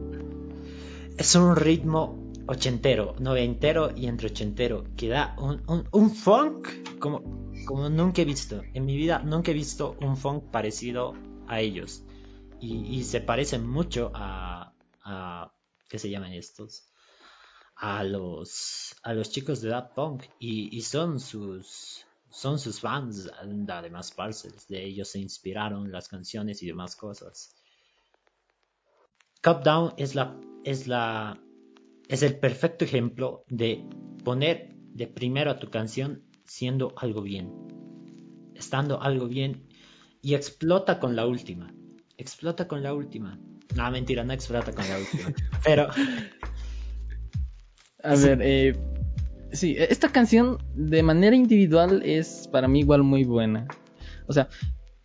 Es 1.17 1.35
un 1.35 1.57
ritmo 1.57 2.32
ochentero, 2.47 3.15
noventero 3.19 3.91
y 3.95 4.07
entre 4.07 4.29
ochentero, 4.29 4.85
que 4.97 5.09
da 5.09 5.37
un, 5.39 6.11
funk 6.15 6.99
como, 6.99 7.51
como 7.67 7.89
nunca 7.89 8.23
he 8.23 8.25
visto. 8.25 8.63
En 8.75 8.85
mi 8.85 8.97
vida 8.97 9.21
nunca 9.21 9.51
he 9.51 9.55
visto 9.55 9.97
un 10.01 10.17
funk 10.17 10.45
parecido 10.51 11.15
a 11.49 11.61
ellos. 11.61 12.05
Y, 12.61 13.03
se 13.03 13.21
parecen 13.21 13.67
mucho 13.67 14.13
a, 14.15 14.73
a... 15.03 15.53
¿Qué 15.89 15.99
se 15.99 16.11
llaman 16.11 16.33
estos? 16.33 16.89
A 17.75 18.05
los, 18.05 18.95
a 19.03 19.15
los 19.15 19.31
chicos 19.31 19.61
de 19.61 19.71
Daft 19.71 19.95
Punk. 19.95 20.23
Y, 20.39 20.77
y 20.77 20.83
son 20.83 21.19
sus 21.19 22.07
son 22.33 22.59
sus 22.59 22.81
fans, 22.81 23.31
además 23.69 24.11
Parcels, 24.11 24.67
de 24.67 24.83
ellos 24.83 25.09
se 25.09 25.19
inspiraron 25.19 25.93
las 25.93 26.09
canciones 26.09 26.63
y 26.63 26.67
demás 26.67 26.97
cosas. 26.97 27.55
Cup 29.43 29.63
es 29.99 30.15
la, 30.15 30.41
es 30.65 30.87
la, 30.87 31.39
es 32.13 32.23
el 32.23 32.39
perfecto 32.39 32.85
ejemplo 32.85 33.45
de 33.49 33.83
poner 34.23 34.77
de 34.93 35.07
primero 35.07 35.51
a 35.51 35.59
tu 35.59 35.71
canción 35.71 36.23
siendo 36.45 36.93
algo 36.99 37.23
bien, 37.23 37.51
estando 38.55 39.01
algo 39.01 39.29
bien 39.29 39.67
y 40.21 40.35
explota 40.35 41.01
con 41.01 41.17
la 41.17 41.27
última, 41.27 41.75
explota 42.19 42.69
con 42.69 42.83
la 42.83 42.93
última. 42.93 43.41
No, 43.75 43.91
mentira, 43.91 44.25
no 44.25 44.35
explota 44.35 44.73
con 44.73 44.87
la 44.87 44.99
última, 44.99 45.33
pero... 45.65 45.89
A 48.05 48.15
ver, 48.17 48.41
eh, 48.43 48.77
Sí, 49.53 49.77
esta 49.79 50.11
canción 50.11 50.59
de 50.75 51.03
manera 51.03 51.37
individual 51.37 52.03
es 52.05 52.49
para 52.51 52.69
mí 52.69 52.81
igual 52.81 53.03
muy 53.03 53.25
buena. 53.25 53.67
O 54.27 54.33
sea, 54.33 54.49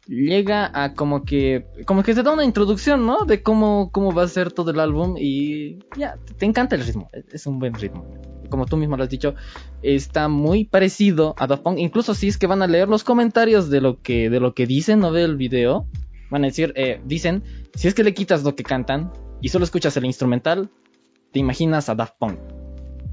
llega 0.08 0.70
a 0.74 0.94
como 0.94 1.24
que 1.24 1.68
como 1.86 2.04
que 2.04 2.14
te 2.14 2.24
da 2.24 2.34
una 2.34 2.44
introducción, 2.44 3.06
¿no? 3.06 3.26
De 3.26 3.44
cómo, 3.44 3.92
cómo 3.92 4.14
va 4.14 4.24
a 4.24 4.28
ser 4.28 4.52
todo 4.52 4.72
el 4.72 4.80
álbum 4.80 5.16
y 5.18 5.80
ya, 5.98 6.18
te 6.38 6.46
encanta 6.46 6.76
el 6.76 6.86
ritmo, 6.86 7.10
e-, 7.14 7.24
es 7.32 7.46
un 7.46 7.60
buen 7.60 7.74
ritmo. 7.74 8.06
Como 8.50 8.66
tú 8.66 8.78
mismo 8.78 8.96
lo 8.96 9.04
has 9.04 9.10
dicho, 9.10 9.36
está 9.82 10.30
muy 10.30 10.64
parecido 10.64 11.36
a 11.38 11.48
Daft 11.48 11.64
Punk, 11.64 11.80
incluso 11.80 12.14
si 12.14 12.30
es 12.30 12.38
que 12.38 12.48
van 12.48 12.62
a 12.62 12.68
leer 12.68 12.88
los 12.88 13.04
comentarios 13.04 13.70
de 13.70 13.82
lo 13.82 14.02
que 14.02 14.30
de 14.30 14.40
lo 14.40 14.54
que 14.54 14.66
dicen 14.66 15.00
no 15.00 15.12
ve 15.12 15.24
el 15.24 15.36
video, 15.36 15.88
van 16.30 16.44
a 16.44 16.48
decir, 16.48 16.74
eh, 16.76 17.02
dicen, 17.06 17.44
si 17.76 17.88
es 17.88 17.94
que 17.94 18.04
le 18.04 18.14
quitas 18.14 18.44
lo 18.44 18.56
que 18.56 18.64
cantan 18.64 19.12
y 19.42 19.50
solo 19.50 19.66
escuchas 19.66 19.96
el 19.98 20.06
instrumental, 20.06 20.70
te 21.32 21.40
imaginas 21.40 21.90
a 21.90 21.96
Daft 21.96 22.16
Punk. 22.20 22.40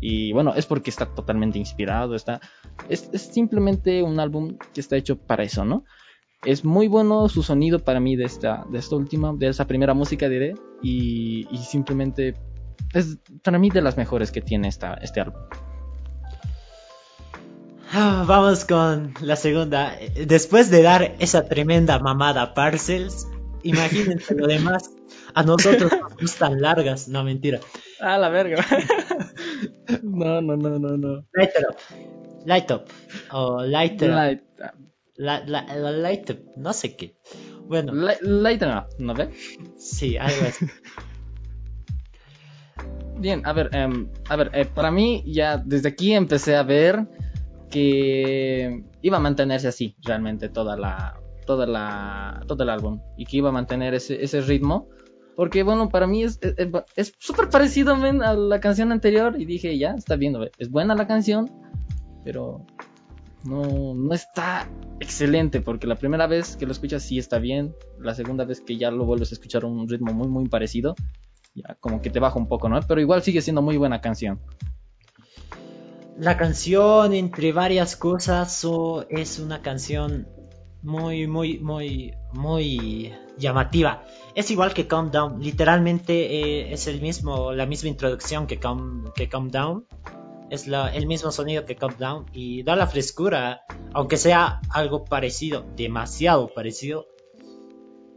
Y 0.00 0.32
bueno, 0.32 0.54
es 0.54 0.66
porque 0.66 0.90
está 0.90 1.06
totalmente 1.06 1.58
inspirado, 1.58 2.14
está... 2.14 2.40
Es, 2.88 3.08
simplemente 3.14 4.02
un 4.02 4.20
álbum 4.20 4.58
que 4.74 4.80
está 4.80 4.96
hecho 4.96 5.16
para 5.16 5.44
eso, 5.44 5.64
¿no? 5.64 5.84
Es 6.44 6.64
muy 6.64 6.88
bueno 6.88 7.28
su 7.28 7.42
sonido 7.42 7.78
para 7.78 8.00
mí 8.00 8.16
de 8.16 8.24
esta, 8.24 8.64
de 8.70 8.78
esta 8.78 8.96
última, 8.96 9.32
de 9.34 9.48
esa 9.48 9.66
primera 9.66 9.94
música 9.94 10.28
diré. 10.28 10.54
Y, 10.82 11.48
y 11.50 11.58
simplemente 11.58 12.34
es 12.92 13.18
para 13.42 13.58
mí 13.58 13.70
de 13.70 13.82
las 13.82 13.96
mejores 13.96 14.30
que 14.30 14.40
tiene 14.40 14.68
esta, 14.68 14.94
este 14.94 15.20
álbum. 15.20 15.40
Ah, 17.92 18.24
vamos 18.26 18.64
con 18.64 19.14
la 19.20 19.36
segunda. 19.36 19.96
Después 20.26 20.70
de 20.70 20.82
dar 20.82 21.14
esa 21.20 21.46
tremenda 21.46 21.98
mamada 21.98 22.52
Parcels, 22.52 23.28
imagínense 23.62 24.34
lo 24.34 24.46
demás. 24.46 24.90
A 25.34 25.42
nosotros 25.42 25.92
nos 26.00 26.16
gustan 26.16 26.60
largas, 26.60 27.08
no 27.08 27.24
mentira. 27.24 27.60
Ah, 28.00 28.18
la 28.18 28.28
verga. 28.28 28.64
no, 30.02 30.40
no, 30.40 30.56
no, 30.56 30.78
no, 30.78 30.96
no. 30.96 31.24
Light 31.32 31.52
up. 31.68 31.76
Light 32.44 32.70
up. 32.70 32.84
O 33.30 33.62
lighter. 33.64 34.10
Light 34.10 34.42
up. 34.60 34.93
La, 35.16 35.44
light 35.44 36.30
up. 36.30 36.38
No 36.56 36.72
sé 36.72 36.96
qué. 36.96 37.16
Bueno. 37.66 37.92
light 38.22 38.62
up, 38.62 38.86
¿no 38.98 39.14
ves? 39.14 39.28
Sí, 39.76 40.16
algo 40.16 40.46
así. 40.48 40.66
Bien, 43.18 43.42
a 43.44 43.52
ver, 43.52 43.70
um, 43.76 44.08
a 44.28 44.36
ver, 44.36 44.50
eh, 44.52 44.64
para 44.66 44.90
mí 44.90 45.22
ya 45.26 45.56
desde 45.56 45.88
aquí 45.88 46.12
empecé 46.12 46.56
a 46.56 46.64
ver 46.64 47.06
que 47.70 48.84
iba 49.02 49.16
a 49.16 49.20
mantenerse 49.20 49.68
así 49.68 49.96
realmente 50.02 50.48
toda 50.48 50.76
la, 50.76 51.20
toda 51.46 51.64
la, 51.66 52.42
todo 52.48 52.64
el 52.64 52.70
álbum 52.70 53.00
y 53.16 53.24
que 53.24 53.36
iba 53.36 53.50
a 53.50 53.52
mantener 53.52 53.94
ese, 53.94 54.22
ese 54.22 54.40
ritmo 54.40 54.88
porque 55.36 55.62
bueno, 55.62 55.88
para 55.88 56.06
mí 56.06 56.22
es 56.22 56.38
súper 57.18 57.48
parecido 57.48 57.94
a 57.94 58.34
la 58.34 58.60
canción 58.60 58.92
anterior 58.92 59.34
y 59.38 59.44
dije, 59.44 59.76
ya, 59.76 59.94
está 59.94 60.16
bien, 60.16 60.36
es 60.58 60.70
buena 60.70 60.94
la 60.94 61.06
canción, 61.06 61.50
pero 62.24 62.64
no, 63.44 63.94
no 63.94 64.14
está 64.14 64.68
excelente 65.00 65.60
porque 65.60 65.86
la 65.86 65.96
primera 65.96 66.26
vez 66.26 66.56
que 66.56 66.66
lo 66.66 66.72
escuchas 66.72 67.02
sí 67.02 67.18
está 67.18 67.38
bien, 67.38 67.74
la 67.98 68.14
segunda 68.14 68.44
vez 68.44 68.60
que 68.60 68.76
ya 68.76 68.90
lo 68.90 69.04
vuelves 69.04 69.32
a 69.32 69.34
escuchar 69.34 69.64
un 69.64 69.88
ritmo 69.88 70.12
muy 70.12 70.28
muy 70.28 70.48
parecido, 70.48 70.94
ya 71.54 71.76
como 71.80 72.00
que 72.00 72.10
te 72.10 72.20
baja 72.20 72.38
un 72.38 72.48
poco, 72.48 72.68
¿no? 72.68 72.80
Pero 72.86 73.00
igual 73.00 73.22
sigue 73.22 73.42
siendo 73.42 73.62
muy 73.62 73.76
buena 73.76 74.00
canción. 74.00 74.40
La 76.18 76.36
canción, 76.36 77.12
entre 77.12 77.52
varias 77.52 77.96
cosas, 77.96 78.64
es 79.08 79.38
una 79.40 79.62
canción 79.62 80.28
muy, 80.82 81.26
muy, 81.26 81.58
muy, 81.58 82.14
muy 82.32 83.12
llamativa. 83.36 84.04
Es 84.34 84.50
igual 84.50 84.74
que 84.74 84.86
Calm 84.86 85.10
Down, 85.10 85.40
literalmente 85.42 86.14
eh, 86.14 86.72
es 86.72 86.86
el 86.86 87.00
mismo, 87.00 87.52
la 87.52 87.66
misma 87.66 87.88
introducción 87.88 88.46
que 88.46 88.58
Calm, 88.58 89.12
que 89.14 89.28
Calm 89.28 89.50
Down. 89.50 89.86
Es 90.50 90.66
el 90.66 91.06
mismo 91.06 91.32
sonido 91.32 91.64
que 91.64 91.76
Calm 91.76 91.96
Down 91.98 92.26
y 92.32 92.62
da 92.62 92.76
la 92.76 92.86
frescura, 92.86 93.62
aunque 93.92 94.16
sea 94.16 94.60
algo 94.70 95.04
parecido, 95.04 95.64
demasiado 95.76 96.52
parecido. 96.52 97.06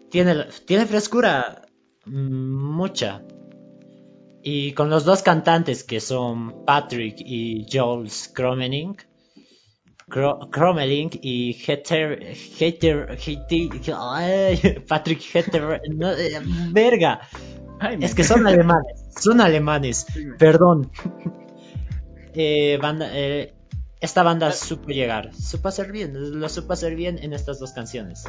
Tiene, 0.09 0.45
tiene 0.65 0.85
frescura 0.85 1.63
mm, 2.05 2.75
mucha. 2.75 3.23
Y 4.43 4.73
con 4.73 4.89
los 4.89 5.03
dos 5.03 5.23
cantantes 5.23 5.83
que 5.83 5.99
son 5.99 6.63
Patrick 6.65 7.15
y 7.19 7.65
Jules 7.71 8.31
Kromening, 8.33 8.95
Cromelink 10.09 11.17
y 11.21 11.53
Heter, 11.53 12.33
Heter, 12.59 13.17
Heter, 13.19 14.85
Patrick 14.87 15.21
Heter, 15.33 15.81
no, 15.93 16.11
eh, 16.11 16.39
verga. 16.71 17.19
es 17.99 18.15
que 18.15 18.23
son 18.23 18.47
alemanes, 18.47 19.05
son 19.19 19.41
alemanes, 19.41 20.07
perdón. 20.39 20.91
Eh, 22.39 22.77
banda, 22.79 23.09
eh, 23.13 23.55
esta 23.99 24.21
banda 24.21 24.51
supo 24.51 24.89
llegar, 24.89 25.33
supo 25.33 25.69
hacer 25.69 25.91
bien, 25.91 26.39
lo 26.39 26.49
supo 26.49 26.73
hacer 26.73 26.95
bien 26.95 27.17
en 27.17 27.33
estas 27.33 27.59
dos 27.59 27.71
canciones. 27.71 28.25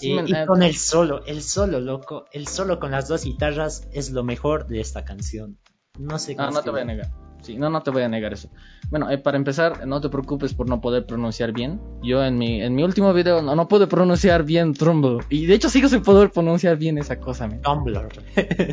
y, 0.00 0.16
con 0.46 0.62
el 0.62 0.76
solo, 0.76 1.24
el 1.26 1.42
solo, 1.42 1.80
loco, 1.80 2.26
el 2.32 2.46
solo 2.46 2.78
con 2.78 2.92
las 2.92 3.08
dos 3.08 3.24
guitarras 3.24 3.88
es 3.92 4.12
lo 4.12 4.22
mejor 4.22 4.68
de 4.68 4.78
esta 4.78 5.04
canción. 5.04 5.58
No 5.98 6.20
sé 6.20 6.36
cómo. 6.36 6.48
Ah, 6.48 6.50
no 6.52 6.62
te 6.62 6.70
voy 6.70 6.82
a 6.82 6.84
negar. 6.84 7.10
Sí, 7.42 7.58
no, 7.58 7.68
no 7.68 7.82
te 7.82 7.90
voy 7.90 8.02
a 8.02 8.08
negar 8.08 8.32
eso. 8.32 8.48
Bueno, 8.90 9.10
eh, 9.10 9.18
para 9.18 9.36
empezar, 9.36 9.86
no 9.88 10.00
te 10.00 10.08
preocupes 10.08 10.54
por 10.54 10.68
no 10.68 10.80
poder 10.80 11.04
pronunciar 11.04 11.52
bien. 11.52 11.80
Yo 12.00 12.24
en 12.24 12.38
mi, 12.38 12.62
en 12.62 12.76
mi 12.76 12.84
último 12.84 13.12
video 13.12 13.42
no, 13.42 13.56
no 13.56 13.66
pude 13.66 13.88
pronunciar 13.88 14.44
bien 14.44 14.72
Trumble. 14.72 15.18
Y 15.30 15.46
de 15.46 15.54
hecho 15.54 15.68
sigo 15.68 15.88
sin 15.88 16.02
poder 16.02 16.30
pronunciar 16.30 16.76
bien 16.76 16.96
esa 16.96 17.18
cosa. 17.18 17.48
Tumblr. 17.48 18.08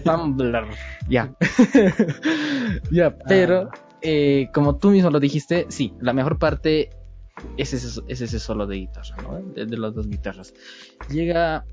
Tumblr. 0.04 0.68
Ya. 1.10 1.34
ya, 2.92 3.18
pero 3.28 3.72
ah. 3.74 3.91
Eh, 4.02 4.50
como 4.54 4.78
tú 4.78 4.90
mismo 4.90 5.10
lo 5.10 5.20
dijiste, 5.20 5.66
sí, 5.70 5.94
la 6.00 6.14
mejor 6.14 6.40
parte 6.40 6.90
es 7.58 7.74
ese, 7.74 8.02
es 8.08 8.22
ese 8.22 8.40
solo 8.40 8.68
de 8.68 8.78
guitarra, 8.78 9.16
¿no? 9.24 9.42
De, 9.42 9.78
las 9.78 9.94
dos 9.94 10.08
guitarras. 10.08 10.54
Llega 11.10 11.66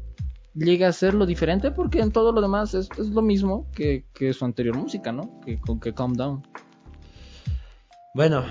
llega 0.54 0.88
a 0.88 0.92
ser 0.92 1.14
lo 1.14 1.24
diferente 1.26 1.70
porque 1.70 2.00
en 2.00 2.10
todo 2.10 2.32
lo 2.32 2.40
demás 2.40 2.74
es, 2.74 2.88
es 2.98 3.08
lo 3.08 3.22
mismo 3.22 3.70
que, 3.72 4.06
que, 4.12 4.32
su 4.32 4.44
anterior 4.44 4.76
música, 4.76 5.12
¿no? 5.12 5.40
Que, 5.44 5.60
que 5.80 5.94
Calm 5.94 6.14
Down. 6.14 6.42
Bueno, 8.14 8.44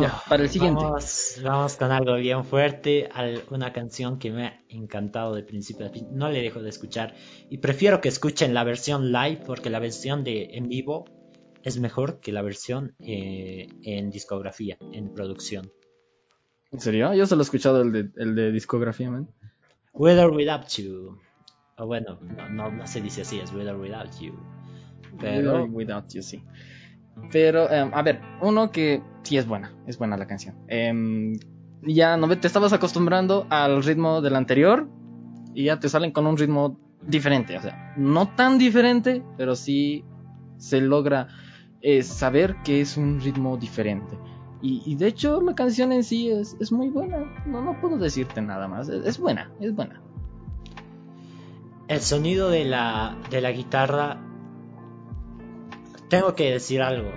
ya, 0.00 0.22
para 0.28 0.42
el 0.42 0.50
siguiente. 0.50 0.84
Vamos, 1.42 1.76
con 1.76 1.90
algo 1.90 2.16
bien 2.16 2.44
fuerte, 2.44 3.08
una 3.50 3.72
canción 3.72 4.18
que 4.18 4.30
me 4.30 4.46
ha 4.46 4.60
encantado 4.68 5.34
de 5.34 5.42
principio 5.42 5.86
a 5.86 5.90
fin. 5.90 6.08
No 6.12 6.28
le 6.30 6.42
dejo 6.42 6.60
de 6.60 6.68
escuchar 6.68 7.14
y 7.48 7.58
prefiero 7.58 8.00
que 8.00 8.08
escuchen 8.08 8.52
la 8.54 8.64
versión 8.64 9.12
live 9.12 9.42
porque 9.46 9.70
la 9.70 9.78
versión 9.78 10.24
de 10.24 10.50
en 10.52 10.68
vivo 10.68 11.04
es 11.66 11.80
mejor 11.80 12.20
que 12.20 12.30
la 12.30 12.42
versión 12.42 12.94
eh, 13.00 13.66
en 13.82 14.08
discografía, 14.10 14.78
en 14.92 15.12
producción. 15.12 15.72
¿En 16.70 16.78
serio? 16.78 17.12
Yo 17.12 17.26
solo 17.26 17.42
he 17.42 17.42
escuchado 17.42 17.82
el 17.82 17.90
de, 17.90 18.10
el 18.22 18.36
de 18.36 18.52
discografía, 18.52 19.10
man. 19.10 19.28
With 19.92 20.16
or 20.16 20.30
Without 20.30 20.68
You. 20.68 21.18
O 21.78 21.86
bueno, 21.86 22.20
no, 22.52 22.70
no, 22.70 22.86
se 22.86 23.00
dice 23.00 23.22
así, 23.22 23.40
es 23.40 23.52
With 23.52 23.68
or 23.68 23.80
Without 23.80 24.16
You. 24.20 24.38
Pero... 25.18 25.64
Without 25.64 26.08
You, 26.14 26.22
sí. 26.22 26.40
Pero, 27.32 27.68
em, 27.68 27.90
a 27.92 28.02
ver, 28.02 28.20
uno 28.42 28.70
que 28.70 29.02
sí 29.24 29.36
es 29.36 29.48
buena, 29.48 29.74
es 29.88 29.98
buena 29.98 30.16
la 30.16 30.28
canción. 30.28 30.54
Em, 30.68 31.32
ya 31.82 32.16
no 32.16 32.28
te 32.38 32.46
estabas 32.46 32.74
acostumbrando 32.74 33.48
al 33.50 33.82
ritmo 33.82 34.20
del 34.20 34.36
anterior 34.36 34.88
y 35.52 35.64
ya 35.64 35.80
te 35.80 35.88
salen 35.88 36.12
con 36.12 36.28
un 36.28 36.36
ritmo 36.36 36.78
diferente, 37.02 37.58
o 37.58 37.60
sea, 37.60 37.92
no 37.96 38.36
tan 38.36 38.56
diferente, 38.56 39.24
pero 39.36 39.56
sí 39.56 40.04
se 40.58 40.80
logra 40.80 41.26
eh, 41.88 42.02
saber 42.02 42.56
que 42.64 42.80
es 42.80 42.96
un 42.96 43.20
ritmo 43.20 43.56
diferente. 43.56 44.18
Y, 44.60 44.96
de 44.96 45.06
hecho 45.06 45.40
la 45.40 45.54
canción 45.54 45.92
en 45.92 46.02
sí 46.02 46.28
es, 46.28 46.56
es 46.58 46.72
muy 46.72 46.88
buena, 46.88 47.18
no, 47.46 47.62
no 47.62 47.80
puedo 47.80 47.96
decirte 47.96 48.42
nada 48.42 48.66
más, 48.66 48.88
es, 48.88 49.18
buena, 49.18 49.52
es 49.60 49.72
buena. 49.72 50.02
El 51.86 52.00
sonido 52.00 52.50
de 52.50 52.64
la, 52.64 53.16
de 53.30 53.40
la 53.40 53.52
guitarra, 53.52 54.20
tengo 56.08 56.34
que 56.34 56.50
decir 56.50 56.82
algo. 56.82 57.12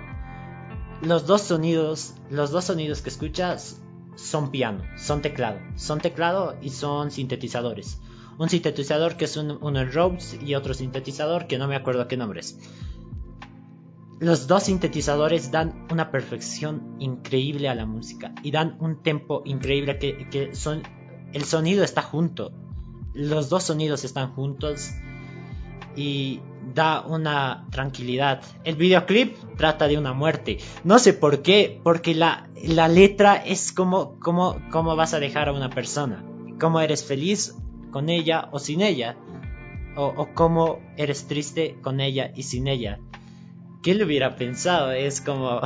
Los 1.02 1.26
dos 1.26 1.40
sonidos, 1.40 2.14
los 2.30 2.52
dos 2.52 2.66
sonidos 2.66 3.02
que 3.02 3.08
escuchas 3.08 3.82
son 4.14 4.52
piano, 4.52 4.84
son 4.96 5.20
teclado, 5.20 5.58
son 5.74 5.98
teclado 5.98 6.54
y 6.62 6.70
son 6.70 7.10
sintetizadores. 7.10 8.00
Un 8.38 8.48
sintetizador 8.48 9.16
que 9.16 9.24
es 9.24 9.36
un, 9.36 9.58
uno 9.60 9.84
Rhodes 9.84 10.38
y 10.40 10.54
otro 10.54 10.74
sintetizador 10.74 11.48
que 11.48 11.58
no 11.58 11.66
me 11.66 11.74
acuerdo 11.74 12.06
qué 12.06 12.16
nombre 12.16 12.38
es 12.38 12.56
los 14.20 14.46
dos 14.46 14.64
sintetizadores 14.64 15.50
dan 15.50 15.86
una 15.90 16.10
perfección 16.10 16.96
increíble 17.00 17.70
a 17.70 17.74
la 17.74 17.86
música 17.86 18.34
y 18.42 18.50
dan 18.50 18.76
un 18.78 19.02
tempo 19.02 19.42
increíble 19.46 19.98
que, 19.98 20.54
son 20.54 20.82
el 21.32 21.44
sonido 21.44 21.82
está 21.82 22.02
junto. 22.02 22.52
Los 23.14 23.48
dos 23.48 23.64
sonidos 23.64 24.04
están 24.04 24.34
juntos 24.34 24.90
y 25.96 26.40
da 26.74 27.00
una 27.00 27.66
tranquilidad. 27.70 28.42
El 28.64 28.76
videoclip 28.76 29.36
trata 29.56 29.88
de 29.88 29.96
una 29.96 30.12
muerte. 30.12 30.58
No 30.84 30.98
sé 30.98 31.14
por 31.14 31.40
qué 31.40 31.80
porque 31.82 32.14
la, 32.14 32.50
la 32.62 32.88
letra 32.88 33.36
es 33.36 33.72
como, 33.72 34.18
como, 34.20 34.60
vas 34.96 35.14
a 35.14 35.20
dejar 35.20 35.48
a 35.48 35.52
una 35.52 35.70
persona. 35.70 36.22
Cómo 36.60 36.80
eres 36.80 37.04
feliz 37.04 37.56
con 37.90 38.10
ella 38.10 38.50
o 38.52 38.58
sin 38.58 38.82
ella 38.82 39.16
o, 39.96 40.12
o 40.14 40.34
cómo 40.34 40.78
eres 40.98 41.26
triste 41.26 41.78
con 41.80 42.00
ella 42.00 42.32
y 42.36 42.42
sin 42.42 42.68
ella 42.68 43.00
¿Quién 43.82 43.98
lo 43.98 44.04
hubiera 44.04 44.36
pensado? 44.36 44.92
Es 44.92 45.20
como, 45.20 45.60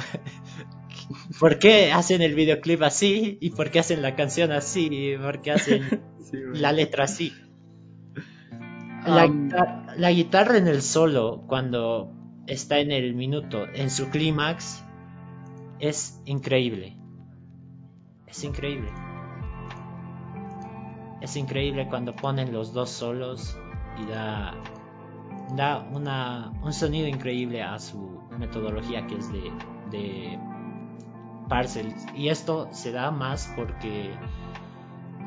¿por 1.41 1.59
qué 1.59 1.93
hacen 1.93 2.23
el 2.23 2.35
videoclip 2.35 2.83
así? 2.83 3.39
¿Y 3.41 3.51
por 3.51 3.71
qué 3.71 3.81
hacen 3.81 4.03
la 4.03 4.15
canción 4.15 4.53
así? 4.53 4.89
¿Y 4.91 5.17
por 5.17 5.43
qué 5.43 5.53
hacen 5.53 6.03
la 6.53 6.73
letra 6.73 7.05
así? 7.05 7.33
La, 9.07 10.11
guitarra 10.11 10.57
en 10.57 10.67
el 10.67 10.81
solo, 10.81 11.45
cuando 11.47 12.11
está 12.47 12.79
en 12.79 12.91
el 12.91 13.15
minuto, 13.15 13.67
en 13.75 13.91
su 13.91 14.09
clímax, 14.09 14.83
es 15.79 16.23
increíble. 16.25 16.97
Es 18.27 18.45
increíble. 18.45 18.89
Es 21.21 21.37
increíble 21.37 21.87
cuando 21.89 22.17
ponen 22.17 22.53
los 22.53 22.73
dos 22.73 22.91
solos 22.91 23.59
y 24.03 24.07
da 24.07 24.55
da 25.57 25.88
una, 25.92 26.53
un 26.62 26.72
sonido 26.72 27.07
increíble 27.07 27.62
a 27.62 27.78
su 27.78 28.20
metodología 28.38 29.07
que 29.07 29.16
es 29.16 29.32
de, 29.32 29.53
de 29.90 30.38
Parcels. 31.49 32.07
Y 32.14 32.28
esto 32.28 32.68
se 32.72 32.92
da 32.92 33.11
más 33.11 33.53
porque 33.57 34.12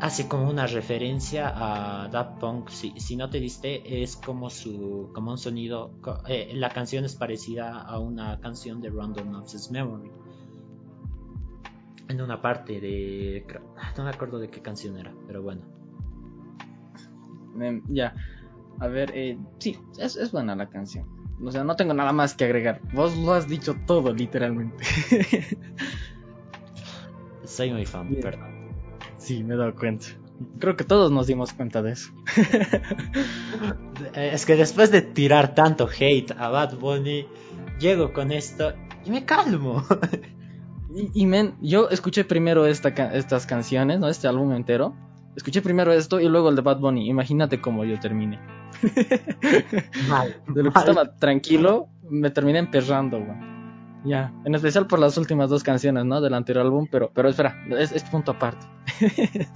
hace 0.02 0.28
como 0.28 0.50
una 0.50 0.68
referencia 0.68 1.52
a 1.56 2.08
Daft 2.10 2.40
Punk. 2.40 2.70
Si, 2.70 2.92
si 3.00 3.16
no 3.16 3.30
te 3.30 3.40
diste, 3.40 4.02
es 4.02 4.16
como 4.16 4.50
su 4.50 5.12
como 5.14 5.32
un 5.32 5.38
sonido. 5.38 5.92
Eh, 6.28 6.52
la 6.56 6.70
canción 6.70 7.06
es 7.06 7.16
parecida 7.16 7.82
a 7.82 8.00
una 8.00 8.40
canción 8.40 8.82
de 8.82 8.90
Random 8.90 9.36
Access 9.36 9.72
Memory. 9.72 10.12
En 12.10 12.22
una 12.22 12.42
parte 12.42 12.80
de. 12.80 13.46
No 13.98 14.04
me 14.04 14.10
acuerdo 14.10 14.40
de 14.40 14.50
qué 14.50 14.62
canción 14.62 14.98
era, 14.98 15.14
pero 15.26 15.42
bueno. 15.42 15.62
Em, 17.60 17.82
ya. 17.88 18.14
A 18.80 18.88
ver, 18.88 19.12
eh, 19.16 19.38
sí, 19.60 19.78
es, 19.98 20.32
buena 20.32 20.56
la 20.56 20.70
canción. 20.70 21.06
O 21.44 21.52
sea, 21.52 21.64
no 21.64 21.76
tengo 21.76 21.94
nada 21.94 22.14
más 22.14 22.34
que 22.34 22.46
agregar. 22.46 22.82
Vos 22.94 23.16
lo 23.18 23.34
has 23.34 23.48
dicho 23.48 23.76
todo, 23.86 24.14
literalmente. 24.14 24.84
Soy 27.44 27.72
muy 27.72 27.86
fan, 27.86 28.16
perdón. 28.22 28.70
Sí, 29.18 29.44
me 29.44 29.56
he 29.56 29.58
dado 29.58 29.76
cuenta. 29.76 30.08
Creo 30.60 30.76
que 30.76 30.84
todos 30.84 31.12
nos 31.12 31.28
dimos 31.28 31.54
cuenta 31.54 31.82
de 31.82 31.94
eso. 31.94 32.12
es 34.14 34.46
que 34.46 34.56
después 34.56 34.92
de 34.92 35.02
tirar 35.02 35.56
tanto 35.56 35.88
hate 35.88 36.32
a 36.38 36.50
Bad 36.50 36.78
Bunny, 36.78 37.28
llego 37.80 38.14
con 38.14 38.32
esto 38.32 38.74
y 39.06 39.12
me 39.12 39.26
calmo. 39.26 39.84
y, 41.14 41.26
men, 41.26 41.56
yo 41.62 41.90
escuché 41.90 42.24
primero 42.26 42.66
esta, 42.66 42.90
estas 43.14 43.46
canciones, 43.46 44.00
¿no? 44.00 44.10
Este 44.10 44.28
álbum 44.28 44.54
entero. 44.54 44.96
Escuché 45.36 45.62
primero 45.62 45.94
esto 45.94 46.20
y 46.20 46.28
luego 46.28 46.50
el 46.50 46.56
de 46.56 46.62
Bad 46.62 46.80
Bunny. 46.80 47.10
Imagínate 47.10 47.62
cómo 47.62 47.86
yo 47.86 48.00
terminé. 48.00 48.40
De 48.82 50.64
lo 50.64 50.72
que 50.72 50.80
estaba 50.80 51.16
tranquilo, 51.16 51.88
me 52.10 52.30
terminé 52.30 52.60
emperrando, 52.60 53.20
Ya, 54.04 54.34
en 54.46 54.56
especial 54.56 54.88
por 54.88 55.00
las 55.00 55.18
últimas 55.18 55.50
dos 55.50 55.64
canciones, 55.64 56.06
¿no? 56.06 56.22
Del 56.22 56.34
anterior 56.34 56.66
álbum, 56.66 56.88
pero, 56.90 57.12
pero 57.14 57.30
espera, 57.30 57.56
es, 57.78 58.04
punto 58.04 58.32
aparte. 58.32 58.66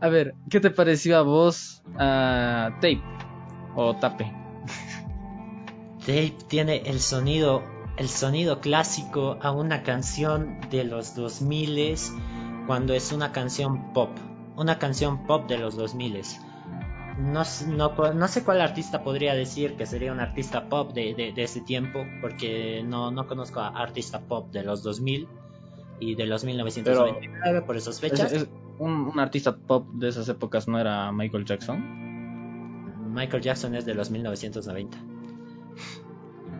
a 0.00 0.08
ver, 0.08 0.34
¿qué 0.50 0.60
te 0.60 0.70
pareció 0.70 1.18
a 1.18 1.22
vos 1.22 1.82
a 1.98 2.70
Tape 2.80 3.02
o 3.74 3.96
Tape? 3.96 4.32
Tape 6.00 6.36
tiene 6.48 6.82
el 6.86 7.00
sonido, 7.00 7.64
el 7.96 8.08
sonido 8.08 8.60
clásico 8.60 9.38
a 9.42 9.50
una 9.50 9.82
canción 9.82 10.60
de 10.70 10.84
los 10.84 11.16
2000 11.16 11.96
cuando 12.66 12.94
es 12.94 13.12
una 13.12 13.32
canción 13.32 13.92
pop, 13.92 14.10
una 14.56 14.78
canción 14.78 15.26
pop 15.26 15.48
de 15.48 15.58
los 15.58 15.76
2000 15.76 16.45
no, 17.18 17.42
no, 17.68 18.12
no, 18.12 18.28
sé 18.28 18.44
cuál 18.44 18.60
artista 18.60 19.02
podría 19.02 19.34
decir 19.34 19.76
que 19.76 19.86
sería 19.86 20.12
un 20.12 20.20
artista 20.20 20.68
pop 20.68 20.92
de, 20.92 21.14
de, 21.14 21.42
ese 21.42 21.60
tiempo, 21.62 22.04
porque 22.20 22.82
no, 22.86 23.10
no 23.10 23.26
conozco 23.26 23.60
a 23.60 23.68
artista 23.68 24.20
pop 24.20 24.50
de 24.52 24.62
los 24.62 24.82
2000 24.82 25.26
y 25.98 26.14
de 26.14 26.26
los 26.26 26.44
1999 26.44 27.62
por 27.62 27.76
esas 27.76 28.00
fechas. 28.00 28.46
un, 28.78 29.18
artista 29.18 29.56
pop 29.56 29.88
de 29.94 30.08
esas 30.08 30.28
épocas 30.28 30.68
no 30.68 30.78
era 30.78 31.10
Michael 31.10 31.44
Jackson? 31.44 33.14
Michael 33.14 33.42
Jackson 33.42 33.74
es 33.74 33.86
de 33.86 33.94
los 33.94 34.10
1990. 34.10 34.98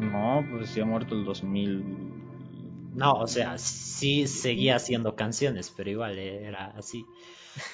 No, 0.00 0.44
pues 0.50 0.70
sí 0.70 0.80
ha 0.80 0.86
muerto 0.86 1.14
el 1.14 1.24
2000. 1.24 1.84
No, 2.94 3.12
o 3.12 3.26
sea, 3.26 3.59
sí 3.59 4.26
seguía 4.26 4.76
haciendo 4.76 5.16
canciones, 5.16 5.72
pero 5.76 5.90
igual 5.90 6.18
era 6.18 6.72
así. 6.78 7.04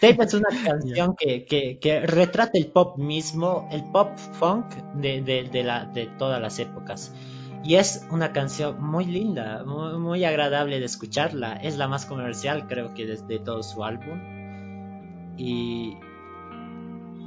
Tape 0.00 0.22
es 0.22 0.34
una 0.34 0.48
canción 0.64 1.14
que, 1.16 1.44
que, 1.46 2.00
retrata 2.00 2.58
el 2.58 2.66
pop 2.66 2.98
mismo, 2.98 3.68
el 3.72 3.84
pop 3.84 4.16
funk 4.16 4.74
de, 4.94 5.22
de, 5.22 5.64
la, 5.64 5.86
de 5.86 6.06
todas 6.06 6.40
las 6.40 6.58
épocas. 6.58 7.12
Y 7.64 7.76
es 7.76 8.06
una 8.10 8.32
canción 8.32 8.82
muy 8.82 9.04
linda, 9.04 9.62
muy, 9.64 10.24
agradable 10.24 10.80
de 10.80 10.86
escucharla. 10.86 11.54
Es 11.54 11.76
la 11.76 11.86
más 11.86 12.06
comercial, 12.06 12.66
creo 12.66 12.92
que 12.92 13.06
desde 13.06 13.38
todo 13.38 13.62
su 13.62 13.84
álbum. 13.84 14.18
Y 15.36 15.96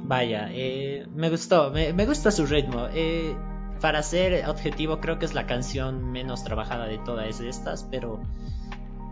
vaya, 0.04 0.48
eh, 0.52 1.06
me 1.14 1.30
gustó, 1.30 1.70
me, 1.70 2.06
gusta 2.06 2.30
su 2.30 2.44
ritmo. 2.44 2.86
Eh, 2.92 3.34
para 3.80 4.02
ser 4.02 4.46
objetivo, 4.46 5.00
creo 5.00 5.18
que 5.18 5.24
es 5.24 5.32
la 5.32 5.46
canción 5.46 6.10
menos 6.12 6.44
trabajada 6.44 6.86
de 6.86 6.98
todas 6.98 7.40
estas, 7.40 7.84
pero 7.90 8.20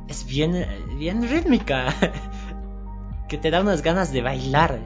es 0.09 0.27
bien, 0.27 0.67
bien 0.99 1.27
rítmica. 1.27 1.87
que 3.35 3.39
te 3.39 3.51
da 3.51 3.61
unas 3.63 3.83
ganas 3.83 4.13
de 4.13 4.23
bailar. 4.23 4.79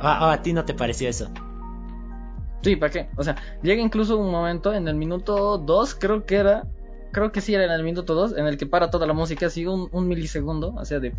¿A, 0.00 0.30
a 0.30 0.42
ti 0.42 0.52
no 0.52 0.64
te 0.64 0.74
pareció 0.74 1.08
eso? 1.08 1.28
Sí, 2.62 2.76
¿para 2.76 2.92
qué? 2.92 3.08
O 3.16 3.24
sea, 3.24 3.34
llega 3.62 3.82
incluso 3.82 4.16
un 4.16 4.30
momento 4.30 4.72
en 4.72 4.86
el 4.86 4.94
minuto 4.94 5.58
2, 5.58 5.96
creo 5.96 6.24
que 6.24 6.36
era, 6.36 6.68
creo 7.10 7.32
que 7.32 7.40
sí 7.40 7.52
era 7.52 7.64
en 7.64 7.72
el 7.72 7.82
minuto 7.82 8.14
2, 8.14 8.36
en 8.36 8.46
el 8.46 8.56
que 8.56 8.66
para 8.66 8.90
toda 8.90 9.08
la 9.08 9.12
música, 9.12 9.46
así 9.46 9.66
un, 9.66 9.88
un 9.90 10.06
milisegundo, 10.06 10.72
o 10.76 10.84
sea, 10.84 11.00
de, 11.00 11.12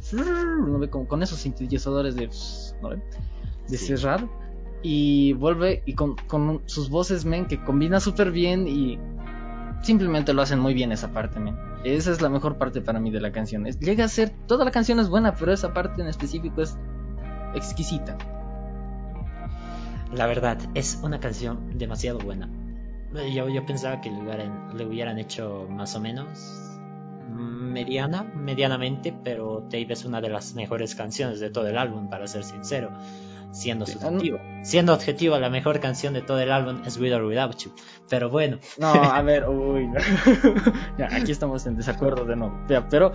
con, 0.89 1.05
con 1.07 1.23
esos 1.23 1.39
sintetizadores 1.39 2.15
de, 2.15 2.29
de 3.67 3.77
cerrar, 3.77 4.25
y 4.81 5.33
vuelve 5.33 5.83
y 5.85 5.93
con, 5.93 6.15
con 6.27 6.61
sus 6.67 6.89
voces, 6.89 7.25
men, 7.25 7.47
que 7.47 7.61
combina 7.61 7.99
súper 7.99 8.31
bien 8.31 8.65
y 8.65 8.97
simplemente 9.81 10.33
lo 10.33 10.41
hacen 10.41 10.59
muy 10.59 10.73
bien 10.73 10.93
esa 10.93 11.11
parte, 11.11 11.37
men. 11.37 11.70
Esa 11.83 12.11
es 12.11 12.21
la 12.21 12.29
mejor 12.29 12.57
parte 12.57 12.81
para 12.81 12.99
mí 12.99 13.09
de 13.09 13.21
la 13.21 13.31
canción. 13.31 13.65
llega 13.65 14.05
a 14.05 14.07
ser, 14.07 14.29
toda 14.47 14.65
la 14.65 14.71
canción 14.71 14.99
es 14.99 15.09
buena, 15.09 15.35
pero 15.35 15.51
esa 15.51 15.73
parte 15.73 16.01
en 16.01 16.07
específico 16.07 16.61
es 16.61 16.77
exquisita. 17.55 18.17
La 20.13 20.27
verdad, 20.27 20.57
es 20.75 20.99
una 21.01 21.19
canción 21.19 21.77
demasiado 21.77 22.19
buena. 22.19 22.49
Yo, 23.33 23.49
yo 23.49 23.65
pensaba 23.65 24.01
que 24.01 24.11
le 24.11 24.21
hubieran, 24.21 24.77
le 24.77 24.85
hubieran 24.85 25.17
hecho 25.17 25.67
más 25.69 25.95
o 25.95 25.99
menos 25.99 26.71
mediana, 27.31 28.23
medianamente, 28.23 29.13
pero 29.23 29.63
Tape 29.63 29.93
es 29.93 30.05
una 30.05 30.21
de 30.21 30.29
las 30.29 30.53
mejores 30.53 30.95
canciones 30.95 31.39
de 31.39 31.49
todo 31.49 31.67
el 31.67 31.77
álbum, 31.77 32.09
para 32.09 32.27
ser 32.27 32.43
sincero. 32.43 32.91
Siendo 33.51 33.85
subjetivo. 33.85 34.39
Siendo 34.63 34.93
objetivo, 34.93 35.37
la 35.37 35.49
mejor 35.49 35.79
canción 35.79 36.13
de 36.13 36.21
todo 36.21 36.39
el 36.39 36.51
álbum 36.51 36.81
es 36.85 36.97
With 36.97 37.13
or 37.13 37.23
Without 37.23 37.57
You. 37.57 37.71
Pero 38.09 38.29
bueno. 38.29 38.59
No, 38.77 38.87
a 38.87 39.21
ver, 39.23 39.47
uy. 39.47 39.89
ya, 40.97 41.07
aquí 41.11 41.31
estamos 41.31 41.65
en 41.65 41.75
desacuerdo 41.75 42.25
de 42.25 42.35
nuevo. 42.35 42.59
Pero 42.89 43.11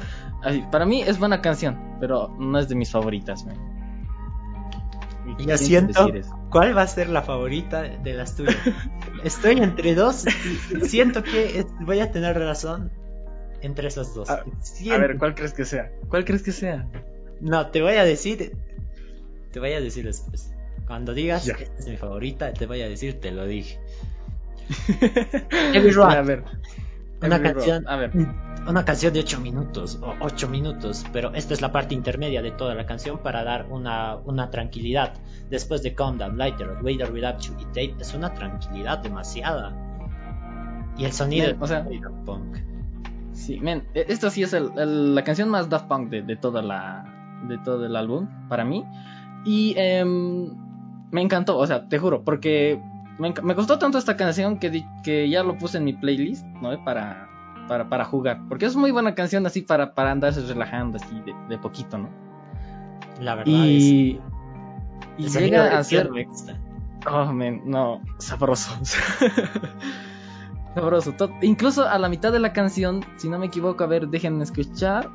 para 0.70 0.86
mí 0.86 1.02
es 1.02 1.18
buena 1.18 1.40
canción, 1.40 1.96
pero 2.00 2.34
no 2.38 2.58
es 2.58 2.68
de 2.68 2.74
mis 2.74 2.90
favoritas. 2.90 3.44
Man. 3.44 3.76
Ya 5.38 5.58
siento 5.58 6.08
cuál 6.50 6.76
va 6.76 6.82
a 6.82 6.86
ser 6.86 7.08
la 7.08 7.22
favorita 7.22 7.82
de 7.82 8.14
las 8.14 8.36
tuyas. 8.36 8.56
Estoy 9.24 9.58
entre 9.58 9.94
dos 9.94 10.24
y 10.70 10.80
siento 10.86 11.22
que 11.22 11.66
voy 11.80 12.00
a 12.00 12.12
tener 12.12 12.38
razón 12.38 12.92
entre 13.60 13.88
esas 13.88 14.14
dos. 14.14 14.30
A, 14.30 14.44
ver, 14.98 15.18
¿cuál 15.18 15.34
crees 15.34 15.52
que 15.52 15.64
sea? 15.64 15.90
¿Cuál 16.08 16.24
crees 16.24 16.42
que 16.42 16.52
sea? 16.52 16.88
No, 17.40 17.70
te 17.70 17.82
voy 17.82 17.94
a 17.94 18.04
decir. 18.04 18.56
Te 19.56 19.60
voy 19.60 19.72
a 19.72 19.80
decir 19.80 20.04
después. 20.04 20.54
Cuando 20.86 21.14
digas, 21.14 21.48
esta 21.48 21.78
es 21.78 21.88
mi 21.88 21.96
favorita, 21.96 22.52
te 22.52 22.66
voy 22.66 22.82
a 22.82 22.90
decir, 22.90 23.18
te 23.20 23.30
lo 23.30 23.46
dije. 23.46 23.80
A 26.04 26.20
ver. 26.20 26.44
Una 27.22 27.40
canción. 27.40 27.88
A 27.88 27.96
ver. 27.96 28.10
Una 28.68 28.84
canción 28.84 29.14
de 29.14 29.20
8 29.20 29.40
minutos 29.40 29.98
o 30.02 30.14
8 30.20 30.48
minutos, 30.50 31.06
pero 31.10 31.32
esta 31.32 31.54
es 31.54 31.62
la 31.62 31.72
parte 31.72 31.94
intermedia 31.94 32.42
de 32.42 32.50
toda 32.50 32.74
la 32.74 32.84
canción 32.84 33.22
para 33.22 33.44
dar 33.44 33.68
una, 33.70 34.16
una 34.16 34.50
tranquilidad. 34.50 35.14
Después 35.48 35.82
de 35.82 35.94
Calm 35.94 36.18
Down, 36.18 36.36
Lighter, 36.36 36.76
Waiter 36.82 37.10
Without 37.10 37.40
You 37.40 37.54
y 37.58 37.64
Tape, 37.64 37.96
es 37.98 38.12
una 38.12 38.34
tranquilidad 38.34 38.98
demasiada. 38.98 39.74
Y 40.98 41.06
el 41.06 41.12
sonido 41.12 41.56
o 41.58 41.66
sea, 41.66 41.82
punk. 42.26 42.58
Sí, 43.32 43.58
men, 43.58 43.88
e, 43.94 44.04
esto 44.06 44.28
sí 44.28 44.42
es 44.42 44.52
la 44.52 45.24
canción 45.24 45.48
más 45.48 45.70
Daft 45.70 45.88
Punk 45.88 46.10
de, 46.10 46.36
toda 46.36 46.60
la, 46.60 47.40
de 47.48 47.56
todo 47.56 47.86
el 47.86 47.96
álbum, 47.96 48.28
para 48.50 48.62
mí. 48.66 48.84
Y 49.46 49.74
em, 49.76 50.50
me 51.12 51.22
encantó, 51.22 51.56
o 51.56 51.66
sea, 51.66 51.88
te 51.88 51.98
juro, 51.98 52.24
porque 52.24 52.82
me, 53.18 53.32
me 53.42 53.54
gustó 53.54 53.78
tanto 53.78 53.96
esta 53.96 54.16
canción 54.16 54.58
que, 54.58 54.84
que 55.04 55.30
ya 55.30 55.42
lo 55.42 55.56
puse 55.56 55.78
en 55.78 55.84
mi 55.84 55.92
playlist, 55.92 56.44
¿no? 56.60 56.84
Para, 56.84 57.28
para, 57.68 57.88
para 57.88 58.04
jugar. 58.04 58.40
Porque 58.48 58.66
es 58.66 58.76
muy 58.76 58.90
buena 58.90 59.14
canción 59.14 59.46
así 59.46 59.62
para, 59.62 59.94
para 59.94 60.10
andarse 60.10 60.40
relajando 60.42 60.98
así 60.98 61.22
de, 61.48 61.58
poquito, 61.58 61.96
¿no? 61.96 62.10
La 63.20 63.36
verdad 63.36 63.52
y, 63.52 64.20
Y 65.16 65.28
llega 65.28 65.78
a 65.78 65.84
ser... 65.84 66.10
Oh, 67.08 67.32
men, 67.32 67.62
no, 67.64 68.02
sabroso. 68.18 68.72
Sabroso. 70.74 71.14
Incluso 71.40 71.88
a 71.88 71.98
la 71.98 72.08
mitad 72.08 72.32
de 72.32 72.40
la 72.40 72.52
canción, 72.52 73.04
si 73.16 73.28
no 73.28 73.38
me 73.38 73.46
equivoco, 73.46 73.84
a 73.84 73.86
ver, 73.86 74.08
déjenme 74.08 74.42
escuchar. 74.42 75.08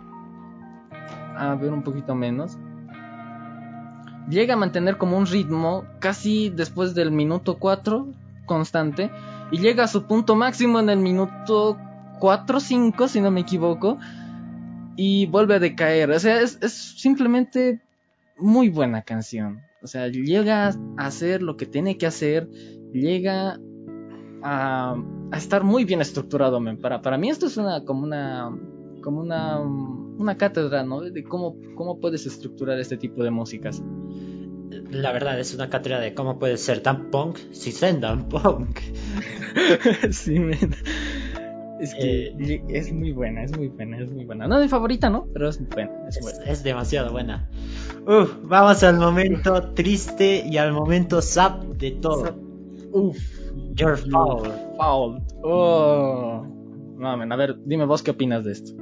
A 1.37 1.53
ver 1.55 1.71
un 1.73 1.83
poquito 1.83 2.15
menos. 2.15 2.57
Llega 4.29 4.53
a 4.53 4.57
mantener 4.57 4.97
como 4.97 5.17
un 5.17 5.25
ritmo 5.25 5.85
casi 5.99 6.49
después 6.49 6.93
del 6.95 7.11
minuto 7.11 7.57
4 7.57 8.07
constante. 8.45 9.11
Y 9.51 9.57
llega 9.57 9.83
a 9.83 9.87
su 9.87 10.03
punto 10.03 10.35
máximo 10.35 10.79
en 10.79 10.89
el 10.89 10.99
minuto 10.99 11.77
4 12.19 12.59
5, 12.59 13.07
si 13.07 13.21
no 13.21 13.31
me 13.31 13.41
equivoco. 13.41 13.97
Y 14.95 15.25
vuelve 15.27 15.55
a 15.55 15.59
decaer. 15.59 16.11
O 16.11 16.19
sea, 16.19 16.41
es, 16.41 16.57
es 16.61 16.73
simplemente 16.73 17.81
muy 18.37 18.69
buena 18.69 19.01
canción. 19.01 19.61
O 19.83 19.87
sea, 19.87 20.07
llega 20.07 20.67
a 20.67 20.73
hacer 20.97 21.41
lo 21.41 21.57
que 21.57 21.65
tiene 21.65 21.97
que 21.97 22.05
hacer. 22.05 22.47
Llega 22.93 23.57
a, 24.43 24.95
estar 25.33 25.63
muy 25.63 25.85
bien 25.85 26.01
estructurado, 26.01 26.59
Para, 26.81 27.01
para 27.01 27.17
mí 27.17 27.29
esto 27.29 27.47
es 27.47 27.57
una 27.57 27.83
como 27.85 28.03
una 28.03 28.51
como 29.01 29.21
una, 29.21 29.59
una 30.21 30.37
cátedra, 30.37 30.83
¿no? 30.83 31.01
De 31.01 31.23
cómo, 31.23 31.57
cómo 31.75 31.99
puedes 31.99 32.25
estructurar 32.25 32.79
este 32.79 32.97
tipo 32.97 33.23
de 33.23 33.31
músicas. 33.31 33.83
La 34.89 35.11
verdad, 35.11 35.39
es 35.39 35.53
una 35.53 35.69
cátedra 35.69 35.99
de 35.99 36.13
cómo 36.13 36.39
puedes 36.39 36.61
ser 36.61 36.81
tan 36.81 37.11
punk 37.11 37.37
si 37.51 37.71
sendan 37.71 38.29
punk. 38.29 38.79
sí. 40.11 40.37
Es 41.81 41.95
que 41.95 42.27
eh, 42.27 42.63
es 42.69 42.93
muy 42.93 43.11
buena, 43.11 43.43
es 43.43 43.57
muy 43.57 43.69
buena, 43.69 43.97
es 43.97 44.11
muy 44.11 44.25
buena. 44.25 44.47
No 44.47 44.59
mi 44.59 44.67
favorita, 44.67 45.09
¿no? 45.09 45.27
Pero 45.33 45.49
es 45.49 45.67
buena. 45.67 45.91
Es, 46.07 46.19
es 46.45 46.63
demasiado 46.63 47.11
buena. 47.11 47.49
Uf, 48.05 48.35
vamos 48.43 48.83
al 48.83 48.97
momento 48.97 49.73
triste 49.73 50.43
y 50.47 50.57
al 50.57 50.73
momento 50.73 51.21
sap 51.21 51.63
de 51.63 51.91
todo. 51.91 52.35
Uf. 52.91 53.17
Your 53.73 53.97
fault. 53.97 54.47
Fault. 54.77 55.23
Oh. 55.43 56.45
No, 56.97 57.09
a 57.09 57.35
ver, 57.35 57.57
dime 57.65 57.85
vos 57.85 58.03
qué 58.03 58.11
opinas 58.11 58.43
de 58.43 58.51
esto. 58.51 58.73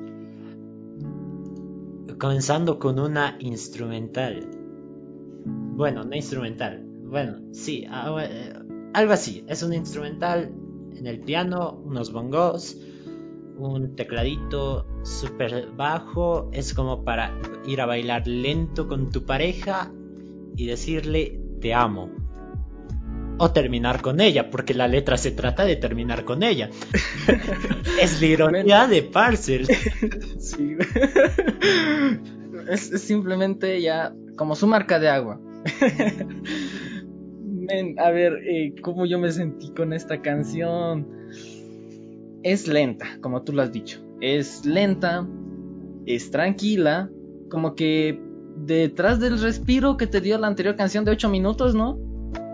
Comenzando 2.19 2.79
con 2.79 2.99
una 2.99 3.37
instrumental. 3.39 4.45
Bueno, 5.45 6.03
no 6.03 6.15
instrumental. 6.15 6.83
Bueno, 7.05 7.37
sí, 7.53 7.85
ah, 7.89 8.13
eh, 8.21 8.53
algo 8.93 9.13
así. 9.13 9.45
Es 9.47 9.63
un 9.63 9.73
instrumental 9.73 10.53
en 10.97 11.07
el 11.07 11.21
piano, 11.21 11.81
unos 11.85 12.11
bongos, 12.11 12.77
un 13.57 13.95
tecladito 13.95 14.85
súper 15.03 15.69
bajo. 15.77 16.49
Es 16.51 16.73
como 16.73 17.05
para 17.05 17.33
ir 17.65 17.79
a 17.79 17.85
bailar 17.85 18.27
lento 18.27 18.89
con 18.89 19.11
tu 19.11 19.23
pareja 19.23 19.89
y 20.57 20.65
decirle 20.65 21.39
te 21.61 21.73
amo 21.73 22.09
o 23.39 23.51
terminar 23.51 24.01
con 24.01 24.21
ella, 24.21 24.51
porque 24.51 24.73
la 24.73 24.87
letra 24.87 25.17
se 25.17 25.31
trata 25.31 25.65
de 25.65 25.77
terminar 25.77 26.25
con 26.25 26.43
ella. 26.43 26.69
es 28.01 28.21
la 28.21 28.27
ironía 28.27 28.87
de 28.87 29.01
Parcel. 29.01 29.67
sí. 30.39 30.77
es, 32.69 32.81
simplemente 33.01 33.81
ya 33.81 34.13
como 34.35 34.55
su 34.55 34.67
marca 34.67 34.99
de 34.99 35.09
agua. 35.09 35.41
a 37.97 38.11
ver, 38.11 38.33
eh, 38.45 38.75
cómo 38.81 39.05
yo 39.05 39.19
me 39.19 39.31
sentí 39.31 39.73
con 39.73 39.93
esta 39.93 40.21
canción. 40.21 41.07
Es 42.43 42.67
lenta, 42.67 43.05
como 43.21 43.43
tú 43.43 43.53
lo 43.53 43.61
has 43.61 43.71
dicho. 43.71 44.01
Es 44.21 44.65
lenta, 44.65 45.27
es 46.05 46.31
tranquila, 46.31 47.09
como 47.49 47.75
que 47.75 48.21
detrás 48.57 49.19
del 49.19 49.39
respiro 49.39 49.97
que 49.97 50.07
te 50.07 50.21
dio 50.21 50.37
la 50.37 50.47
anterior 50.47 50.75
canción 50.75 51.05
de 51.05 51.11
8 51.11 51.29
minutos, 51.29 51.75
¿no? 51.75 52.08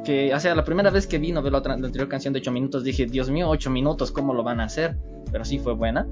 Que, 0.05 0.33
o 0.33 0.39
sea, 0.39 0.55
la 0.55 0.63
primera 0.63 0.89
vez 0.89 1.07
que 1.07 1.17
vino 1.17 1.41
de 1.41 1.51
la, 1.51 1.57
otra, 1.57 1.73
anterior 1.73 2.07
canción 2.07 2.33
de 2.33 2.39
8 2.39 2.51
minutos 2.51 2.83
dije, 2.83 3.05
Dios 3.05 3.29
mío, 3.29 3.49
8 3.49 3.69
minutos, 3.69 4.11
¿cómo 4.11 4.33
lo 4.33 4.43
van 4.43 4.59
a 4.61 4.65
hacer? 4.65 4.97
Pero 5.31 5.43
sí 5.43 5.59
fue 5.59 5.73
buena. 5.73 6.07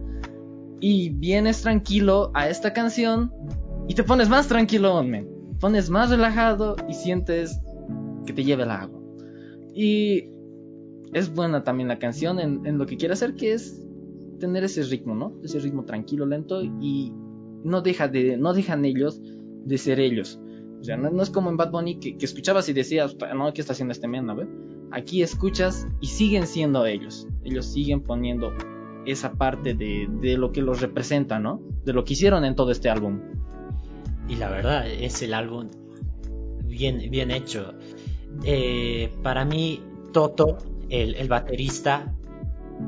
Y 0.79 1.09
vienes 1.09 1.61
tranquilo 1.61 2.31
a 2.33 2.49
esta 2.49 2.73
canción 2.73 3.31
y 3.87 3.93
te 3.93 4.03
pones 4.03 4.27
más 4.27 4.47
tranquilo, 4.47 5.01
men. 5.03 5.29
Pones 5.59 5.89
más 5.89 6.09
relajado 6.09 6.75
y 6.89 6.93
sientes 6.93 7.61
que 8.25 8.33
te 8.33 8.43
lleve 8.43 8.63
el 8.63 8.71
agua. 8.71 8.99
Y 9.73 10.25
es 11.13 11.33
buena 11.33 11.63
también 11.63 11.87
la 11.87 11.99
canción 11.99 12.39
en, 12.39 12.65
en 12.65 12.77
lo 12.77 12.85
que 12.85 12.97
quiere 12.97 13.13
hacer, 13.13 13.35
que 13.35 13.53
es 13.53 13.79
tener 14.39 14.65
ese 14.65 14.83
ritmo, 14.83 15.15
¿no? 15.15 15.33
Ese 15.41 15.59
ritmo 15.59 15.85
tranquilo, 15.85 16.25
lento 16.25 16.61
y 16.61 17.13
no, 17.63 17.81
deja 17.81 18.09
de, 18.09 18.35
no 18.35 18.53
dejan 18.53 18.83
ellos 18.83 19.21
de 19.65 19.77
ser 19.77 19.99
ellos. 20.01 20.39
O 20.83 20.85
sea, 20.85 20.97
no, 20.97 21.23
es 21.23 21.29
como 21.29 21.49
en 21.49 21.55
Bad 21.55 21.71
Bunny 21.71 21.95
que, 21.95 22.17
escuchabas 22.19 22.67
y 22.67 22.73
decías, 22.73 23.15
no, 23.33 23.53
¿qué 23.53 23.61
está 23.61 23.71
haciendo 23.71 23.93
este 23.93 24.09
men? 24.09 24.27
Aquí 24.91 25.23
escuchas 25.23 25.87
y 26.01 26.07
siguen 26.07 26.45
siendo 26.45 26.85
ellos. 26.85 27.25
Ellos 27.45 27.67
siguen 27.67 28.01
poniendo 28.01 28.51
esa 29.05 29.31
parte 29.31 29.75
de, 29.75 30.35
lo 30.37 30.51
que 30.51 30.61
los 30.61 30.81
representa, 30.81 31.39
¿no? 31.39 31.61
De 31.85 31.93
lo 31.93 32.03
que 32.03 32.11
hicieron 32.11 32.43
en 32.43 32.55
todo 32.55 32.69
este 32.71 32.89
álbum. 32.89 33.21
Y 34.27 34.35
la 34.35 34.49
verdad, 34.49 34.85
es 34.85 35.21
el 35.21 35.33
álbum 35.33 35.69
bien, 36.65 37.09
bien 37.09 37.31
hecho. 37.31 37.75
Eh, 38.43 39.09
para 39.23 39.45
mí, 39.45 39.81
Toto, 40.11 40.57
el, 40.89 41.29
baterista, 41.29 42.13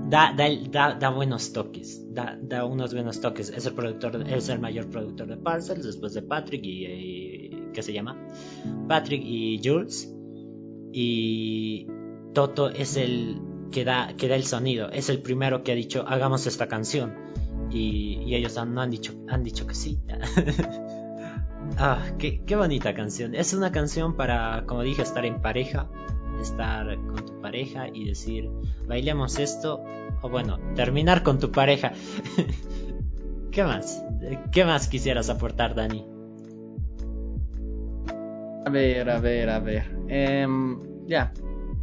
da, 0.10 0.36
da, 0.36 0.96
da, 0.96 1.10
buenos 1.12 1.54
toques, 1.54 2.14
da, 2.14 2.38
da, 2.42 2.66
unos 2.66 2.94
buenos 2.94 3.22
toques. 3.22 3.52
Es 3.52 3.66
el 3.66 3.74
productor, 3.74 4.22
es 4.28 4.50
el 4.50 4.60
mayor 4.60 4.90
productor 4.90 5.28
de 5.28 5.38
Parcels 5.38 5.86
después 5.86 6.14
de 6.14 6.24
Patrick 6.24 6.66
y 6.66 7.55
que 7.76 7.84
se 7.84 7.94
llama, 7.94 8.18
Patrick 8.88 9.22
y 9.24 9.62
Jules. 9.64 10.12
Y 10.92 11.88
Toto 12.34 12.70
es 12.70 12.98
el 12.98 13.40
que 13.72 13.84
da, 13.84 14.16
que 14.18 14.28
da 14.28 14.36
el 14.36 14.46
sonido, 14.46 14.90
es 14.90 15.10
el 15.10 15.22
primero 15.22 15.64
que 15.64 15.74
ha 15.74 15.76
dicho 15.76 16.06
hagamos 16.08 16.48
esta 16.48 16.68
canción. 16.68 17.14
Y, 17.70 18.34
ellos 18.34 18.58
han, 18.58 18.78
han, 18.80 18.90
dicho, 18.90 19.14
han 19.28 19.44
dicho 19.44 19.68
que 19.68 19.76
sí. 19.76 20.00
ah, 21.78 22.02
qué, 22.18 22.44
qué 22.46 22.56
bonita 22.56 22.94
canción. 22.96 23.36
Es 23.36 23.54
una 23.54 23.72
canción 23.72 24.16
para, 24.16 24.66
como 24.66 24.84
dije, 24.84 25.02
estar 25.02 25.26
en 25.26 25.42
pareja, 25.42 25.90
estar 26.42 26.96
con 26.96 27.26
tu 27.26 27.42
pareja 27.42 27.88
y 27.94 28.06
decir, 28.06 28.50
bailemos 28.88 29.40
esto, 29.40 29.84
o 30.22 30.30
bueno, 30.30 30.58
terminar 30.76 31.24
con 31.24 31.40
tu 31.40 31.52
pareja. 31.52 31.92
¿Qué 33.52 33.64
más? 33.64 34.04
¿Qué 34.52 34.66
más 34.66 34.88
quisieras 34.88 35.30
aportar, 35.30 35.76
Dani? 35.76 36.15
A 38.66 38.70
ver, 38.70 39.10
a 39.10 39.20
ver, 39.20 39.50
a 39.50 39.60
ver. 39.60 39.84
Em, 40.08 40.80
ya. 41.08 41.32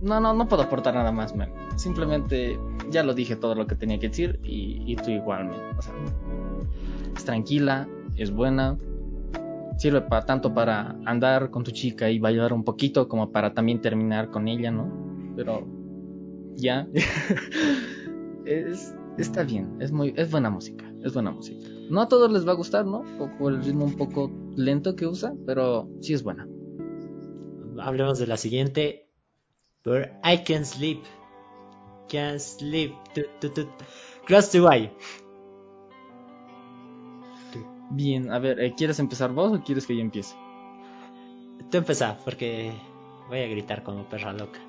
No, 0.01 0.21
no, 0.21 0.35
no 0.35 0.49
puedo 0.49 0.63
aportar 0.63 0.95
nada 0.95 1.13
más, 1.13 1.35
man. 1.37 1.49
Simplemente 1.77 2.59
ya 2.91 3.05
lo 3.05 3.15
dije 3.15 3.37
todo 3.37 3.55
lo 3.55 3.69
que 3.69 3.77
tenía 3.77 4.01
que 4.01 4.09
decir 4.09 4.41
y, 4.43 4.97
tú 4.97 5.11
igual, 5.11 5.47
man. 5.47 5.61
O 5.79 5.83
sea, 5.83 5.95
es 7.17 7.25
tranquila, 7.25 7.89
es 8.17 8.33
buena. 8.33 8.77
sirve 9.79 10.01
para 10.01 10.27
tanto 10.27 10.53
para 10.53 10.97
andar 11.07 11.51
con 11.51 11.63
tu 11.63 11.71
chica 11.71 12.11
y 12.11 12.19
bailar 12.19 12.53
un 12.53 12.65
poquito 12.65 13.09
como 13.09 13.31
para 13.31 13.55
también 13.55 13.81
terminar 13.81 14.31
con 14.31 14.49
ella, 14.49 14.73
¿no? 14.73 14.91
Pero 15.37 15.65
ya 16.57 16.87
es, 18.45 18.95
está 19.19 19.45
bien, 19.45 19.77
es 19.81 19.93
muy 19.93 20.13
es 20.17 20.31
buena 20.31 20.51
música, 20.51 20.85
es 21.03 21.15
buena 21.15 21.31
música. 21.31 21.65
No 21.91 22.01
a 22.01 22.09
todos 22.09 22.31
les 22.33 22.47
va 22.47 22.53
a 22.53 22.57
gustar, 22.57 22.87
¿no? 22.87 23.05
Por 23.39 23.53
el 23.53 23.63
ritmo 23.63 23.85
un 23.85 23.97
poco 23.97 24.31
lento 24.57 24.97
que 24.97 25.07
usa, 25.07 25.33
pero 25.47 25.89
sí 26.01 26.13
es 26.13 26.23
buena. 26.23 26.47
Hablemos 27.81 28.19
de 28.19 28.27
la 28.27 28.37
siguiente. 28.37 29.09
But 29.85 30.11
I 30.25 30.39
can 30.45 30.65
sleep. 30.65 31.05
Can't 32.09 32.41
sleep. 32.41 32.95
Cross 34.27 34.51
to 34.51 34.65
why. 34.65 34.91
Bien, 37.91 38.31
a 38.33 38.39
ver, 38.39 38.59
eh, 38.61 38.75
¿quieres 38.77 38.99
empezar 39.01 39.33
vos 39.33 39.59
o 39.59 39.63
quieres 39.63 39.87
que 39.87 39.95
yo 39.95 40.01
empiece? 40.01 40.35
Tú 41.71 41.79
empieza, 41.79 42.17
porque 42.25 42.73
voy 43.29 43.41
a 43.41 43.49
gritar 43.49 43.83
como 43.83 44.09
perra 44.09 44.33
loca. 44.33 44.61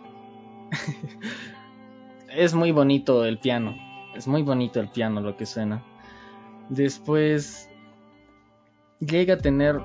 es 2.30 2.54
muy 2.54 2.72
bonito 2.72 3.24
el 3.24 3.40
piano. 3.40 3.76
Es 4.16 4.28
muy 4.28 4.44
bonito 4.44 4.80
el 4.80 4.90
piano 4.90 5.22
lo 5.22 5.38
que 5.38 5.46
suena. 5.46 5.84
Después 6.70 7.70
llega 9.00 9.36
a 9.36 9.38
tener 9.38 9.80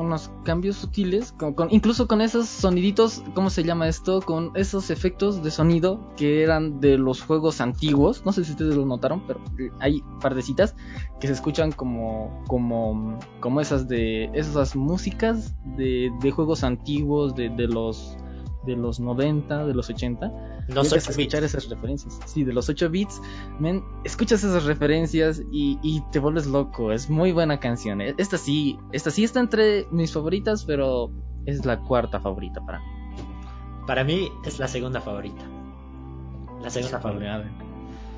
unos 0.00 0.30
cambios 0.44 0.76
sutiles, 0.76 1.34
incluso 1.70 2.08
con 2.08 2.20
esos 2.20 2.48
soniditos, 2.48 3.22
¿cómo 3.34 3.50
se 3.50 3.62
llama 3.62 3.88
esto? 3.88 4.20
Con 4.20 4.52
esos 4.54 4.90
efectos 4.90 5.42
de 5.42 5.50
sonido 5.50 6.12
que 6.16 6.42
eran 6.42 6.80
de 6.80 6.98
los 6.98 7.22
juegos 7.22 7.60
antiguos. 7.60 8.24
No 8.24 8.32
sé 8.32 8.44
si 8.44 8.52
ustedes 8.52 8.76
lo 8.76 8.86
notaron, 8.86 9.22
pero 9.26 9.40
hay 9.80 10.02
pardecitas 10.20 10.74
que 11.20 11.26
se 11.26 11.34
escuchan 11.34 11.72
como, 11.72 12.42
como, 12.46 13.18
como 13.40 13.60
esas 13.60 13.88
de 13.88 14.30
esas 14.34 14.74
músicas 14.76 15.54
de, 15.76 16.10
de 16.20 16.30
juegos 16.30 16.64
antiguos, 16.64 17.34
de, 17.34 17.48
de 17.50 17.68
los 17.68 18.16
de 18.64 18.76
los 18.76 19.00
90, 19.00 19.66
de 19.66 19.74
los 19.74 19.88
80. 19.88 20.66
Los 20.68 20.92
8 20.92 21.10
escuchar 21.10 21.44
esas 21.44 21.68
referencias. 21.68 22.18
Sí, 22.26 22.44
de 22.44 22.52
los 22.52 22.68
8 22.68 22.90
bits. 22.90 23.20
Men, 23.58 23.82
escuchas 24.04 24.44
esas 24.44 24.64
referencias 24.64 25.42
y, 25.50 25.78
y, 25.82 26.02
te 26.12 26.18
vuelves 26.18 26.46
loco. 26.46 26.92
Es 26.92 27.08
muy 27.08 27.32
buena 27.32 27.58
canción. 27.60 28.00
E, 28.00 28.14
esta 28.18 28.36
sí, 28.36 28.78
esta 28.92 29.10
sí 29.10 29.24
está 29.24 29.40
entre 29.40 29.86
mis 29.90 30.12
favoritas, 30.12 30.64
pero 30.64 31.10
es 31.46 31.64
la 31.64 31.80
cuarta 31.80 32.20
favorita 32.20 32.64
para 32.64 32.80
mí. 32.80 32.84
Para 33.86 34.04
mí 34.04 34.30
es 34.44 34.58
la 34.58 34.68
segunda 34.68 35.00
favorita. 35.00 35.42
La 36.62 36.70
segunda 36.70 37.00
favorita. 37.00 37.44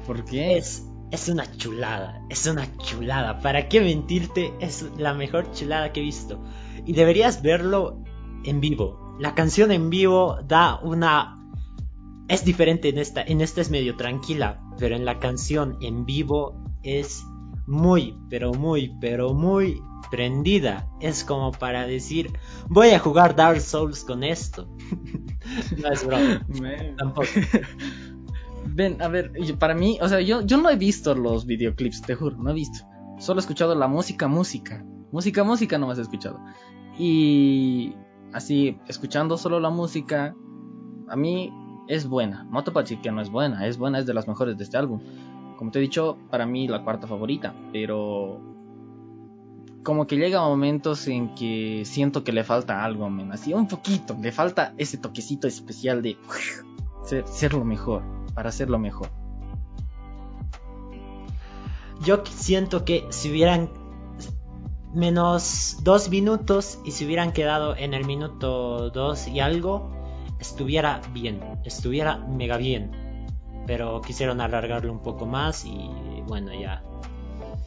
¿Por 0.06 0.24
qué? 0.24 0.58
Es, 0.58 0.88
es 1.12 1.28
una 1.28 1.50
chulada. 1.56 2.24
Es 2.28 2.46
una 2.46 2.76
chulada. 2.78 3.38
¿Para 3.38 3.68
qué 3.68 3.80
mentirte? 3.80 4.52
Es 4.58 4.90
la 4.98 5.14
mejor 5.14 5.52
chulada 5.52 5.92
que 5.92 6.00
he 6.00 6.02
visto. 6.02 6.40
Y 6.84 6.94
deberías 6.94 7.42
verlo 7.42 8.02
en 8.44 8.60
vivo 8.60 9.01
la 9.18 9.34
canción 9.34 9.70
en 9.70 9.90
vivo 9.90 10.38
da 10.46 10.78
una... 10.80 11.38
Es 12.28 12.44
diferente 12.44 12.88
en 12.88 12.98
esta, 12.98 13.22
en 13.22 13.40
esta 13.40 13.60
es 13.60 13.70
medio 13.70 13.96
tranquila, 13.96 14.62
pero 14.78 14.96
en 14.96 15.04
la 15.04 15.18
canción 15.18 15.76
en 15.82 16.06
vivo 16.06 16.62
es 16.82 17.24
muy, 17.66 18.16
pero 18.30 18.52
muy, 18.52 18.96
pero 19.00 19.34
muy 19.34 19.82
prendida. 20.10 20.88
Es 21.00 21.24
como 21.24 21.52
para 21.52 21.86
decir, 21.86 22.32
voy 22.68 22.90
a 22.90 22.98
jugar 22.98 23.36
Dark 23.36 23.60
Souls 23.60 24.04
con 24.04 24.24
esto. 24.24 24.68
no 25.82 25.88
es 25.92 26.06
broma. 26.06 26.46
Tampoco. 26.96 27.28
Ven, 28.64 29.02
a 29.02 29.08
ver, 29.08 29.32
para 29.58 29.74
mí, 29.74 29.98
o 30.00 30.08
sea, 30.08 30.20
yo, 30.20 30.40
yo 30.42 30.56
no 30.56 30.70
he 30.70 30.76
visto 30.76 31.14
los 31.14 31.46
videoclips, 31.46 32.02
te 32.02 32.14
juro, 32.14 32.36
no 32.36 32.50
he 32.50 32.54
visto. 32.54 32.86
Solo 33.18 33.40
he 33.40 33.42
escuchado 33.42 33.74
la 33.74 33.88
música, 33.88 34.28
música. 34.28 34.84
Música, 35.10 35.44
música 35.44 35.78
no 35.78 35.86
me 35.86 35.92
has 35.92 35.98
escuchado. 35.98 36.40
Y 36.98 37.94
así, 38.32 38.78
escuchando 38.86 39.36
solo 39.36 39.60
la 39.60 39.70
música, 39.70 40.34
a 41.08 41.16
mí 41.16 41.52
es 41.88 42.06
buena. 42.06 42.44
No 42.50 42.64
te 42.64 42.70
decir 42.70 43.00
que 43.00 43.12
no 43.12 43.20
es 43.20 43.30
buena, 43.30 43.66
es 43.66 43.78
buena, 43.78 43.98
es 43.98 44.06
de 44.06 44.14
las 44.14 44.28
mejores 44.28 44.56
de 44.56 44.64
este 44.64 44.76
álbum. 44.76 45.00
Como 45.56 45.70
te 45.70 45.78
he 45.78 45.82
dicho, 45.82 46.18
para 46.30 46.46
mí 46.46 46.68
la 46.68 46.82
cuarta 46.82 47.06
favorita, 47.06 47.54
pero 47.72 48.40
como 49.82 50.06
que 50.06 50.16
llega 50.16 50.40
momentos 50.40 51.08
en 51.08 51.34
que 51.34 51.82
siento 51.84 52.22
que 52.24 52.32
le 52.32 52.44
falta 52.44 52.84
algo, 52.84 53.10
men, 53.10 53.32
así 53.32 53.52
un 53.52 53.66
poquito, 53.66 54.16
le 54.20 54.32
falta 54.32 54.74
ese 54.78 54.96
toquecito 54.96 55.46
especial 55.48 56.02
de 56.02 56.16
ser, 57.24 57.54
lo 57.54 57.64
mejor, 57.64 58.02
para 58.34 58.50
lo 58.68 58.78
mejor. 58.78 59.08
Yo 62.00 62.22
siento 62.24 62.84
que 62.84 63.06
si 63.10 63.30
hubieran 63.30 63.70
menos 64.94 65.78
dos 65.82 66.08
minutos 66.08 66.78
y 66.84 66.92
si 66.92 67.06
hubieran 67.06 67.32
quedado 67.32 67.76
en 67.76 67.94
el 67.94 68.04
minuto 68.04 68.90
dos 68.90 69.26
y 69.26 69.40
algo, 69.40 69.90
estuviera 70.38 71.00
bien, 71.12 71.40
estuviera 71.64 72.18
mega 72.18 72.56
bien. 72.56 72.90
Pero 73.66 74.00
quisieron 74.00 74.40
alargarlo 74.40 74.92
un 74.92 75.02
poco 75.02 75.26
más 75.26 75.64
y 75.64 75.88
bueno, 76.26 76.52
ya. 76.52 76.82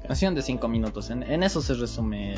Canción 0.07 0.35
de 0.35 0.41
cinco 0.41 0.67
minutos, 0.67 1.09
en, 1.09 1.23
eso 1.41 1.61
se 1.61 1.73
resume 1.73 2.35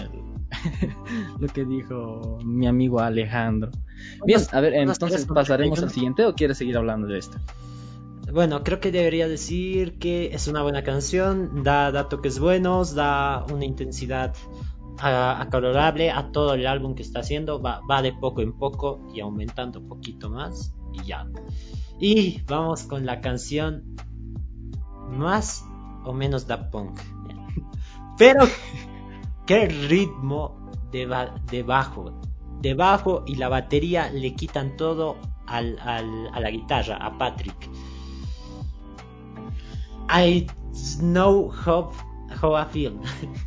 lo 1.39 1.47
que 1.47 1.65
dijo 1.65 2.39
mi 2.45 2.67
amigo 2.67 2.99
Alejandro. 2.99 3.71
Bien, 4.25 4.41
a 4.51 4.61
ver, 4.61 4.73
entonces 4.73 5.25
pasaremos 5.25 5.81
al 5.81 5.89
siguiente 5.89 6.25
o 6.25 6.33
quieres 6.33 6.57
seguir 6.57 6.77
hablando 6.77 7.07
de 7.07 7.19
esto? 7.19 7.37
Bueno, 8.31 8.63
creo 8.63 8.79
que 8.79 8.91
debería 8.91 9.27
decir 9.27 9.99
que 9.99 10.33
es 10.33 10.47
una 10.47 10.61
buena 10.61 10.83
canción, 10.83 11.63
da, 11.63 11.91
da 11.91 12.09
toques 12.09 12.39
buenos, 12.39 12.93
da 12.93 13.45
una 13.51 13.65
intensidad 13.65 14.33
acalorable 14.99 16.11
a 16.11 16.31
todo 16.31 16.53
el 16.53 16.65
álbum 16.67 16.95
que 16.95 17.03
está 17.03 17.19
haciendo. 17.19 17.61
Va, 17.61 18.01
de 18.01 18.13
poco 18.13 18.41
en 18.41 18.57
poco 18.57 19.07
y 19.13 19.19
aumentando 19.19 19.79
un 19.79 19.87
poquito 19.87 20.29
más. 20.29 20.73
Y 20.93 21.03
ya. 21.03 21.27
Y 21.99 22.41
vamos 22.43 22.83
con 22.83 23.05
la 23.05 23.21
canción 23.21 23.95
más 25.09 25.65
o 26.05 26.13
menos 26.13 26.47
da 26.47 26.69
punk. 26.69 26.99
Pero 28.17 28.45
qué 29.45 29.67
ritmo 29.67 30.71
de, 30.91 31.07
de 31.51 31.63
bajo. 31.63 32.19
De 32.61 32.73
bajo 32.73 33.23
y 33.27 33.35
la 33.35 33.49
batería 33.49 34.09
le 34.09 34.33
quitan 34.33 34.77
todo 34.77 35.17
al, 35.45 35.79
a 35.79 36.39
la 36.39 36.49
guitarra, 36.49 36.97
a 36.97 37.17
Patrick. 37.17 37.69
I 40.09 40.47
know 40.99 41.49
how, 41.49 41.91
how 42.41 42.55
I 42.55 42.65
feel. 42.65 42.99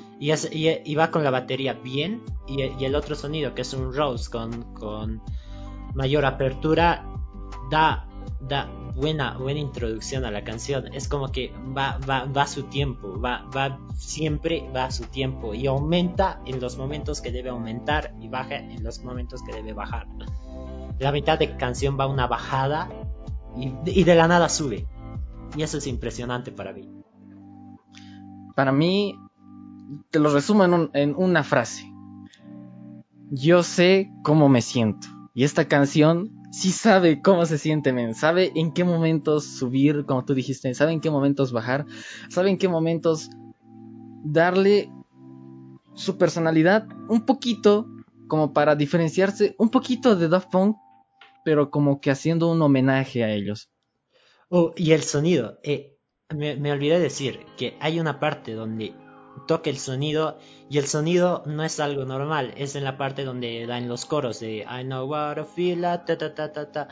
y, 0.21 0.95
va 0.95 1.09
con 1.09 1.23
la 1.23 1.31
batería 1.31 1.73
bien 1.73 2.21
y, 2.47 2.61
el 2.61 2.95
otro 2.95 3.15
sonido 3.15 3.55
que 3.55 3.63
es 3.63 3.73
un 3.73 3.91
Rose 3.91 4.29
con, 4.29 5.21
mayor 5.95 6.25
apertura 6.25 7.03
da, 7.71 8.07
buena, 8.95 9.37
buena 9.37 9.59
introducción 9.59 10.23
a 10.25 10.31
la 10.31 10.43
canción. 10.43 10.93
Es 10.93 11.07
como 11.07 11.31
que 11.31 11.51
va, 11.75 11.97
va, 12.07 12.25
va 12.25 12.43
a 12.43 12.47
su 12.47 12.63
tiempo 12.63 13.19
va, 13.19 13.49
va 13.55 13.79
siempre 13.95 14.69
va 14.75 14.85
a 14.85 14.91
su 14.91 15.05
tiempo 15.05 15.55
y 15.55 15.65
aumenta 15.65 16.41
en 16.45 16.59
los 16.59 16.77
momentos 16.77 17.19
que 17.21 17.31
debe 17.31 17.49
aumentar 17.49 18.13
y 18.19 18.27
baja 18.27 18.57
en 18.57 18.83
los 18.83 19.03
momentos 19.03 19.41
que 19.41 19.53
debe 19.53 19.73
bajar. 19.73 20.07
La 20.99 21.11
mitad 21.11 21.39
de 21.39 21.57
canción 21.57 21.97
va 21.99 22.05
una 22.05 22.27
bajada 22.27 22.89
y 23.85 24.03
de 24.03 24.15
la 24.15 24.27
nada 24.27 24.49
sube. 24.49 24.87
Y 25.57 25.63
eso 25.63 25.79
es 25.79 25.87
impresionante 25.87 26.51
para 26.51 26.73
mí. 26.73 26.87
Para 28.55 28.71
mí 28.71 29.17
te 30.09 30.19
lo 30.19 30.33
resumo 30.33 30.89
en, 30.93 31.15
una 31.15 31.43
frase. 31.43 31.91
Yo 33.29 33.63
sé 33.63 34.11
cómo 34.23 34.49
me 34.49 34.61
siento. 34.61 35.07
Y 35.33 35.43
esta 35.43 35.67
canción 35.67 36.31
sí 36.51 36.71
sabe 36.71 37.21
cómo 37.21 37.45
se 37.45 37.57
siente, 37.57 37.93
men. 37.93 38.13
Sabe 38.13 38.51
en 38.55 38.73
qué 38.73 38.83
momentos 38.83 39.45
subir, 39.45 40.05
como 40.05 40.25
tú 40.25 40.33
dijiste. 40.33 40.73
Sabe 40.73 40.91
en 40.91 41.01
qué 41.01 41.09
momentos 41.09 41.51
bajar. 41.51 41.85
Sabe 42.29 42.49
en 42.49 42.57
qué 42.57 42.67
momentos 42.67 43.29
darle 44.23 44.91
su 45.93 46.17
personalidad 46.17 46.87
un 47.09 47.25
poquito, 47.25 47.87
como 48.27 48.53
para 48.53 48.75
diferenciarse 48.75 49.55
un 49.57 49.69
poquito 49.69 50.15
de 50.15 50.29
Daft 50.29 50.51
Punk, 50.51 50.77
pero 51.43 51.69
como 51.69 51.99
que 51.99 52.11
haciendo 52.11 52.51
un 52.51 52.61
homenaje 52.61 53.23
a 53.23 53.31
ellos. 53.31 53.69
Oh, 54.49 54.73
y 54.75 54.91
el 54.91 55.03
sonido. 55.03 55.59
Eh, 55.63 55.97
me, 56.29 56.55
me 56.55 56.71
olvidé 56.71 56.99
decir 56.99 57.39
que 57.57 57.77
hay 57.79 57.99
una 57.99 58.19
parte 58.19 58.53
donde 58.53 58.93
toca 59.47 59.69
el 59.69 59.77
sonido 59.77 60.37
y 60.69 60.77
el 60.77 60.87
sonido 60.87 61.43
no 61.45 61.63
es 61.63 61.79
algo 61.79 62.05
normal, 62.05 62.53
es 62.57 62.75
en 62.75 62.83
la 62.83 62.97
parte 62.97 63.23
donde 63.23 63.65
dan 63.65 63.87
los 63.87 64.05
coros 64.05 64.39
de 64.39 64.59
I 64.59 64.83
know 64.83 65.07
what 65.07 65.37
I 65.37 65.43
feel, 65.43 65.81
ta 65.81 66.05
ta 66.05 66.33
ta 66.33 66.51
ta 66.51 66.71
ta. 66.71 66.87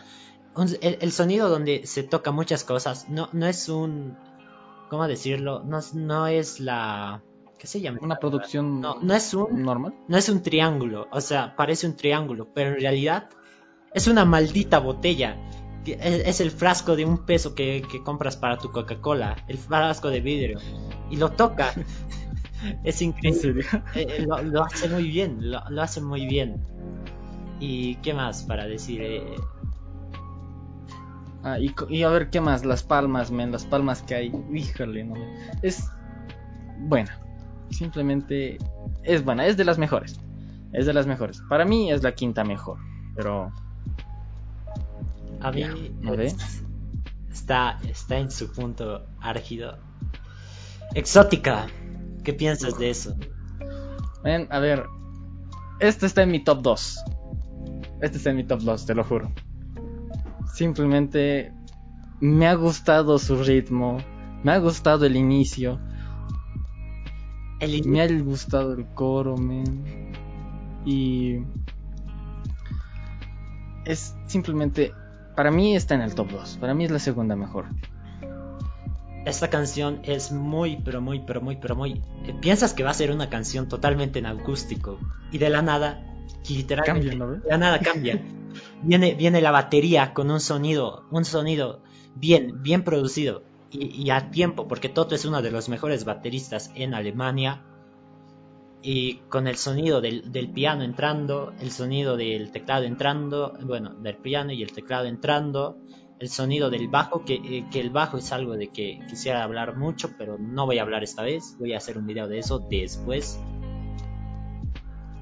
El, 0.81 1.11
sonido 1.11 1.47
donde 1.47 1.85
se 1.85 2.03
toca 2.03 2.31
muchas 2.31 2.63
cosas 2.63 3.07
no, 3.07 3.29
no 3.31 3.45
es 3.45 3.69
un 3.69 4.17
¿cómo 4.89 5.07
decirlo? 5.07 5.63
No, 5.63 5.79
no 5.93 6.27
es 6.27 6.59
la 6.59 7.21
¿qué 7.59 7.67
se 7.67 7.81
llama? 7.81 7.99
Una 8.01 8.17
producción 8.17 8.81
no, 8.81 8.97
no 9.01 9.13
es 9.13 9.33
un 9.33 9.63
normal. 9.63 9.93
No 10.07 10.17
es 10.17 10.29
un 10.29 10.41
triángulo, 10.41 11.07
o 11.11 11.21
sea, 11.21 11.55
parece 11.55 11.85
un 11.85 11.95
triángulo, 11.95 12.47
pero 12.53 12.71
en 12.71 12.79
realidad 12.79 13.29
es 13.93 14.07
una 14.07 14.25
maldita 14.25 14.79
botella. 14.79 15.37
Es 15.85 16.39
el 16.41 16.51
frasco 16.51 16.95
de 16.95 17.05
un 17.05 17.25
peso 17.25 17.55
que, 17.55 17.83
compras 18.03 18.37
para 18.37 18.57
tu 18.57 18.71
Coca-Cola, 18.71 19.37
el 19.47 19.57
frasco 19.57 20.09
de 20.09 20.21
vidrio. 20.21 20.59
Y 21.09 21.17
lo 21.17 21.31
toca. 21.31 21.73
es 22.84 23.01
increíble. 23.01 23.66
Eh, 23.95 24.07
eh, 24.20 24.26
lo, 24.26 24.64
hace 24.64 24.89
muy 24.89 25.10
bien, 25.10 25.51
lo, 25.51 25.82
hace 25.82 26.01
muy 26.01 26.26
bien. 26.26 26.57
¿Y 27.60 27.95
qué 27.95 28.14
más 28.14 28.43
para 28.43 28.66
decir? 28.66 29.01
Eh, 29.01 29.36
ah, 31.43 31.57
y, 31.60 32.03
a 32.03 32.10
ver, 32.10 32.30
¿qué 32.30 32.41
más? 32.41 32.66
Las 32.66 32.84
palmas, 32.84 33.32
men, 33.32 33.51
las 33.51 33.66
palmas 33.66 34.01
que 34.01 34.16
hay. 34.16 34.32
Híjole, 34.53 35.03
no. 35.03 35.16
Es 35.62 35.89
buena. 36.80 37.20
Simplemente 37.70 38.57
es 39.03 39.24
buena, 39.24 39.45
es 39.45 39.57
de 39.57 39.66
las 39.66 39.78
mejores. 39.78 40.20
Es 40.72 40.86
de 40.86 40.93
las 40.93 41.07
mejores. 41.07 41.41
Para 41.49 41.66
mí 41.66 41.91
es 41.91 42.03
la 42.03 42.14
quinta 42.14 42.43
mejor. 42.43 42.78
Pero 43.16 43.51
a 45.41 45.51
mí 45.51 45.64
está, 47.32 47.80
está 47.88 48.18
en 48.18 48.32
su 48.32 48.51
punto 48.51 49.05
árgido. 49.22 49.78
Exótica, 50.93 51.68
¿qué 52.30 52.34
piensas 52.36 52.77
de 52.77 52.91
eso? 52.91 53.15
Ven, 54.23 54.47
a 54.51 54.59
ver, 54.59 54.86
este 55.80 56.05
está 56.05 56.21
en 56.21 56.30
mi 56.30 56.43
top 56.43 56.61
2. 56.61 56.99
Este 58.01 58.17
está 58.17 58.30
en 58.30 58.36
mi 58.36 58.43
top 58.43 58.61
2, 58.61 58.86
te 58.86 58.93
lo 58.93 59.03
juro. 59.03 59.32
Simplemente 60.53 61.51
me 62.19 62.45
ha 62.47 62.53
gustado 62.53 63.17
su 63.17 63.43
ritmo, 63.43 63.97
me 64.43 64.51
ha 64.51 64.59
gustado 64.59 65.07
el 65.07 65.15
inicio. 65.15 65.80
Me 67.86 68.01
ha 68.03 68.07
gustado 68.21 68.73
el 68.73 68.86
coro, 68.93 69.36
men. 69.36 70.11
Y 70.86 71.39
es 73.86 74.15
simplemente 74.27 74.93
para 75.36 75.49
mí 75.49 75.75
está 75.75 75.95
en 75.95 76.01
el 76.01 76.13
top 76.13 76.30
2. 76.30 76.57
Para 76.61 76.75
mí 76.75 76.86
es 76.86 76.91
la 76.91 76.99
segunda 76.99 77.36
mejor. 77.36 77.65
Esta 79.26 79.49
canción 79.49 79.99
es 80.03 80.32
muy, 80.32 80.78
pero 80.78 81.01
muy, 81.01 81.20
pero 81.20 81.41
muy, 81.41 81.57
pero 81.57 81.76
muy. 81.76 82.01
Eh, 82.26 82.34
piensas 82.39 82.74
que 82.74 82.84
va 82.84 82.91
a 82.91 82.93
ser 82.93 83.11
una 83.11 83.30
canción 83.30 83.67
totalmente 83.67 84.20
en 84.20 84.26
acústico. 84.26 84.97
Y 85.32 85.38
de 85.38 85.49
la 85.49 85.61
nada, 85.61 86.03
literalmente. 86.49 87.17
Cambia, 87.17 87.38
De 87.38 87.49
la 87.49 87.57
nada 87.57 87.80
cambia. 87.80 88.22
viene, 88.84 89.15
viene 89.15 89.41
la 89.41 89.51
batería 89.51 90.13
con 90.13 90.32
un 90.32 90.39
sonido, 90.39 91.05
un 91.11 91.26
sonido 91.26 91.82
bien, 92.15 92.63
bien 92.63 92.84
producido. 92.84 93.43
Y, 93.72 94.03
y 94.03 94.09
a 94.09 94.32
tiempo, 94.32 94.67
porque 94.67 94.89
Toto 94.89 95.15
es 95.15 95.26
uno 95.26 95.41
de 95.41 95.51
los 95.51 95.70
mejores 95.70 96.05
bateristas 96.05 96.72
en 96.76 96.93
Alemania 96.93 97.61
y 98.82 99.15
con 99.30 99.47
el 99.47 99.57
sonido 99.57 100.01
del, 100.01 100.51
piano 100.53 100.84
entrando, 100.84 101.53
el 101.59 101.72
sonido 101.72 102.15
del 102.15 102.51
teclado 102.51 102.86
entrando, 102.86 103.57
bueno, 103.61 103.93
del 103.95 104.15
piano 104.15 104.53
y 104.53 104.63
el 104.63 104.72
teclado 104.72 105.05
entrando, 105.05 105.78
el 106.20 106.30
sonido 106.30 106.70
del 106.70 106.89
bajo, 106.89 107.24
que, 107.24 107.36
eh, 107.36 107.65
que, 107.72 107.80
el 107.80 107.89
bajo 107.89 108.17
es 108.17 108.32
algo 108.32 108.57
de 108.57 108.67
que 108.67 108.99
quisiera 109.07 109.43
hablar 109.43 109.78
mucho, 109.78 110.11
pero 110.17 110.38
no 110.38 110.65
voy 110.65 110.78
a 110.78 110.82
hablar 110.82 111.01
esta 111.03 111.24
vez, 111.24 111.55
voy 111.57 111.74
a 111.74 111.78
hacer 111.78 111.97
un 111.97 112.05
video 112.05 112.28
de 112.28 112.39
eso 112.39 112.59
después. 112.59 113.39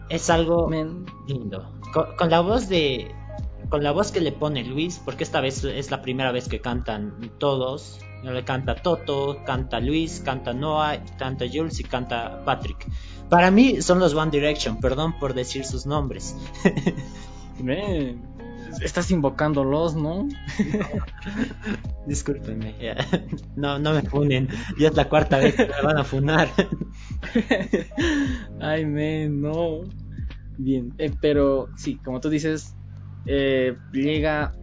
Es 0.09 0.29
algo 0.29 0.69
lindo. 1.27 1.71
Con, 2.17 2.29
la 2.29 2.39
voz 2.39 2.67
de... 2.67 3.13
Con 3.69 3.83
la 3.83 3.91
voz 3.91 4.11
que 4.11 4.21
le 4.21 4.31
pone 4.31 4.63
Luis, 4.63 5.01
porque 5.03 5.23
esta 5.23 5.41
vez 5.41 5.63
es 5.63 5.91
la 5.91 6.01
primera 6.01 6.31
vez 6.31 6.47
que 6.47 6.61
cantan 6.61 7.31
todos. 7.37 7.99
Le 8.23 8.43
canta 8.43 8.75
Toto, 8.75 9.43
canta 9.45 9.79
Luis, 9.79 10.21
canta 10.21 10.53
Noah, 10.53 11.03
canta 11.17 11.45
Jules 11.51 11.79
y 11.79 11.83
canta 11.83 12.43
Patrick. 12.45 12.87
Para 13.29 13.51
mí 13.51 13.81
son 13.81 13.99
los 13.99 14.13
One 14.15 14.31
Direction, 14.31 14.79
perdón 14.79 15.19
por 15.19 15.33
decir 15.33 15.65
sus 15.65 15.85
nombres. 15.85 16.35
estás 18.81 19.11
invocándolos, 19.11 19.95
¿no? 19.95 20.27
Discúlpenme, 22.07 22.75
no, 23.55 23.79
no 23.79 23.93
me 23.93 24.01
funen. 24.03 24.47
Ya 24.79 24.89
es 24.89 24.95
la 24.95 25.09
cuarta 25.09 25.37
vez 25.37 25.55
que 25.55 25.65
me 25.65 25.81
van 25.81 25.97
a 25.97 26.03
funar. 26.03 26.49
Ay, 28.59 28.85
men, 28.85 29.41
no. 29.41 29.81
Bien, 30.57 30.93
eh, 30.97 31.11
pero 31.21 31.69
sí, 31.75 31.97
como 31.97 32.19
tú 32.19 32.29
dices, 32.29 32.75
eh, 33.25 33.75
llega 33.91 34.53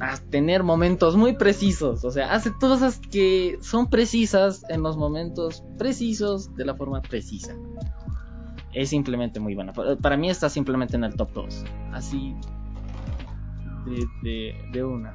a 0.00 0.16
tener 0.30 0.62
momentos 0.62 1.16
muy 1.16 1.34
precisos. 1.34 2.04
O 2.04 2.10
sea, 2.10 2.32
hace 2.32 2.52
cosas 2.52 3.00
que 3.10 3.58
son 3.60 3.88
precisas 3.88 4.64
en 4.68 4.82
los 4.82 4.96
momentos 4.96 5.62
precisos 5.78 6.54
de 6.56 6.64
la 6.64 6.74
forma 6.74 7.00
precisa. 7.02 7.54
Es 8.72 8.90
simplemente 8.90 9.40
muy 9.40 9.54
buena. 9.54 9.72
Para 9.72 10.16
mí 10.16 10.30
está 10.30 10.48
simplemente 10.48 10.96
en 10.96 11.04
el 11.04 11.14
top 11.14 11.32
2. 11.32 11.64
Así 11.92 12.34
de, 13.84 14.84
una. 14.84 15.14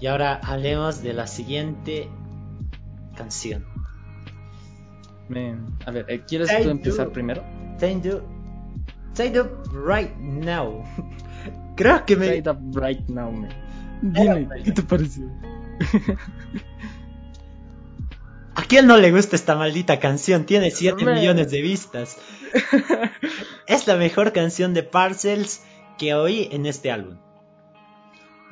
Y 0.00 0.06
ahora 0.06 0.40
hablemos 0.42 1.02
de 1.02 1.12
la 1.12 1.26
siguiente 1.26 2.08
canción. 3.16 3.64
a 5.84 5.90
ver, 5.90 6.06
eh, 6.08 6.22
¿quieres 6.26 6.48
tú 6.62 6.70
empezar 6.70 7.10
primero? 7.10 7.42
Right 9.72 10.14
now. 10.16 10.84
Creo 11.76 12.04
que 12.04 12.16
me. 12.16 12.38
up 12.38 12.58
right 12.74 13.08
now, 13.08 13.30
man. 13.30 13.50
Dime, 14.02 14.48
¿qué 14.64 14.72
te 14.72 14.82
pareció? 14.82 15.24
¿A 18.54 18.62
quién 18.62 18.86
no 18.88 18.96
le 18.96 19.12
gusta 19.12 19.36
esta 19.36 19.54
maldita 19.54 20.00
canción? 20.00 20.44
Tiene 20.44 20.70
7 20.72 21.04
millones 21.04 21.50
de 21.50 21.62
vistas. 21.62 22.16
es 23.66 23.86
la 23.86 23.96
mejor 23.96 24.32
canción 24.32 24.74
de 24.74 24.82
Parcels 24.82 25.62
que 25.98 26.14
oí 26.14 26.48
en 26.52 26.66
este 26.66 26.90
álbum. 26.90 27.18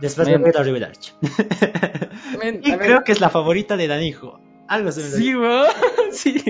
Después 0.00 0.28
de 0.28 0.36
Red 0.36 0.56
River 0.62 0.92
y 2.62 2.72
creo 2.72 3.02
que 3.02 3.12
es 3.12 3.20
la 3.20 3.30
favorita 3.30 3.76
de 3.76 3.88
Danijo. 3.88 4.40
Algo 4.68 4.92
se 4.92 5.00
me 5.00 5.06
Sí, 5.08 5.32
sí. 6.12 6.42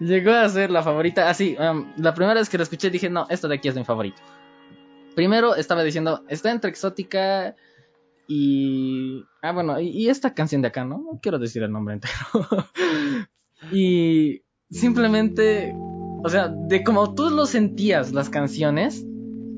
Llegó 0.00 0.30
a 0.32 0.48
ser 0.48 0.70
la 0.70 0.82
favorita. 0.82 1.28
Así, 1.28 1.56
um, 1.58 1.92
la 1.96 2.14
primera 2.14 2.40
vez 2.40 2.48
que 2.48 2.56
la 2.56 2.62
escuché 2.62 2.90
dije, 2.90 3.10
no, 3.10 3.26
esta 3.28 3.48
de 3.48 3.56
aquí 3.56 3.68
es 3.68 3.74
mi 3.74 3.84
favorito. 3.84 4.22
Primero 5.14 5.56
estaba 5.56 5.82
diciendo, 5.82 6.24
está 6.28 6.50
entre 6.50 6.70
exótica 6.70 7.56
y... 8.28 9.24
Ah, 9.42 9.52
bueno, 9.52 9.80
y, 9.80 10.08
esta 10.08 10.32
canción 10.32 10.62
de 10.62 10.68
acá, 10.68 10.84
¿no? 10.84 10.98
No 10.98 11.18
quiero 11.20 11.38
decir 11.38 11.62
el 11.62 11.72
nombre 11.72 11.94
entero. 11.94 12.14
y 13.72 14.42
simplemente, 14.70 15.74
o 16.22 16.28
sea, 16.28 16.48
de 16.48 16.84
como 16.84 17.14
tú 17.14 17.30
lo 17.30 17.46
sentías 17.46 18.12
las 18.12 18.30
canciones, 18.30 19.04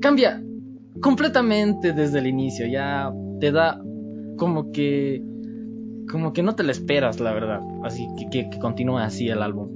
cambia 0.03 0.43
completamente 0.99 1.93
desde 1.93 2.19
el 2.19 2.27
inicio. 2.27 2.67
Ya 2.67 3.11
te 3.39 3.51
da 3.51 3.81
como 4.37 4.71
que... 4.71 5.23
Como 6.11 6.33
que 6.33 6.43
no 6.43 6.53
te 6.55 6.63
la 6.63 6.73
esperas, 6.73 7.21
la 7.21 7.31
verdad. 7.31 7.61
Así 7.83 8.05
que, 8.29 8.49
que 8.49 8.59
continúa 8.59 9.05
así 9.05 9.29
el 9.29 9.41
álbum. 9.41 9.69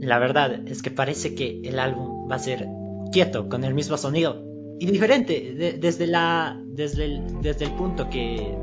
La 0.00 0.18
verdad 0.18 0.66
es 0.66 0.82
que 0.82 0.90
parece 0.90 1.36
que 1.36 1.60
el 1.62 1.78
álbum 1.78 2.28
va 2.28 2.34
a 2.34 2.40
ser 2.40 2.66
quieto, 3.12 3.48
con 3.48 3.62
el 3.62 3.72
mismo 3.72 3.96
sonido. 3.96 4.44
Y 4.80 4.86
diferente, 4.86 5.78
desde, 5.80 6.06
la, 6.08 6.60
desde, 6.66 7.04
el, 7.04 7.22
desde 7.40 7.66
el 7.66 7.70
punto 7.72 8.10
que 8.10 8.58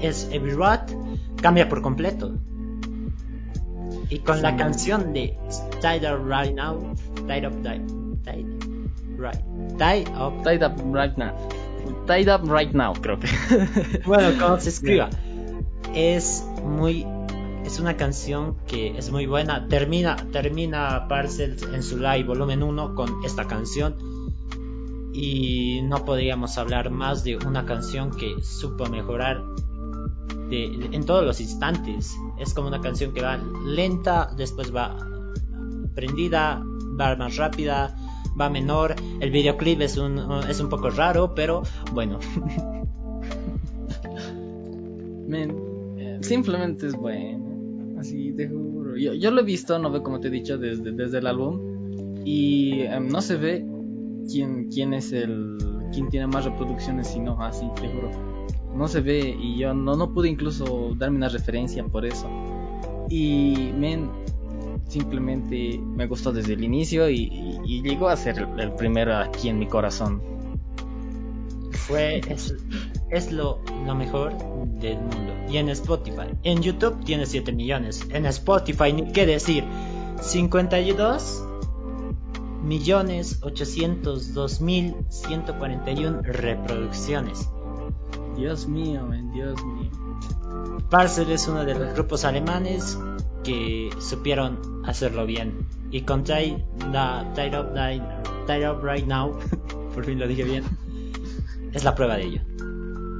es 0.00 0.30
Every 0.32 0.54
Rat, 0.54 0.92
cambia 1.42 1.68
por 1.68 1.82
completo. 1.82 2.38
Y 4.08 4.20
con 4.20 4.40
la 4.42 4.56
canción 4.56 5.12
de 5.12 5.36
Tied 5.80 6.08
Up 6.08 6.24
Right 6.24 6.54
Now, 6.54 6.94
Tied 7.26 7.46
Up, 7.46 7.62
tied, 7.62 8.59
right, 9.20 9.38
tied 9.78 10.08
Up, 10.16 10.42
Tied 10.42 10.62
Up 10.62 10.80
Right 10.84 11.16
Now. 11.16 11.34
Tied 12.06 12.28
Up 12.28 12.42
Right 12.44 12.72
Now, 12.72 12.94
creo 12.94 13.18
que. 13.18 13.28
bueno, 14.06 14.38
como 14.38 14.58
se 14.58 14.68
escriba. 14.74 15.10
Es 15.94 16.44
muy 16.64 17.06
es 17.70 17.78
una 17.78 17.96
canción 17.96 18.56
que 18.66 18.98
es 18.98 19.12
muy 19.12 19.26
buena. 19.26 19.68
Termina, 19.68 20.16
termina 20.32 21.06
Parcels 21.08 21.62
en 21.62 21.82
su 21.82 21.98
live 21.98 22.24
volumen 22.24 22.62
1 22.64 22.94
con 22.96 23.24
esta 23.24 23.46
canción. 23.46 23.96
Y 25.12 25.80
no 25.82 26.04
podríamos 26.04 26.58
hablar 26.58 26.90
más 26.90 27.22
de 27.22 27.36
una 27.36 27.66
canción 27.66 28.10
que 28.10 28.42
supo 28.42 28.86
mejorar 28.86 29.42
en 30.50 31.06
todos 31.06 31.24
los 31.24 31.40
instantes. 31.40 32.16
Es 32.38 32.54
como 32.54 32.66
una 32.66 32.80
canción 32.80 33.12
que 33.12 33.22
va 33.22 33.36
lenta, 33.64 34.32
después 34.36 34.74
va 34.74 34.96
prendida, 35.94 36.60
va 36.98 37.14
más 37.14 37.36
rápida, 37.36 37.96
va 38.38 38.50
menor. 38.50 38.96
El 39.20 39.30
videoclip 39.30 39.80
es 39.80 39.96
un, 39.96 40.18
es 40.48 40.60
un 40.60 40.68
poco 40.68 40.90
raro, 40.90 41.34
pero 41.34 41.62
bueno. 41.92 42.18
simplemente 46.20 46.86
es 46.86 46.94
bueno. 46.94 47.98
Así, 47.98 48.32
te 48.32 48.48
juro. 48.48 48.96
Yo, 48.96 49.14
yo 49.14 49.30
lo 49.30 49.40
he 49.40 49.44
visto, 49.44 49.78
no 49.78 49.90
ve 49.90 50.02
como 50.02 50.20
te 50.20 50.28
he 50.28 50.30
dicho, 50.30 50.58
desde, 50.58 50.92
desde 50.92 51.18
el 51.18 51.26
álbum. 51.26 52.22
Y 52.24 52.82
em, 52.82 53.08
no 53.08 53.20
se 53.20 53.36
ve 53.36 53.66
quién, 54.30 54.68
quién 54.70 54.94
es 54.94 55.12
el. 55.12 55.58
quién 55.92 56.08
tiene 56.08 56.26
más 56.26 56.44
reproducciones, 56.44 57.08
sino 57.08 57.40
así, 57.42 57.66
te 57.80 57.88
juro. 57.88 58.10
No 58.74 58.86
se 58.88 59.00
ve 59.00 59.36
y 59.38 59.58
yo 59.58 59.74
no, 59.74 59.96
no 59.96 60.12
pude 60.12 60.28
incluso 60.28 60.94
darme 60.96 61.16
una 61.18 61.28
referencia 61.28 61.84
por 61.84 62.06
eso. 62.06 62.28
Y, 63.08 63.72
men, 63.76 64.08
simplemente 64.90 65.78
me 65.78 66.06
gustó 66.06 66.32
desde 66.32 66.54
el 66.54 66.64
inicio 66.64 67.08
y, 67.08 67.60
y, 67.64 67.80
llegó 67.82 68.08
a 68.08 68.16
ser 68.16 68.46
el, 68.58 68.72
primero 68.72 69.16
aquí 69.16 69.48
en 69.48 69.58
mi 69.58 69.66
corazón. 69.66 70.20
Fue, 71.86 72.20
es, 72.28 72.54
es 73.10 73.32
lo, 73.32 73.60
lo, 73.86 73.94
mejor 73.94 74.36
del 74.80 74.98
mundo. 74.98 75.32
Y 75.48 75.56
en 75.58 75.68
Spotify, 75.70 76.34
en 76.42 76.60
YouTube 76.60 77.04
tiene 77.04 77.26
7 77.26 77.52
millones. 77.52 78.06
En 78.10 78.26
Spotify, 78.26 78.92
ni 78.92 79.12
qué 79.12 79.26
decir, 79.26 79.64
52 80.20 81.44
millones 82.62 83.40
802 83.42 84.60
mil 84.60 84.96
141 85.08 86.22
reproducciones. 86.22 87.48
Dios 88.36 88.66
mío, 88.66 89.08
Dios 89.32 89.64
mío. 89.64 89.90
Parcel 90.88 91.30
es 91.30 91.46
uno 91.46 91.64
de 91.64 91.74
los 91.74 91.94
grupos 91.94 92.24
alemanes 92.24 92.98
que 93.42 93.90
supieron 93.98 94.79
hacerlo 94.90 95.26
bien. 95.26 95.66
Y 95.90 96.02
con 96.02 96.22
Tie, 96.22 96.64
Up, 96.88 97.38
Up 98.48 98.84
Right 98.84 99.06
Now, 99.06 99.36
por 99.94 100.04
fin 100.04 100.18
lo 100.18 100.28
dije 100.28 100.44
bien, 100.44 100.64
es 101.72 101.84
la 101.84 101.94
prueba 101.94 102.16
de 102.16 102.24
ello. 102.24 102.40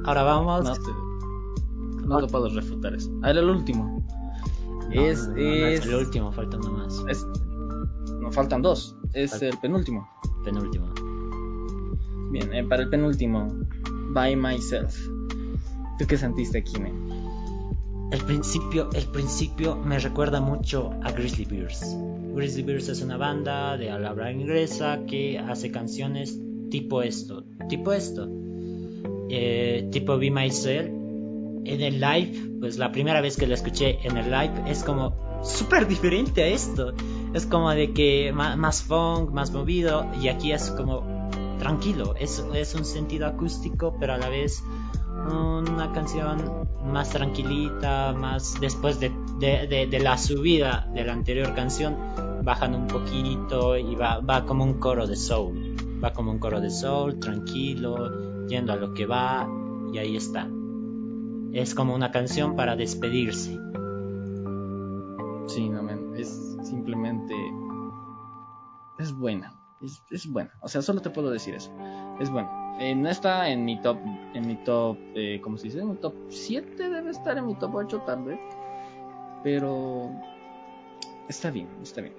Ahora 0.05 0.23
vamos. 0.23 0.63
No, 2.05 2.19
te, 2.19 2.27
puedo 2.27 2.49
refutar 2.49 2.93
eso. 2.95 3.11
A 3.23 3.27
ver, 3.27 3.37
el 3.37 3.49
último. 3.49 4.05
es, 4.91 5.29
es... 5.37 5.85
el 5.85 5.95
último, 5.95 6.31
faltan 6.31 6.59
uno 6.65 6.71
más. 6.71 7.25
No, 8.19 8.31
faltan 8.31 8.61
dos. 8.61 8.95
Es 9.13 9.41
el 9.41 9.57
penúltimo. 9.59 10.07
Penúltimo. 10.43 10.87
Bien, 12.31 12.53
eh, 12.53 12.63
para 12.63 12.83
el 12.83 12.89
penúltimo, 12.89 13.47
By 14.13 14.35
Myself. 14.35 14.97
¿Tú 15.99 16.07
qué 16.07 16.17
sentiste 16.17 16.59
aquí, 16.59 16.79
man? 16.81 17.10
El 18.11 18.25
principio, 18.25 18.89
el 18.93 19.05
principio 19.05 19.77
me 19.77 19.97
recuerda 19.97 20.41
mucho 20.41 20.91
a 21.01 21.13
Grizzly 21.13 21.45
Bears. 21.45 21.95
Grizzly 22.35 22.61
Bears 22.61 22.89
es 22.89 23.01
una 23.01 23.15
banda 23.15 23.77
de 23.77 23.89
habla 23.89 24.29
inglesa 24.29 24.99
que 25.07 25.39
hace 25.39 25.71
canciones 25.71 26.37
tipo 26.69 27.01
esto, 27.03 27.45
tipo 27.69 27.93
esto, 27.93 28.27
eh, 29.29 29.87
tipo 29.91 30.17
Be 30.17 30.29
Myself. 30.29 30.87
En 31.63 31.79
el 31.81 32.01
live, 32.01 32.57
pues 32.59 32.77
la 32.77 32.91
primera 32.91 33.21
vez 33.21 33.37
que 33.37 33.47
lo 33.47 33.53
escuché 33.53 33.99
en 34.05 34.17
el 34.17 34.29
live 34.29 34.63
es 34.67 34.83
como 34.83 35.41
súper 35.43 35.87
diferente 35.87 36.43
a 36.43 36.47
esto. 36.47 36.93
Es 37.33 37.45
como 37.45 37.69
de 37.69 37.93
que 37.93 38.33
más, 38.33 38.83
funk, 38.83 39.31
más 39.31 39.51
movido 39.51 40.05
y 40.21 40.27
aquí 40.27 40.51
es 40.51 40.69
como 40.71 41.29
tranquilo. 41.59 42.15
Es 42.19 42.75
un 42.75 42.83
sentido 42.83 43.27
acústico, 43.27 43.95
pero 43.99 44.13
a 44.13 44.17
la 44.17 44.27
vez 44.27 44.63
una 45.27 45.91
canción 45.93 46.67
más 46.85 47.09
tranquilita, 47.09 48.13
más 48.13 48.59
después 48.59 48.99
de, 48.99 49.11
de, 49.39 49.99
la 49.99 50.17
subida 50.17 50.87
de 50.93 51.03
la 51.03 51.13
anterior 51.13 51.53
canción, 51.53 51.95
bajan 52.43 52.75
un 52.75 52.87
poquito 52.87 53.77
y 53.77 53.95
va, 53.95 54.19
va 54.19 54.45
como 54.45 54.63
un 54.63 54.75
coro 54.75 55.07
de 55.07 55.15
soul. 55.15 55.75
Va 56.03 56.13
como 56.13 56.31
un 56.31 56.39
coro 56.39 56.59
de 56.59 56.69
soul, 56.69 57.19
tranquilo, 57.19 58.47
yendo 58.47 58.73
a 58.73 58.75
lo 58.75 58.93
que 58.93 59.05
va, 59.05 59.47
y 59.93 59.97
ahí 59.97 60.15
está. 60.15 60.49
Es 61.53 61.75
como 61.75 61.93
una 61.93 62.11
canción 62.11 62.55
para 62.55 62.75
despedirse. 62.75 63.57
Sí, 65.47 65.69
no, 65.69 65.89
es 66.15 66.57
simplemente. 66.63 67.35
Es 68.97 69.13
buena. 69.13 69.53
Es, 69.81 70.03
es 70.09 70.31
buena. 70.31 70.51
O 70.61 70.67
sea, 70.67 70.81
solo 70.81 71.01
te 71.01 71.09
puedo 71.09 71.29
decir 71.29 71.55
eso. 71.55 71.71
Es 72.19 72.29
buena. 72.29 72.60
Eh, 72.79 72.95
no 72.95 73.09
está 73.09 73.49
en 73.49 73.63
mi 73.65 73.79
top, 73.79 73.97
en 74.33 74.47
mi 74.47 74.55
top, 74.55 74.97
eh, 75.15 75.39
¿cómo 75.43 75.57
se 75.57 75.65
dice? 75.65 75.79
En 75.79 75.89
mi 75.91 75.95
top 75.97 76.15
7 76.29 76.89
debe 76.89 77.11
estar 77.11 77.37
en 77.37 77.45
mi 77.45 77.55
top 77.55 77.75
8 77.75 78.03
tal 78.05 78.23
vez. 78.23 78.39
Pero 79.43 80.09
está 81.27 81.51
bien, 81.51 81.67
está 81.81 82.01
bien. 82.01 82.13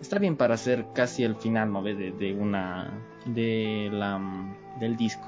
Está 0.00 0.18
bien 0.18 0.36
para 0.36 0.54
hacer 0.54 0.86
casi 0.94 1.24
el 1.24 1.34
final, 1.34 1.72
¿no? 1.72 1.82
De, 1.82 1.94
de 1.94 2.34
una, 2.34 2.90
de 3.26 3.88
la, 3.92 4.20
del 4.78 4.96
disco, 4.96 5.26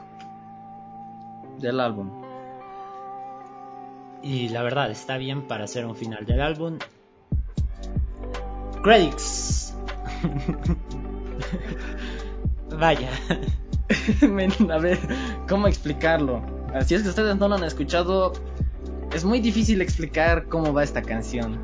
del 1.59 1.81
álbum. 1.81 2.09
Y 4.23 4.49
la 4.51 4.63
verdad, 4.63 4.91
está 4.91 5.17
bien 5.17 5.49
para 5.49 5.65
hacer 5.65 5.87
un 5.87 5.97
final 5.97 6.25
del 6.25 6.41
álbum. 6.41 6.79
Credits. 8.83 9.75
Vaya. 12.79 13.11
a 14.71 14.79
ver, 14.79 14.99
¿cómo 15.49 15.69
explicarlo? 15.69 16.43
Así 16.75 16.95
es 16.95 17.03
que 17.03 17.09
ustedes 17.09 17.37
no 17.37 17.49
lo 17.49 17.57
han 17.57 17.65
escuchado, 17.65 18.33
es 19.13 19.25
muy 19.25 19.41
difícil 19.41 19.81
explicar 19.83 20.47
cómo 20.49 20.73
va 20.73 20.83
esta 20.83 21.03
canción. 21.03 21.59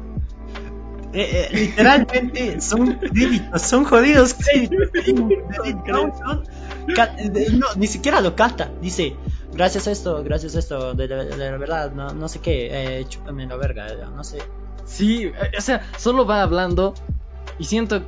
Eh, 1.12 1.49
eh, 1.51 1.57
literalmente 1.57 2.61
son 2.61 2.95
créditos, 2.95 3.62
son 3.62 3.85
jodidos 3.85 4.35
créditos. 4.35 4.89
No, 6.87 7.66
ni 7.77 7.87
siquiera 7.89 8.20
lo 8.20 8.37
canta. 8.37 8.70
Dice, 8.81 9.16
gracias 9.53 9.89
a 9.89 9.91
esto, 9.91 10.22
gracias 10.22 10.55
a 10.55 10.61
esto, 10.61 10.95
de, 10.95 11.09
la 11.09 11.57
verdad, 11.57 11.93
no, 11.93 12.11
no 12.11 12.29
sé 12.29 12.39
qué, 12.39 12.68
eh, 12.70 13.07
chúpame 13.09 13.47
la 13.47 13.57
verga, 13.57 13.89
no 14.14 14.22
sé. 14.22 14.39
Sí, 14.85 15.33
o 15.57 15.61
sea, 15.61 15.83
solo 15.99 16.27
va 16.27 16.43
hablando 16.43 16.95
y 17.59 17.64
siento 17.64 18.03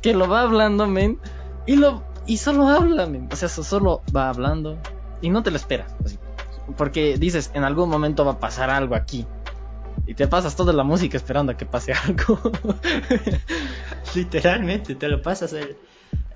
que 0.00 0.14
lo 0.14 0.28
va 0.28 0.42
hablando, 0.42 0.86
men, 0.86 1.18
y 1.66 1.76
lo 1.76 2.02
y 2.28 2.36
solo 2.36 2.68
habla, 2.68 3.08
o 3.32 3.36
sea, 3.36 3.48
solo 3.48 4.02
va 4.14 4.28
hablando 4.28 4.78
y 5.22 5.30
no 5.30 5.42
te 5.42 5.50
lo 5.50 5.56
esperas. 5.56 5.96
porque 6.76 7.16
dices, 7.16 7.50
en 7.54 7.64
algún 7.64 7.88
momento 7.88 8.24
va 8.24 8.32
a 8.32 8.38
pasar 8.38 8.68
algo 8.68 8.94
aquí. 8.94 9.26
Y 10.06 10.14
te 10.14 10.28
pasas 10.28 10.54
toda 10.54 10.74
la 10.74 10.84
música 10.84 11.16
esperando 11.16 11.52
a 11.52 11.56
que 11.56 11.64
pase 11.64 11.92
algo. 12.04 12.38
Literalmente, 14.14 14.94
te 14.94 15.08
lo 15.08 15.22
pasas. 15.22 15.54
El, 15.54 15.78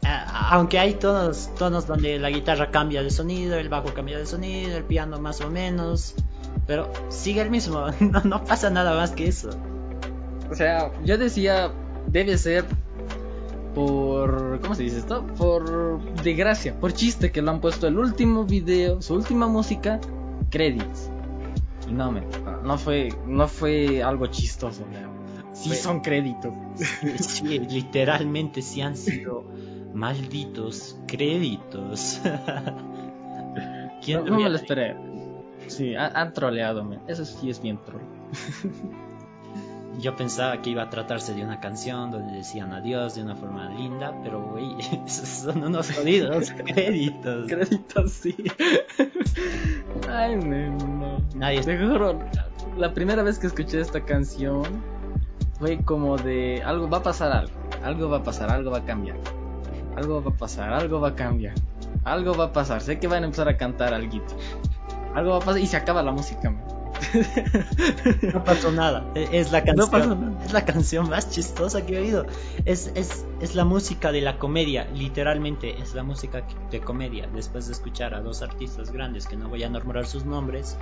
aunque 0.03 0.79
hay 0.79 0.95
tonos, 0.95 1.51
tonos 1.59 1.87
donde 1.87 2.19
la 2.19 2.31
guitarra 2.31 2.71
cambia 2.71 3.03
de 3.03 3.11
sonido, 3.11 3.57
el 3.57 3.69
bajo 3.69 3.93
cambia 3.93 4.19
de 4.19 4.25
sonido, 4.25 4.79
el 4.79 4.85
piano 4.85 5.21
más 5.21 5.43
o 5.43 5.51
menos. 5.51 6.15
Pero 6.67 6.91
sigue 7.11 7.43
el 7.43 7.51
mismo, 7.51 7.87
no, 8.01 8.21
no 8.25 8.45
pasa 8.45 8.71
nada 8.71 8.95
más 8.97 9.11
que 9.11 9.29
eso. 9.29 9.51
O 10.51 10.55
sea, 10.55 10.91
yo 11.05 11.19
decía, 11.19 11.71
debe 12.07 12.39
ser 12.39 12.65
por 13.75 14.61
¿cómo 14.61 14.75
se 14.75 14.85
dice 14.85 14.99
esto? 14.99 15.27
Por 15.39 16.01
desgracia, 16.23 16.79
por 16.79 16.93
chiste 16.93 17.31
que 17.31 17.43
lo 17.43 17.51
han 17.51 17.61
puesto 17.61 17.87
el 17.87 17.99
último 17.99 18.45
video, 18.45 19.01
su 19.03 19.15
última 19.15 19.47
música, 19.47 20.01
credits. 20.51 21.11
Y 21.89 21.93
no, 21.93 22.13
me, 22.13 22.23
no 22.63 22.79
fue 22.79 23.09
no 23.27 23.49
fue 23.49 24.03
algo 24.03 24.27
chistoso, 24.27 24.85
Sí 25.53 25.75
son 25.75 26.01
créditos. 26.01 26.53
Sí, 27.21 27.59
literalmente 27.71 28.63
sí 28.63 28.81
han 28.81 28.97
sido 28.97 29.45
malditos 29.95 30.99
créditos. 31.07 32.21
¿Quién 34.05 34.25
no, 34.25 34.37
me 34.39 34.49
lo 34.49 34.57
esperé. 34.57 34.97
Sí, 35.69 35.95
han, 35.95 36.33
troleado, 36.33 36.85
eso 37.07 37.25
sí 37.25 37.51
es 37.51 37.63
bien 37.63 37.79
troll. 37.85 38.03
yo 39.99 40.17
pensaba 40.17 40.61
que 40.63 40.71
iba 40.71 40.83
a 40.83 40.91
tratarse 40.91 41.35
de 41.35 41.45
una 41.45 41.61
canción 41.61 42.11
donde 42.11 42.33
decían 42.35 42.73
adiós 42.73 43.15
de 43.15 43.23
una 43.23 43.37
forma 43.37 43.69
linda, 43.69 44.15
pero 44.23 44.43
güey, 44.43 44.77
son 45.07 45.63
unos 45.65 45.93
jodidos 45.93 46.51
créditos. 46.67 47.47
créditos, 47.47 48.13
sí. 48.13 48.37
Ay, 50.09 50.37
no. 50.37 51.19
Nadie 51.35 51.63
Te 51.63 51.79
juro, 51.79 52.19
la 52.77 52.95
primera 52.95 53.23
vez 53.23 53.39
que 53.39 53.47
escuché 53.47 53.81
esta 53.81 54.05
canción 54.05 54.65
fue 55.59 55.79
como 55.85 56.17
de 56.17 56.63
algo 56.65 56.89
va 56.89 56.99
a 56.99 57.03
pasar 57.03 57.33
algo, 57.33 57.53
algo 57.85 58.09
va 58.09 58.19
a 58.19 58.23
pasar, 58.23 58.51
algo 58.51 58.71
va 58.71 58.79
a 58.79 58.85
cambiar. 58.85 59.17
Algo 59.97 60.23
va 60.23 60.31
a 60.31 60.35
pasar, 60.35 60.73
algo 60.73 61.01
va 61.01 61.09
a 61.09 61.15
cambiar. 61.15 61.55
Algo 62.05 62.35
va 62.35 62.47
a 62.47 62.53
pasar, 62.53 62.81
sé 62.81 62.99
que 62.99 63.07
van 63.07 63.23
a 63.23 63.27
empezar 63.27 63.49
a 63.49 63.57
cantar 63.57 63.93
algo. 63.93 64.25
Algo 65.15 65.33
va 65.33 65.37
a 65.37 65.41
pasar 65.41 65.61
y 65.61 65.67
se 65.67 65.77
acaba 65.77 66.03
la 66.03 66.13
música, 66.13 66.51
man. 66.51 66.72
No 68.33 68.45
pasó 68.45 68.73
nada. 68.73 69.05
Es 69.15 69.53
la 69.53 69.65
canción, 69.65 70.39
es 70.45 70.53
la 70.53 70.65
canción 70.65 71.09
más 71.09 71.31
chistosa 71.31 71.85
que 71.85 71.97
he 71.97 72.01
oído. 72.01 72.27
Es, 72.65 72.91
es, 72.95 73.25
es 73.41 73.55
la 73.55 73.65
música 73.65 74.13
de 74.13 74.21
la 74.21 74.39
comedia, 74.39 74.89
literalmente 74.95 75.81
es 75.81 75.95
la 75.95 76.03
música 76.03 76.45
de 76.71 76.81
comedia. 76.81 77.29
Después 77.33 77.67
de 77.67 77.73
escuchar 77.73 78.15
a 78.15 78.21
dos 78.21 78.43
artistas 78.43 78.91
grandes 78.91 79.27
que 79.27 79.37
no 79.37 79.49
voy 79.49 79.63
a 79.63 79.69
nombrar 79.69 80.07
sus 80.07 80.25
nombres, 80.25 80.77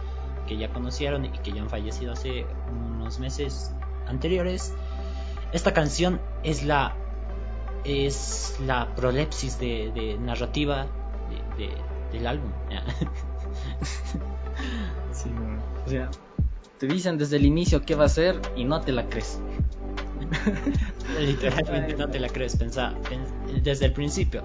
que 0.47 0.57
ya 0.57 0.73
conocieron 0.73 1.25
y 1.25 1.31
que 1.31 1.53
ya 1.53 1.63
han 1.63 1.71
fallecido 1.71 2.13
hace 2.13 2.47
unos 2.71 3.19
meses 3.19 3.73
anteriores, 4.07 4.73
esta 5.53 5.73
canción 5.73 6.21
es 6.43 6.65
la 6.65 6.95
es 7.85 8.57
la 8.61 8.95
prolepsis 8.95 9.59
de, 9.59 10.19
narrativa 10.21 10.87
del 12.13 12.27
álbum. 12.27 12.51
sí, 15.13 15.31
o 15.91 15.93
sea, 15.93 16.09
te 16.79 16.87
dicen 16.87 17.19
desde 17.19 17.37
el 17.37 17.47
inicio 17.47 17.83
qué 17.83 17.97
va 17.97 18.05
a 18.05 18.09
ser 18.09 18.41
y 18.55 18.63
no 18.63 18.81
te 18.81 18.93
la 18.93 19.09
crees. 19.09 19.41
Literalmente 21.19 21.97
no 21.97 22.09
te 22.09 22.21
la 22.21 22.29
crees, 22.29 22.55
pensar 22.55 22.95
desde 23.65 23.87
el 23.87 23.93
principio. 23.93 24.45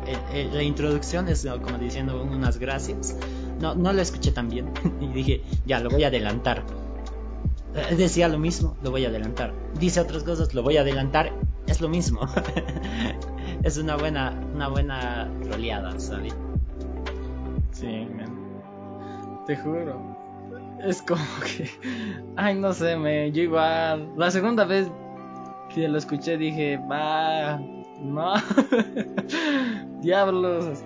la 0.51 0.63
introducción 0.63 1.27
es 1.27 1.45
como 1.63 1.77
diciendo 1.77 2.19
unas 2.23 2.57
gracias. 2.57 3.15
No, 3.61 3.75
no 3.75 3.93
la 3.93 4.01
escuché 4.01 4.31
tan 4.31 4.49
bien 4.49 4.71
y 4.99 5.07
dije, 5.09 5.43
ya, 5.67 5.79
lo 5.81 5.91
voy 5.91 6.03
a 6.03 6.07
adelantar. 6.07 6.63
Eh, 7.75 7.95
decía 7.95 8.27
lo 8.27 8.39
mismo, 8.39 8.75
lo 8.81 8.89
voy 8.89 9.05
a 9.05 9.09
adelantar. 9.09 9.53
Dice 9.79 9.99
otras 9.99 10.23
cosas, 10.23 10.51
lo 10.55 10.63
voy 10.63 10.77
a 10.77 10.81
adelantar, 10.81 11.31
es 11.67 11.79
lo 11.79 11.89
mismo. 11.89 12.21
es 13.63 13.77
una 13.77 13.97
buena, 13.97 14.33
una 14.55 14.67
buena 14.67 15.31
troleada, 15.43 15.99
¿sabes? 15.99 16.35
Sí, 17.71 18.07
Te 19.45 19.55
juro. 19.57 20.14
Es 20.85 21.01
como 21.01 21.23
que. 21.43 21.69
Ay, 22.35 22.55
no 22.55 22.73
sé, 22.73 22.95
me. 22.95 23.31
Yo 23.31 23.41
igual. 23.43 24.13
La 24.17 24.31
segunda 24.31 24.65
vez 24.65 24.89
que 25.73 25.87
lo 25.87 25.97
escuché 25.97 26.37
dije, 26.37 26.77
va. 26.89 27.59
No. 27.99 28.33
Diablos. 30.01 30.83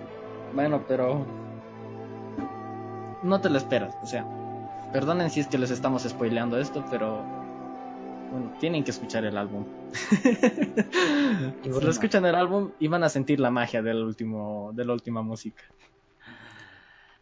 Bueno, 0.54 0.82
pero. 0.88 1.26
No 3.22 3.40
te 3.40 3.50
lo 3.50 3.58
esperas, 3.58 3.94
o 4.02 4.06
sea. 4.06 4.26
Perdonen 4.92 5.30
si 5.30 5.40
es 5.40 5.46
que 5.46 5.58
les 5.58 5.70
estamos 5.70 6.02
spoileando 6.02 6.58
esto, 6.58 6.84
pero. 6.90 7.22
Bueno, 8.30 8.52
tienen 8.60 8.84
que 8.84 8.92
escuchar 8.92 9.24
el 9.24 9.36
álbum. 9.36 9.64
si 11.62 11.68
lo 11.68 11.90
escuchan 11.90 12.24
el 12.24 12.36
álbum 12.36 12.70
y 12.78 12.86
van 12.86 13.02
a 13.02 13.08
sentir 13.08 13.40
la 13.40 13.50
magia 13.50 13.82
del 13.82 14.04
último, 14.04 14.70
de 14.72 14.84
la 14.84 14.92
última 14.92 15.20
música. 15.20 15.64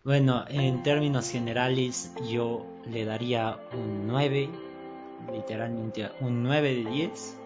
Bueno, 0.05 0.45
en 0.49 0.83
términos 0.85 1.31
generales 1.31 2.13
yo 2.31 2.65
le 2.87 3.05
daría 3.05 3.59
un 3.73 4.07
9, 4.07 4.49
literalmente 5.33 6.11
un 6.21 6.45
9 6.45 6.75
de 6.75 6.91
10 6.91 7.37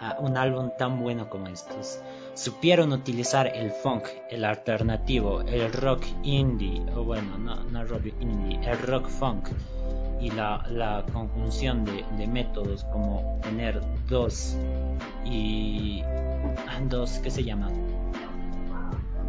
a 0.00 0.16
un 0.20 0.36
álbum 0.36 0.70
tan 0.78 0.98
bueno 0.98 1.28
como 1.28 1.46
estos. 1.48 2.00
Supieron 2.34 2.92
utilizar 2.92 3.48
el 3.54 3.70
funk, 3.70 4.04
el 4.30 4.44
alternativo, 4.44 5.42
el 5.42 5.72
rock 5.72 6.04
indie, 6.22 6.82
o 6.96 7.04
bueno, 7.04 7.36
no, 7.36 7.62
no 7.64 7.84
rock 7.84 8.06
indie, 8.20 8.58
el 8.66 8.78
rock 8.78 9.06
funk 9.08 9.48
y 10.20 10.30
la, 10.30 11.04
conjunción 11.12 11.84
de, 11.84 12.04
de, 12.16 12.26
métodos 12.26 12.84
como 12.84 13.38
tener 13.42 13.80
dos 14.08 14.56
y 15.24 16.02
dos, 16.88 17.18
¿qué 17.18 17.30
se 17.30 17.44
llama? 17.44 17.70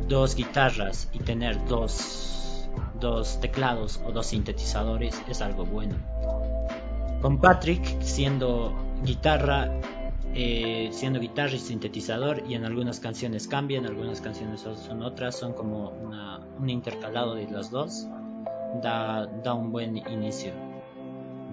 Dos 0.09 0.35
guitarras 0.35 1.07
y 1.13 1.19
tener 1.19 1.63
dos 1.67 2.29
dos 2.99 3.39
teclados 3.39 3.99
o 4.05 4.11
dos 4.11 4.27
sintetizadores 4.27 5.21
es 5.27 5.41
algo 5.41 5.65
bueno. 5.65 5.95
Con 7.21 7.39
Patrick 7.39 8.01
siendo 8.01 8.73
guitarra, 9.03 9.69
eh, 10.33 10.89
siendo 10.91 11.19
guitarra 11.19 11.53
y 11.53 11.59
sintetizador 11.59 12.43
y 12.47 12.55
en 12.55 12.65
algunas 12.65 12.99
canciones 12.99 13.47
cambian, 13.47 13.85
algunas 13.85 14.21
canciones 14.21 14.61
son 14.61 15.03
otras, 15.03 15.37
son 15.37 15.53
como 15.53 15.89
un 16.59 16.69
intercalado 16.69 17.35
de 17.35 17.49
las 17.49 17.71
dos, 17.71 18.07
da, 18.81 19.25
da 19.43 19.53
un 19.53 19.71
buen 19.71 19.97
inicio, 19.97 20.53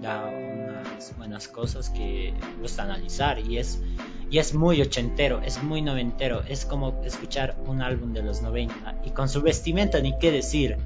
da 0.01 0.27
unas 0.27 1.17
buenas 1.17 1.49
cosas 1.49 1.91
que 1.91 2.35
gusta 2.61 2.85
analizar 2.85 3.39
y 3.39 3.59
es 3.59 3.83
y 4.31 4.39
es 4.39 4.55
muy 4.55 4.81
ochentero, 4.83 5.41
es 5.45 5.63
muy 5.63 5.83
noventero, 5.83 6.43
es 6.49 6.65
como 6.65 7.01
escuchar 7.05 7.57
un 7.67 7.81
álbum 7.81 8.13
de 8.13 8.23
los 8.23 8.43
90 8.43 9.03
y 9.05 9.11
con 9.11 9.29
su 9.29 9.43
vestimenta 9.43 10.01
ni 10.01 10.19
qué 10.19 10.33
decir, 10.33 10.77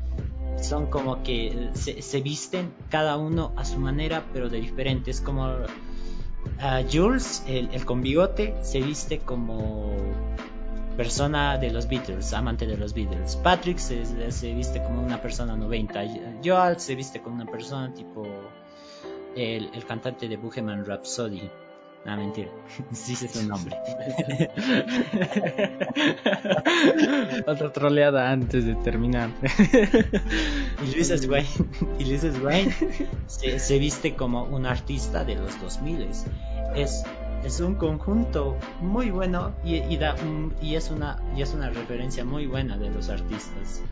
son 0.63 0.87
como 0.87 1.23
que 1.23 1.71
se, 1.75 2.21
visten 2.21 2.73
cada 2.91 3.17
uno 3.17 3.53
a 3.57 3.65
su 3.65 3.79
manera, 3.79 4.25
pero 4.33 4.49
de 4.49 4.61
diferentes. 4.61 5.21
Como 5.21 5.47
uh, 5.47 6.91
Jules, 6.91 7.43
el, 7.47 7.85
con 7.85 8.03
bigote, 8.03 8.55
se 8.63 8.81
viste 8.81 9.19
como 9.21 9.95
persona 10.97 11.57
de 11.57 11.71
los 11.71 11.89
Beatles, 11.89 12.33
amante 12.35 12.67
de 12.67 12.77
los 12.77 12.93
Beatles. 12.93 13.37
Patrick 13.37 13.79
se, 13.79 14.31
se 14.31 14.55
viste 14.55 14.83
como 14.83 15.03
una 15.03 15.23
persona 15.23 15.57
90. 15.57 16.01
Joel 16.45 16.79
se 16.79 16.95
viste 16.95 17.21
como 17.21 17.37
una 17.37 17.47
persona 17.47 17.93
tipo 17.95 18.27
el, 19.35 19.71
el 19.73 19.85
cantante 19.87 20.29
de 20.29 20.37
Bohemian 20.37 20.85
Rhapsody. 20.85 21.51
No, 22.05 22.17
mentira. 22.17 22.49
Sí 22.93 23.13
es 23.13 23.31
su 23.31 23.47
nombre. 23.47 23.77
Otra 27.47 27.73
troleada 27.73 28.31
antes 28.31 28.65
de 28.65 28.75
terminar. 28.77 29.29
y 30.83 30.95
Luis 30.95 31.09
Swain, 31.09 31.47
y 31.99 32.05
Luis 32.05 32.23
Swain 32.23 32.75
se, 33.27 33.59
se, 33.59 33.79
viste 33.79 34.17
como 34.17 34.45
un 34.45 34.65
artista 34.65 35.25
de 35.25 35.37
los 35.37 35.61
2000. 35.61 36.09
Es, 36.75 37.05
es 37.45 37.61
un 37.61 37.75
conjunto 37.75 38.57
muy 38.81 39.11
bueno 39.11 39.53
y, 39.63 39.77
y, 39.77 39.99
da 39.99 40.17
y, 40.63 40.77
es 40.77 40.91
una, 40.91 41.23
y 41.37 41.43
es 41.43 41.53
una 41.53 41.69
referencia 41.69 42.25
muy 42.25 42.47
buena 42.47 42.79
de 42.79 42.89
los 42.89 43.11
artistas. 43.11 43.83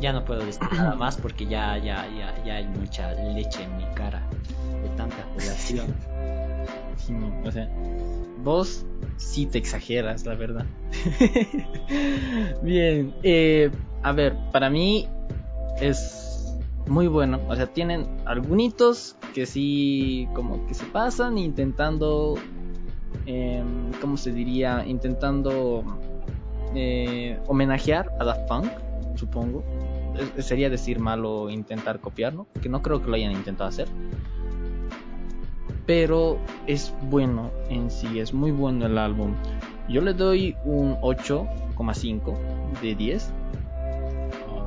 Ya 0.00 0.12
no 0.12 0.24
puedo 0.24 0.44
decir 0.44 0.64
nada 0.72 0.96
más 0.96 1.16
porque 1.16 1.46
ya, 1.46 1.78
ya, 1.78 2.08
ya, 2.08 2.34
ya 2.44 2.56
hay 2.56 2.66
mucha 2.66 3.12
leche 3.12 3.62
en 3.62 3.76
mi 3.76 3.84
cara 3.94 4.24
tanta 5.08 5.26
población. 5.34 5.94
o 7.44 7.50
sea, 7.50 7.68
vos 8.42 8.84
sí 9.16 9.46
te 9.46 9.58
exageras, 9.58 10.24
la 10.24 10.34
verdad. 10.34 10.66
Bien, 12.62 13.14
eh, 13.22 13.70
a 14.02 14.12
ver, 14.12 14.36
para 14.52 14.70
mí 14.70 15.08
es 15.80 16.54
muy 16.86 17.06
bueno. 17.06 17.40
O 17.48 17.56
sea, 17.56 17.66
tienen 17.66 18.06
algunos 18.24 19.16
que 19.34 19.46
sí, 19.46 20.28
como 20.34 20.66
que 20.66 20.74
se 20.74 20.84
pasan 20.86 21.38
intentando, 21.38 22.34
eh, 23.26 23.62
¿cómo 24.00 24.16
se 24.16 24.32
diría? 24.32 24.84
Intentando 24.86 25.84
eh, 26.74 27.38
homenajear 27.46 28.10
a 28.20 28.24
Daft 28.24 28.48
Punk, 28.48 28.70
supongo. 29.16 29.64
sería 30.38 30.70
decir 30.70 31.00
malo 31.00 31.50
intentar 31.50 32.00
copiarlo, 32.00 32.46
que 32.62 32.68
no 32.68 32.82
creo 32.82 33.02
que 33.02 33.08
lo 33.08 33.16
hayan 33.16 33.32
intentado 33.32 33.68
hacer 33.68 33.88
pero 35.86 36.38
es 36.66 36.94
bueno 37.10 37.50
en 37.68 37.90
sí, 37.90 38.18
es 38.18 38.32
muy 38.32 38.50
bueno 38.50 38.86
el 38.86 38.98
álbum. 38.98 39.34
Yo 39.88 40.00
le 40.00 40.14
doy 40.14 40.56
un 40.64 40.96
8,5 41.00 42.80
de 42.80 42.94
10 42.94 43.32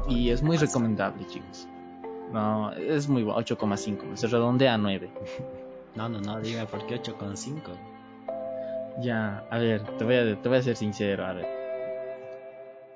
y 0.09 0.29
es 0.29 0.43
muy 0.43 0.57
recomendable, 0.57 1.25
chicos. 1.27 1.67
No, 2.31 2.71
es 2.73 3.07
muy 3.07 3.23
bueno, 3.23 3.39
8,5, 3.39 4.15
se 4.15 4.27
redondea 4.27 4.75
a 4.75 4.77
9. 4.77 5.09
No, 5.95 6.07
no, 6.07 6.19
no, 6.19 6.39
diga 6.39 6.65
por 6.65 6.85
qué 6.85 7.01
8,5. 7.01 7.61
Ya, 8.99 9.45
a 9.49 9.57
ver, 9.57 9.81
te 9.97 10.03
voy 10.03 10.15
a, 10.15 10.41
te 10.41 10.49
voy 10.49 10.57
a 10.57 10.61
ser 10.61 10.75
sincero, 10.75 11.25
a 11.25 11.33
ver. 11.33 11.47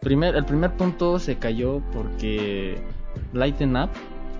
Primer, 0.02 0.36
el 0.36 0.45
primer 0.45 0.76
punto 0.78 1.19
se 1.19 1.38
cayó 1.38 1.82
porque 1.94 2.82
Lighten 3.34 3.76
Up 3.76 3.90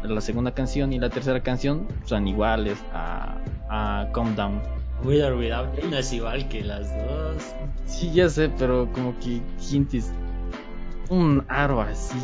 la 0.04 0.22
segunda 0.22 0.54
canción 0.54 0.94
y 0.94 1.00
la 1.00 1.10
tercera 1.10 1.42
canción 1.42 1.88
son 2.06 2.28
iguales 2.28 2.84
a, 2.94 3.38
a 3.72 4.08
Calm 4.14 4.36
Down. 4.36 4.62
With 5.04 5.24
or 5.24 5.36
Without 5.36 5.84
no 5.84 5.98
es 5.98 6.14
igual 6.14 6.48
que 6.48 6.62
las 6.62 6.92
dos. 6.96 7.56
Sí, 7.86 8.12
ya 8.14 8.30
sé, 8.30 8.50
pero 8.50 8.88
como 8.94 9.18
que 9.20 9.42
sientes 9.58 10.12
un 11.10 11.44
aro 11.48 11.82
así, 11.82 12.18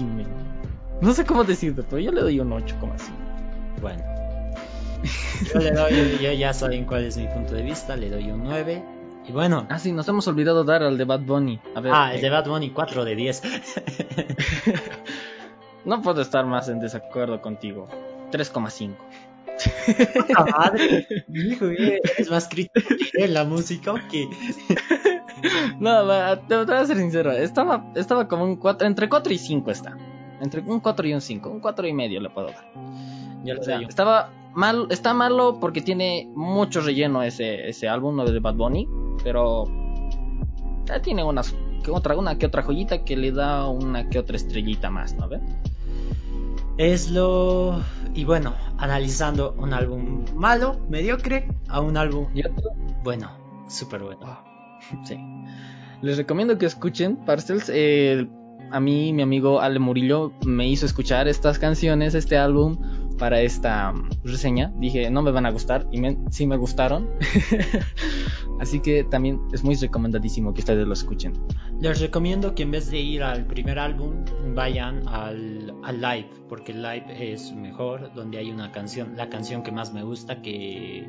No 1.01 1.13
sé 1.13 1.25
cómo 1.25 1.43
decirte, 1.43 1.81
pero 1.81 1.99
yo 1.99 2.11
le 2.11 2.21
doy 2.21 2.39
un 2.39 2.51
8,5. 2.51 2.77
Bueno. 3.81 4.03
Yo 5.53 5.59
le 5.59 5.71
doy, 5.71 6.17
yo 6.21 6.31
ya 6.33 6.53
saben 6.53 6.85
cuál 6.85 7.05
es 7.05 7.17
mi 7.17 7.27
punto 7.27 7.55
de 7.55 7.63
vista, 7.63 7.95
le 7.95 8.09
doy 8.09 8.29
un 8.29 8.43
9. 8.43 8.83
Y 9.27 9.31
bueno. 9.31 9.65
Ah, 9.69 9.79
sí, 9.79 9.91
nos 9.91 10.07
hemos 10.07 10.27
olvidado 10.27 10.63
dar 10.63 10.83
al 10.83 10.97
de 10.97 11.03
Bad 11.05 11.21
Bunny. 11.21 11.59
ah, 11.91 12.13
el 12.13 12.21
de 12.21 12.29
Bad 12.29 12.45
Bunny, 12.45 12.69
4 12.69 13.05
de 13.05 13.15
10. 13.15 13.41
No 15.87 16.01
puedo 16.01 16.21
estar 16.21 16.45
más 16.45 16.67
en 16.67 16.81
desacuerdo 16.81 17.41
contigo. 17.41 17.87
3,5. 18.33 18.95
Madre! 20.55 21.07
Hijo, 21.33 21.65
es 22.17 22.29
más 22.29 22.47
crítico 22.47 22.89
en 23.13 23.33
la 23.33 23.43
música 23.43 23.93
que. 24.09 24.27
no, 25.79 26.39
te, 26.47 26.63
voy 26.63 26.75
a 26.75 26.85
ser 26.85 26.97
sincero. 26.97 27.31
Estaba, 27.31 27.91
estaba 27.95 28.27
como 28.27 28.43
un 28.43 28.55
4, 28.57 28.87
entre 28.87 29.09
4 29.09 29.33
y 29.33 29.37
5 29.37 29.71
está. 29.71 29.97
Entre 30.41 30.61
un 30.61 30.79
4 30.79 31.07
y 31.07 31.13
un 31.13 31.21
5. 31.21 31.49
Un 31.49 31.59
4 31.59 31.87
y 31.87 31.93
medio 31.93 32.19
le 32.19 32.29
puedo 32.29 32.47
dar. 32.47 32.71
Ya 33.43 33.53
lo 33.53 33.63
sé. 33.63 33.75
Estaba 33.87 34.31
mal, 34.53 34.87
está 34.89 35.13
malo 35.13 35.59
porque 35.59 35.81
tiene 35.81 36.29
mucho 36.35 36.81
relleno 36.81 37.23
ese, 37.23 37.69
ese 37.69 37.87
álbum 37.87 38.23
de 38.25 38.39
Bad 38.39 38.55
Bunny. 38.55 38.87
Pero 39.23 39.65
ya 40.85 41.01
tiene 41.01 41.23
unas, 41.23 41.55
que 41.83 41.91
otra, 41.91 42.15
una 42.17 42.37
que 42.37 42.45
otra 42.45 42.63
joyita 42.63 43.03
que 43.03 43.15
le 43.17 43.31
da 43.31 43.67
una 43.67 44.09
que 44.09 44.19
otra 44.19 44.35
estrellita 44.35 44.89
más, 44.89 45.15
¿no 45.15 45.27
ves? 45.27 45.41
Es 46.77 47.09
lo... 47.09 47.81
Y 48.13 48.23
bueno, 48.23 48.53
analizando 48.77 49.53
un 49.57 49.73
álbum 49.73 50.25
malo, 50.35 50.79
mediocre, 50.89 51.47
a 51.67 51.81
un 51.81 51.97
álbum 51.97 52.27
bueno, 53.03 53.31
súper 53.67 54.03
bueno. 54.03 54.43
Sí. 55.03 55.17
Les 56.01 56.17
recomiendo 56.17 56.57
que 56.57 56.67
escuchen 56.67 57.17
Parcels. 57.17 57.71
a 58.71 58.79
mí, 58.79 59.13
mi 59.13 59.21
amigo 59.23 59.59
Ale 59.59 59.79
Murillo 59.79 60.33
me 60.45 60.67
hizo 60.67 60.85
escuchar 60.85 61.27
estas 61.27 61.57
canciones, 61.57 62.13
este 62.13 62.37
álbum, 62.37 62.77
para 63.17 63.41
esta 63.41 63.91
mm, 63.91 64.09
reseña. 64.23 64.71
Dije, 64.77 65.09
no 65.09 65.21
me 65.21 65.31
van 65.31 65.45
a 65.45 65.51
gustar 65.51 65.87
y 65.91 66.01
sí 66.31 66.47
me 66.47 66.57
gustaron. 66.57 67.09
Así 68.59 68.79
que 68.79 69.03
también 69.03 69.39
es 69.53 69.63
muy 69.63 69.75
recomendadísimo 69.75 70.53
que 70.53 70.61
ustedes 70.61 70.87
lo 70.87 70.93
escuchen. 70.93 71.33
Les 71.79 71.99
recomiendo 71.99 72.55
que 72.55 72.63
en 72.63 72.71
vez 72.71 72.89
de 72.89 72.99
ir 72.99 73.21
al 73.21 73.45
primer 73.45 73.77
álbum, 73.77 74.25
vayan 74.55 75.07
al, 75.07 75.75
al 75.83 76.01
live, 76.01 76.29
porque 76.49 76.71
el 76.71 76.81
live 76.81 77.33
es 77.33 77.53
mejor, 77.53 78.11
donde 78.15 78.39
hay 78.39 78.49
una 78.49 78.71
canción, 78.71 79.15
la 79.15 79.29
canción 79.29 79.61
que 79.61 79.71
más 79.71 79.93
me 79.93 80.03
gusta, 80.03 80.41
que 80.41 81.07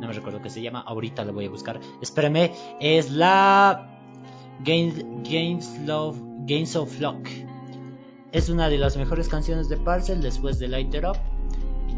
no 0.00 0.08
me 0.08 0.12
recuerdo 0.12 0.42
qué 0.42 0.50
se 0.50 0.60
llama, 0.60 0.80
ahorita 0.80 1.24
la 1.24 1.30
voy 1.30 1.44
a 1.44 1.50
buscar. 1.50 1.78
Espérame, 2.02 2.50
es 2.80 3.10
la 3.12 3.94
Games, 4.64 5.04
Games, 5.22 5.78
Love, 5.86 6.18
Games 6.46 6.74
of 6.74 6.98
Luck. 7.00 7.28
Es 8.32 8.48
una 8.48 8.68
de 8.68 8.76
las 8.76 8.96
mejores 8.96 9.28
canciones 9.28 9.68
de 9.68 9.76
Parcel 9.76 10.20
después 10.20 10.58
de 10.58 10.68
Lighter 10.68 11.06
Up. 11.06 11.16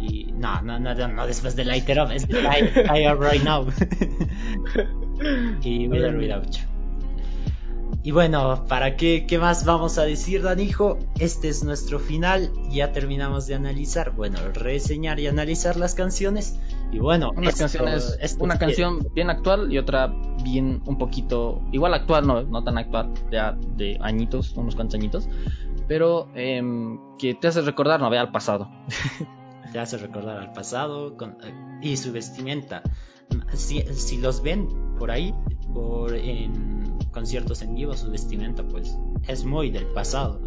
Y 0.01 0.33
no, 0.33 0.63
no, 0.63 0.79
no, 0.79 0.95
no 0.95 1.27
después 1.27 1.55
de 1.57 1.65
Lighter 1.65 2.01
Up, 2.01 2.11
es 2.11 2.29
Light, 2.29 2.75
Right 2.75 3.43
Now. 3.45 3.67
y 5.63 5.89
Without 5.89 6.17
Without 6.17 6.71
y 8.03 8.13
bueno, 8.13 8.65
¿para 8.67 8.97
qué, 8.97 9.27
qué 9.27 9.39
más 9.39 9.67
vamos 9.67 9.99
a 9.99 10.05
decir, 10.05 10.43
Danijo? 10.43 10.99
Este 11.19 11.51
es 11.51 11.63
nuestro 11.63 11.99
final. 11.99 12.51
Ya 12.71 12.93
terminamos 12.93 13.47
de 13.47 13.55
analizar, 13.55 14.13
bueno, 14.13 14.39
reseñar 14.55 15.21
y 15.21 15.27
analizar 15.27 15.77
las 15.77 15.95
canciones. 15.95 16.59
Y 16.93 16.99
bueno, 16.99 17.31
una 17.37 17.51
una 18.39 18.59
canción 18.59 19.07
bien 19.15 19.29
actual 19.29 19.71
y 19.71 19.77
otra 19.77 20.15
bien 20.43 20.81
un 20.87 20.97
poquito, 20.97 21.61
igual 21.73 21.93
actual, 21.93 22.27
no, 22.27 22.43
no 22.43 22.65
tan 22.65 22.79
actual, 22.79 23.13
ya 23.31 23.53
de 23.77 23.99
añitos, 24.01 24.57
unos 24.57 24.75
cuantos 24.75 24.95
añitos, 24.95 25.29
pero 25.87 26.29
em, 26.35 26.99
que 27.19 27.35
te 27.35 27.49
hace 27.49 27.61
recordar, 27.61 28.01
no, 28.01 28.09
vea 28.09 28.23
al 28.23 28.33
pasado. 28.33 28.71
te 29.73 29.79
hace 29.79 29.97
recordar 29.99 30.39
al 30.39 30.53
pasado 30.53 31.17
eh, 31.43 31.79
y 31.83 31.97
su 31.97 32.13
vestimenta. 32.13 32.83
Si, 33.55 33.81
si 33.95 34.19
los 34.19 34.43
ven 34.43 34.69
por 34.99 35.11
ahí, 35.11 35.35
por 35.73 36.15
en 36.15 36.99
conciertos 37.13 37.63
en 37.63 37.75
vivo, 37.75 37.97
su 37.97 38.11
vestimenta 38.11 38.67
pues 38.67 38.97
es 39.29 39.45
muy 39.45 39.71
del 39.71 39.87
pasado. 39.87 40.41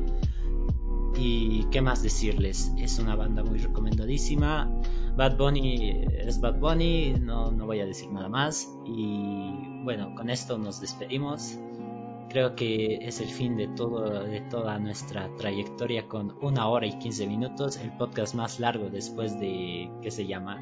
Y 1.16 1.66
qué 1.66 1.82
más 1.82 2.02
decirles, 2.02 2.72
es 2.78 2.98
una 2.98 3.16
banda 3.16 3.44
muy 3.44 3.60
recomendadísima. 3.60 4.70
Bad 5.16 5.38
Bunny 5.38 6.06
es 6.12 6.42
Bad 6.42 6.60
Bunny, 6.60 7.14
no, 7.20 7.52
no 7.52 7.68
voy 7.68 7.82
a 7.82 7.86
decir 7.86 8.12
nada 8.12 8.30
más. 8.30 8.68
Y 8.86 9.84
bueno, 9.84 10.16
con 10.16 10.30
esto 10.30 10.58
nos 10.58 10.82
despedimos. 10.82 11.60
Creo 12.34 12.56
que 12.56 12.96
es 13.08 13.22
el 13.22 13.28
fin 13.28 13.56
de, 13.56 13.68
todo, 13.68 14.24
de 14.24 14.42
toda 14.50 14.80
nuestra 14.80 15.30
trayectoria 15.38 16.08
con 16.08 16.36
una 16.42 16.68
hora 16.68 16.88
y 16.88 16.98
15 16.98 17.28
minutos, 17.28 17.78
el 17.78 17.96
podcast 17.96 18.34
más 18.34 18.60
largo 18.60 18.90
después 18.90 19.40
de, 19.40 19.88
¿qué 20.02 20.10
se 20.10 20.26
llama? 20.26 20.60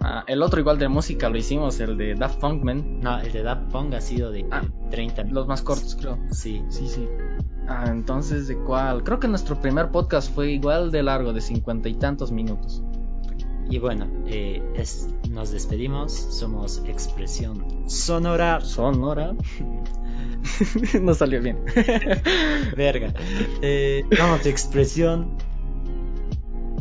Ah, 0.00 0.24
el 0.26 0.42
otro 0.42 0.58
igual 0.58 0.78
de 0.78 0.88
música 0.88 1.28
lo 1.28 1.36
hicimos, 1.36 1.78
el 1.78 1.96
de 1.96 2.16
Daft 2.16 2.40
Punk, 2.40 2.64
man. 2.64 2.98
No, 2.98 3.20
el 3.20 3.30
de 3.30 3.44
Daft 3.44 3.70
Punk 3.70 3.94
ha 3.94 4.00
sido 4.00 4.32
de 4.32 4.44
30 4.90 5.22
ah, 5.22 5.24
Los 5.30 5.46
más 5.46 5.62
cortos, 5.62 5.94
creo. 5.94 6.18
Sí. 6.32 6.64
Sí, 6.68 6.88
sí. 6.88 7.06
Ah, 7.68 7.84
entonces, 7.86 8.48
¿de 8.48 8.58
cuál? 8.58 9.04
Creo 9.04 9.20
que 9.20 9.28
nuestro 9.28 9.60
primer 9.60 9.92
podcast 9.92 10.34
fue 10.34 10.50
igual 10.50 10.90
de 10.90 11.04
largo, 11.04 11.32
de 11.32 11.40
cincuenta 11.40 11.88
y 11.88 11.94
tantos 11.94 12.32
minutos. 12.32 12.82
Y 13.70 13.78
bueno, 13.78 14.06
eh, 14.26 14.62
es, 14.74 15.08
nos 15.30 15.50
despedimos. 15.50 16.12
Somos 16.12 16.82
Expresión 16.86 17.88
Sonora. 17.88 18.60
Sonora. 18.60 19.34
no 21.00 21.14
salió 21.14 21.40
bien. 21.40 21.58
Verga. 22.76 23.12
Eh, 23.62 24.04
vamos, 24.18 24.44
Expresión 24.46 25.36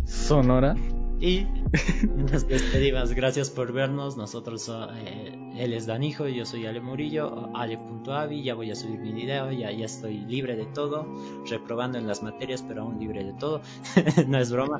Sonora. 0.06 0.76
Y 1.22 1.46
nos 2.32 2.48
despedimos. 2.48 3.14
Gracias 3.14 3.52
por 3.52 3.72
vernos. 3.72 4.18
Nosotros, 4.18 4.72
eh, 5.06 5.38
él 5.56 5.74
es 5.74 5.86
Danijo, 5.86 6.28
yo 6.28 6.48
soy 6.48 6.66
Ale 6.66 6.82
Murillo, 6.82 7.52
ale.avi. 7.54 8.44
Ya 8.44 8.56
voy 8.56 8.72
a 8.72 8.76
subir 8.76 9.00
mi 9.00 9.14
video, 9.14 9.52
ya, 9.52 9.72
ya 9.72 9.86
estoy 9.86 10.22
libre 10.22 10.56
de 10.56 10.66
todo. 10.66 11.06
Reprobando 11.48 12.00
en 12.00 12.08
las 12.08 12.24
materias, 12.24 12.66
pero 12.68 12.82
aún 12.82 13.00
libre 13.00 13.24
de 13.24 13.34
todo. 13.34 13.62
no 14.28 14.40
es 14.40 14.52
broma. 14.52 14.80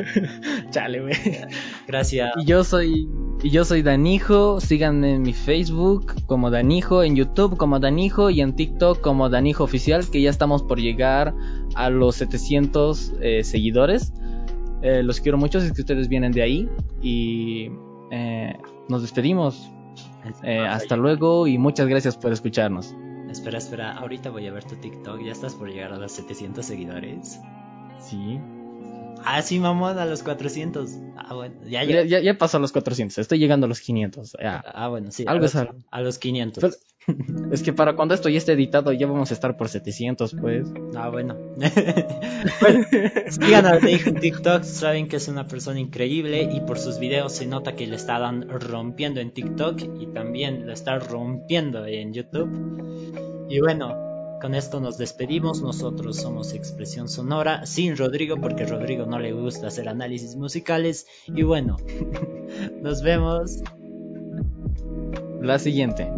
Chale, 0.70 1.00
güey. 1.00 1.14
Gracias. 1.88 2.32
Y 2.36 2.44
yo 2.44 2.64
soy. 2.64 3.08
Y 3.42 3.50
yo 3.50 3.64
soy 3.64 3.82
Danijo, 3.82 4.60
síganme 4.60 5.14
en 5.14 5.22
mi 5.22 5.32
Facebook 5.32 6.14
como 6.26 6.50
Danijo, 6.50 7.02
en 7.02 7.16
YouTube 7.16 7.56
como 7.56 7.80
Danijo 7.80 8.30
y 8.30 8.40
en 8.40 8.54
TikTok 8.54 9.00
como 9.00 9.30
Danijo 9.30 9.64
Oficial, 9.64 10.08
que 10.08 10.22
ya 10.22 10.30
estamos 10.30 10.62
por 10.62 10.78
llegar 10.78 11.34
a 11.74 11.90
los 11.90 12.14
700 12.16 13.14
eh, 13.20 13.42
seguidores. 13.42 14.12
Eh, 14.82 15.02
los 15.02 15.20
quiero 15.20 15.38
mucho 15.38 15.58
es 15.58 15.72
que 15.72 15.80
ustedes 15.82 16.08
vienen 16.08 16.32
de 16.32 16.42
ahí 16.42 16.68
y 17.00 17.70
eh, 18.10 18.56
nos 18.88 19.02
despedimos. 19.02 19.70
Eh, 20.44 20.58
hasta 20.58 20.96
luego 20.96 21.46
y 21.46 21.58
muchas 21.58 21.86
gracias 21.88 22.16
por 22.16 22.32
escucharnos. 22.32 22.94
Espera, 23.30 23.58
espera, 23.58 23.92
ahorita 23.96 24.30
voy 24.30 24.46
a 24.46 24.52
ver 24.52 24.64
tu 24.64 24.76
TikTok. 24.76 25.20
¿Ya 25.22 25.32
estás 25.32 25.54
por 25.54 25.68
llegar 25.70 25.92
a 25.92 25.98
los 25.98 26.12
700 26.12 26.64
seguidores? 26.64 27.40
Sí. 28.00 28.38
Ah, 29.24 29.40
sí, 29.42 29.58
mamón, 29.58 29.98
a 29.98 30.04
los 30.04 30.22
400. 30.22 30.90
Ah, 31.16 31.34
bueno, 31.34 31.54
ya, 31.64 31.84
ya. 31.84 32.20
ya, 32.20 32.38
pasó 32.38 32.56
a 32.56 32.60
los 32.60 32.72
400, 32.72 33.18
estoy 33.18 33.38
llegando 33.38 33.66
a 33.66 33.68
los 33.68 33.80
500. 33.80 34.36
Ah, 34.42 34.88
bueno, 34.88 35.12
sí. 35.12 35.24
Algo 35.26 35.46
a, 35.46 35.64
los, 35.64 35.68
a 35.90 36.00
los 36.00 36.18
500. 36.18 36.78
Es 37.52 37.62
que 37.62 37.72
para 37.72 37.94
cuando 37.96 38.14
esto 38.14 38.28
ya 38.28 38.38
esté 38.38 38.52
editado 38.52 38.92
ya 38.92 39.06
vamos 39.06 39.30
a 39.30 39.34
estar 39.34 39.56
por 39.56 39.68
700, 39.68 40.34
pues. 40.40 40.68
Ah, 40.96 41.08
bueno. 41.08 41.36
bueno 42.60 42.86
sigan 43.28 43.66
a 43.66 43.76
en 43.76 44.14
TikTok, 44.20 44.62
saben 44.62 45.08
que 45.08 45.16
es 45.16 45.28
una 45.28 45.46
persona 45.46 45.80
increíble 45.80 46.48
y 46.50 46.60
por 46.60 46.78
sus 46.78 46.98
videos 46.98 47.32
se 47.32 47.46
nota 47.46 47.74
que 47.74 47.86
le 47.86 47.96
están 47.96 48.48
rompiendo 48.48 49.20
en 49.20 49.32
TikTok 49.32 49.80
y 50.00 50.06
también 50.06 50.66
lo 50.66 50.72
está 50.72 50.98
rompiendo 50.98 51.84
en 51.86 52.12
YouTube. 52.12 53.46
Y 53.48 53.60
bueno, 53.60 54.12
con 54.40 54.54
esto 54.54 54.80
nos 54.80 54.98
despedimos. 54.98 55.62
Nosotros 55.62 56.16
somos 56.16 56.52
Expresión 56.52 57.08
Sonora 57.08 57.64
sin 57.66 57.96
Rodrigo 57.96 58.36
porque 58.40 58.64
a 58.64 58.66
Rodrigo 58.66 59.06
no 59.06 59.18
le 59.18 59.32
gusta 59.32 59.68
hacer 59.68 59.88
análisis 59.88 60.36
musicales. 60.36 61.06
Y 61.28 61.42
bueno, 61.42 61.76
nos 62.82 63.02
vemos. 63.02 63.62
La 65.40 65.58
siguiente. 65.58 66.10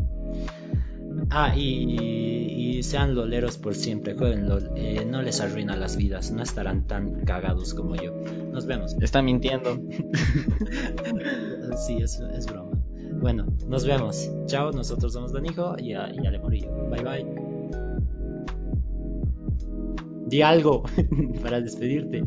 Ah, 1.31 1.55
y, 1.57 2.83
sean 2.83 3.15
loleros 3.15 3.57
por 3.57 3.75
siempre, 3.75 4.15
jueguen 4.15 4.49
LOL, 4.49 4.71
eh, 4.77 5.07
no 5.09 5.23
les 5.23 5.41
arruina 5.41 5.75
las 5.75 5.97
vidas, 5.97 6.31
no 6.31 6.43
estarán 6.43 6.87
tan 6.87 7.25
cagados 7.25 7.73
como 7.73 7.95
yo. 7.95 8.13
Nos 8.53 8.67
vemos. 8.67 8.95
Está 9.01 9.23
mintiendo. 9.23 9.71
sí, 11.87 11.97
es, 12.03 12.21
es 12.37 12.47
broma. 12.47 12.73
Bueno, 13.21 13.47
nos 13.69 13.87
vemos. 13.87 14.31
Chao, 14.47 14.71
nosotros 14.73 15.15
somos 15.15 15.33
Danijo 15.33 15.77
y, 15.79 15.95
a, 15.95 16.13
y 16.13 16.27
Ale 16.27 16.39
Morillo. 16.39 16.71
Bye 16.91 17.03
bye. 17.03 17.27
Di 20.27 20.43
algo 20.43 20.83
para 21.43 21.61
despedirte. 21.61 22.25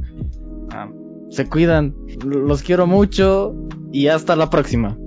Ah, 0.71 0.89
se 1.29 1.47
cuidan, 1.47 1.93
los 2.25 2.63
quiero 2.63 2.87
mucho 2.87 3.55
y 3.91 4.07
hasta 4.07 4.35
la 4.35 4.49
próxima. 4.49 4.97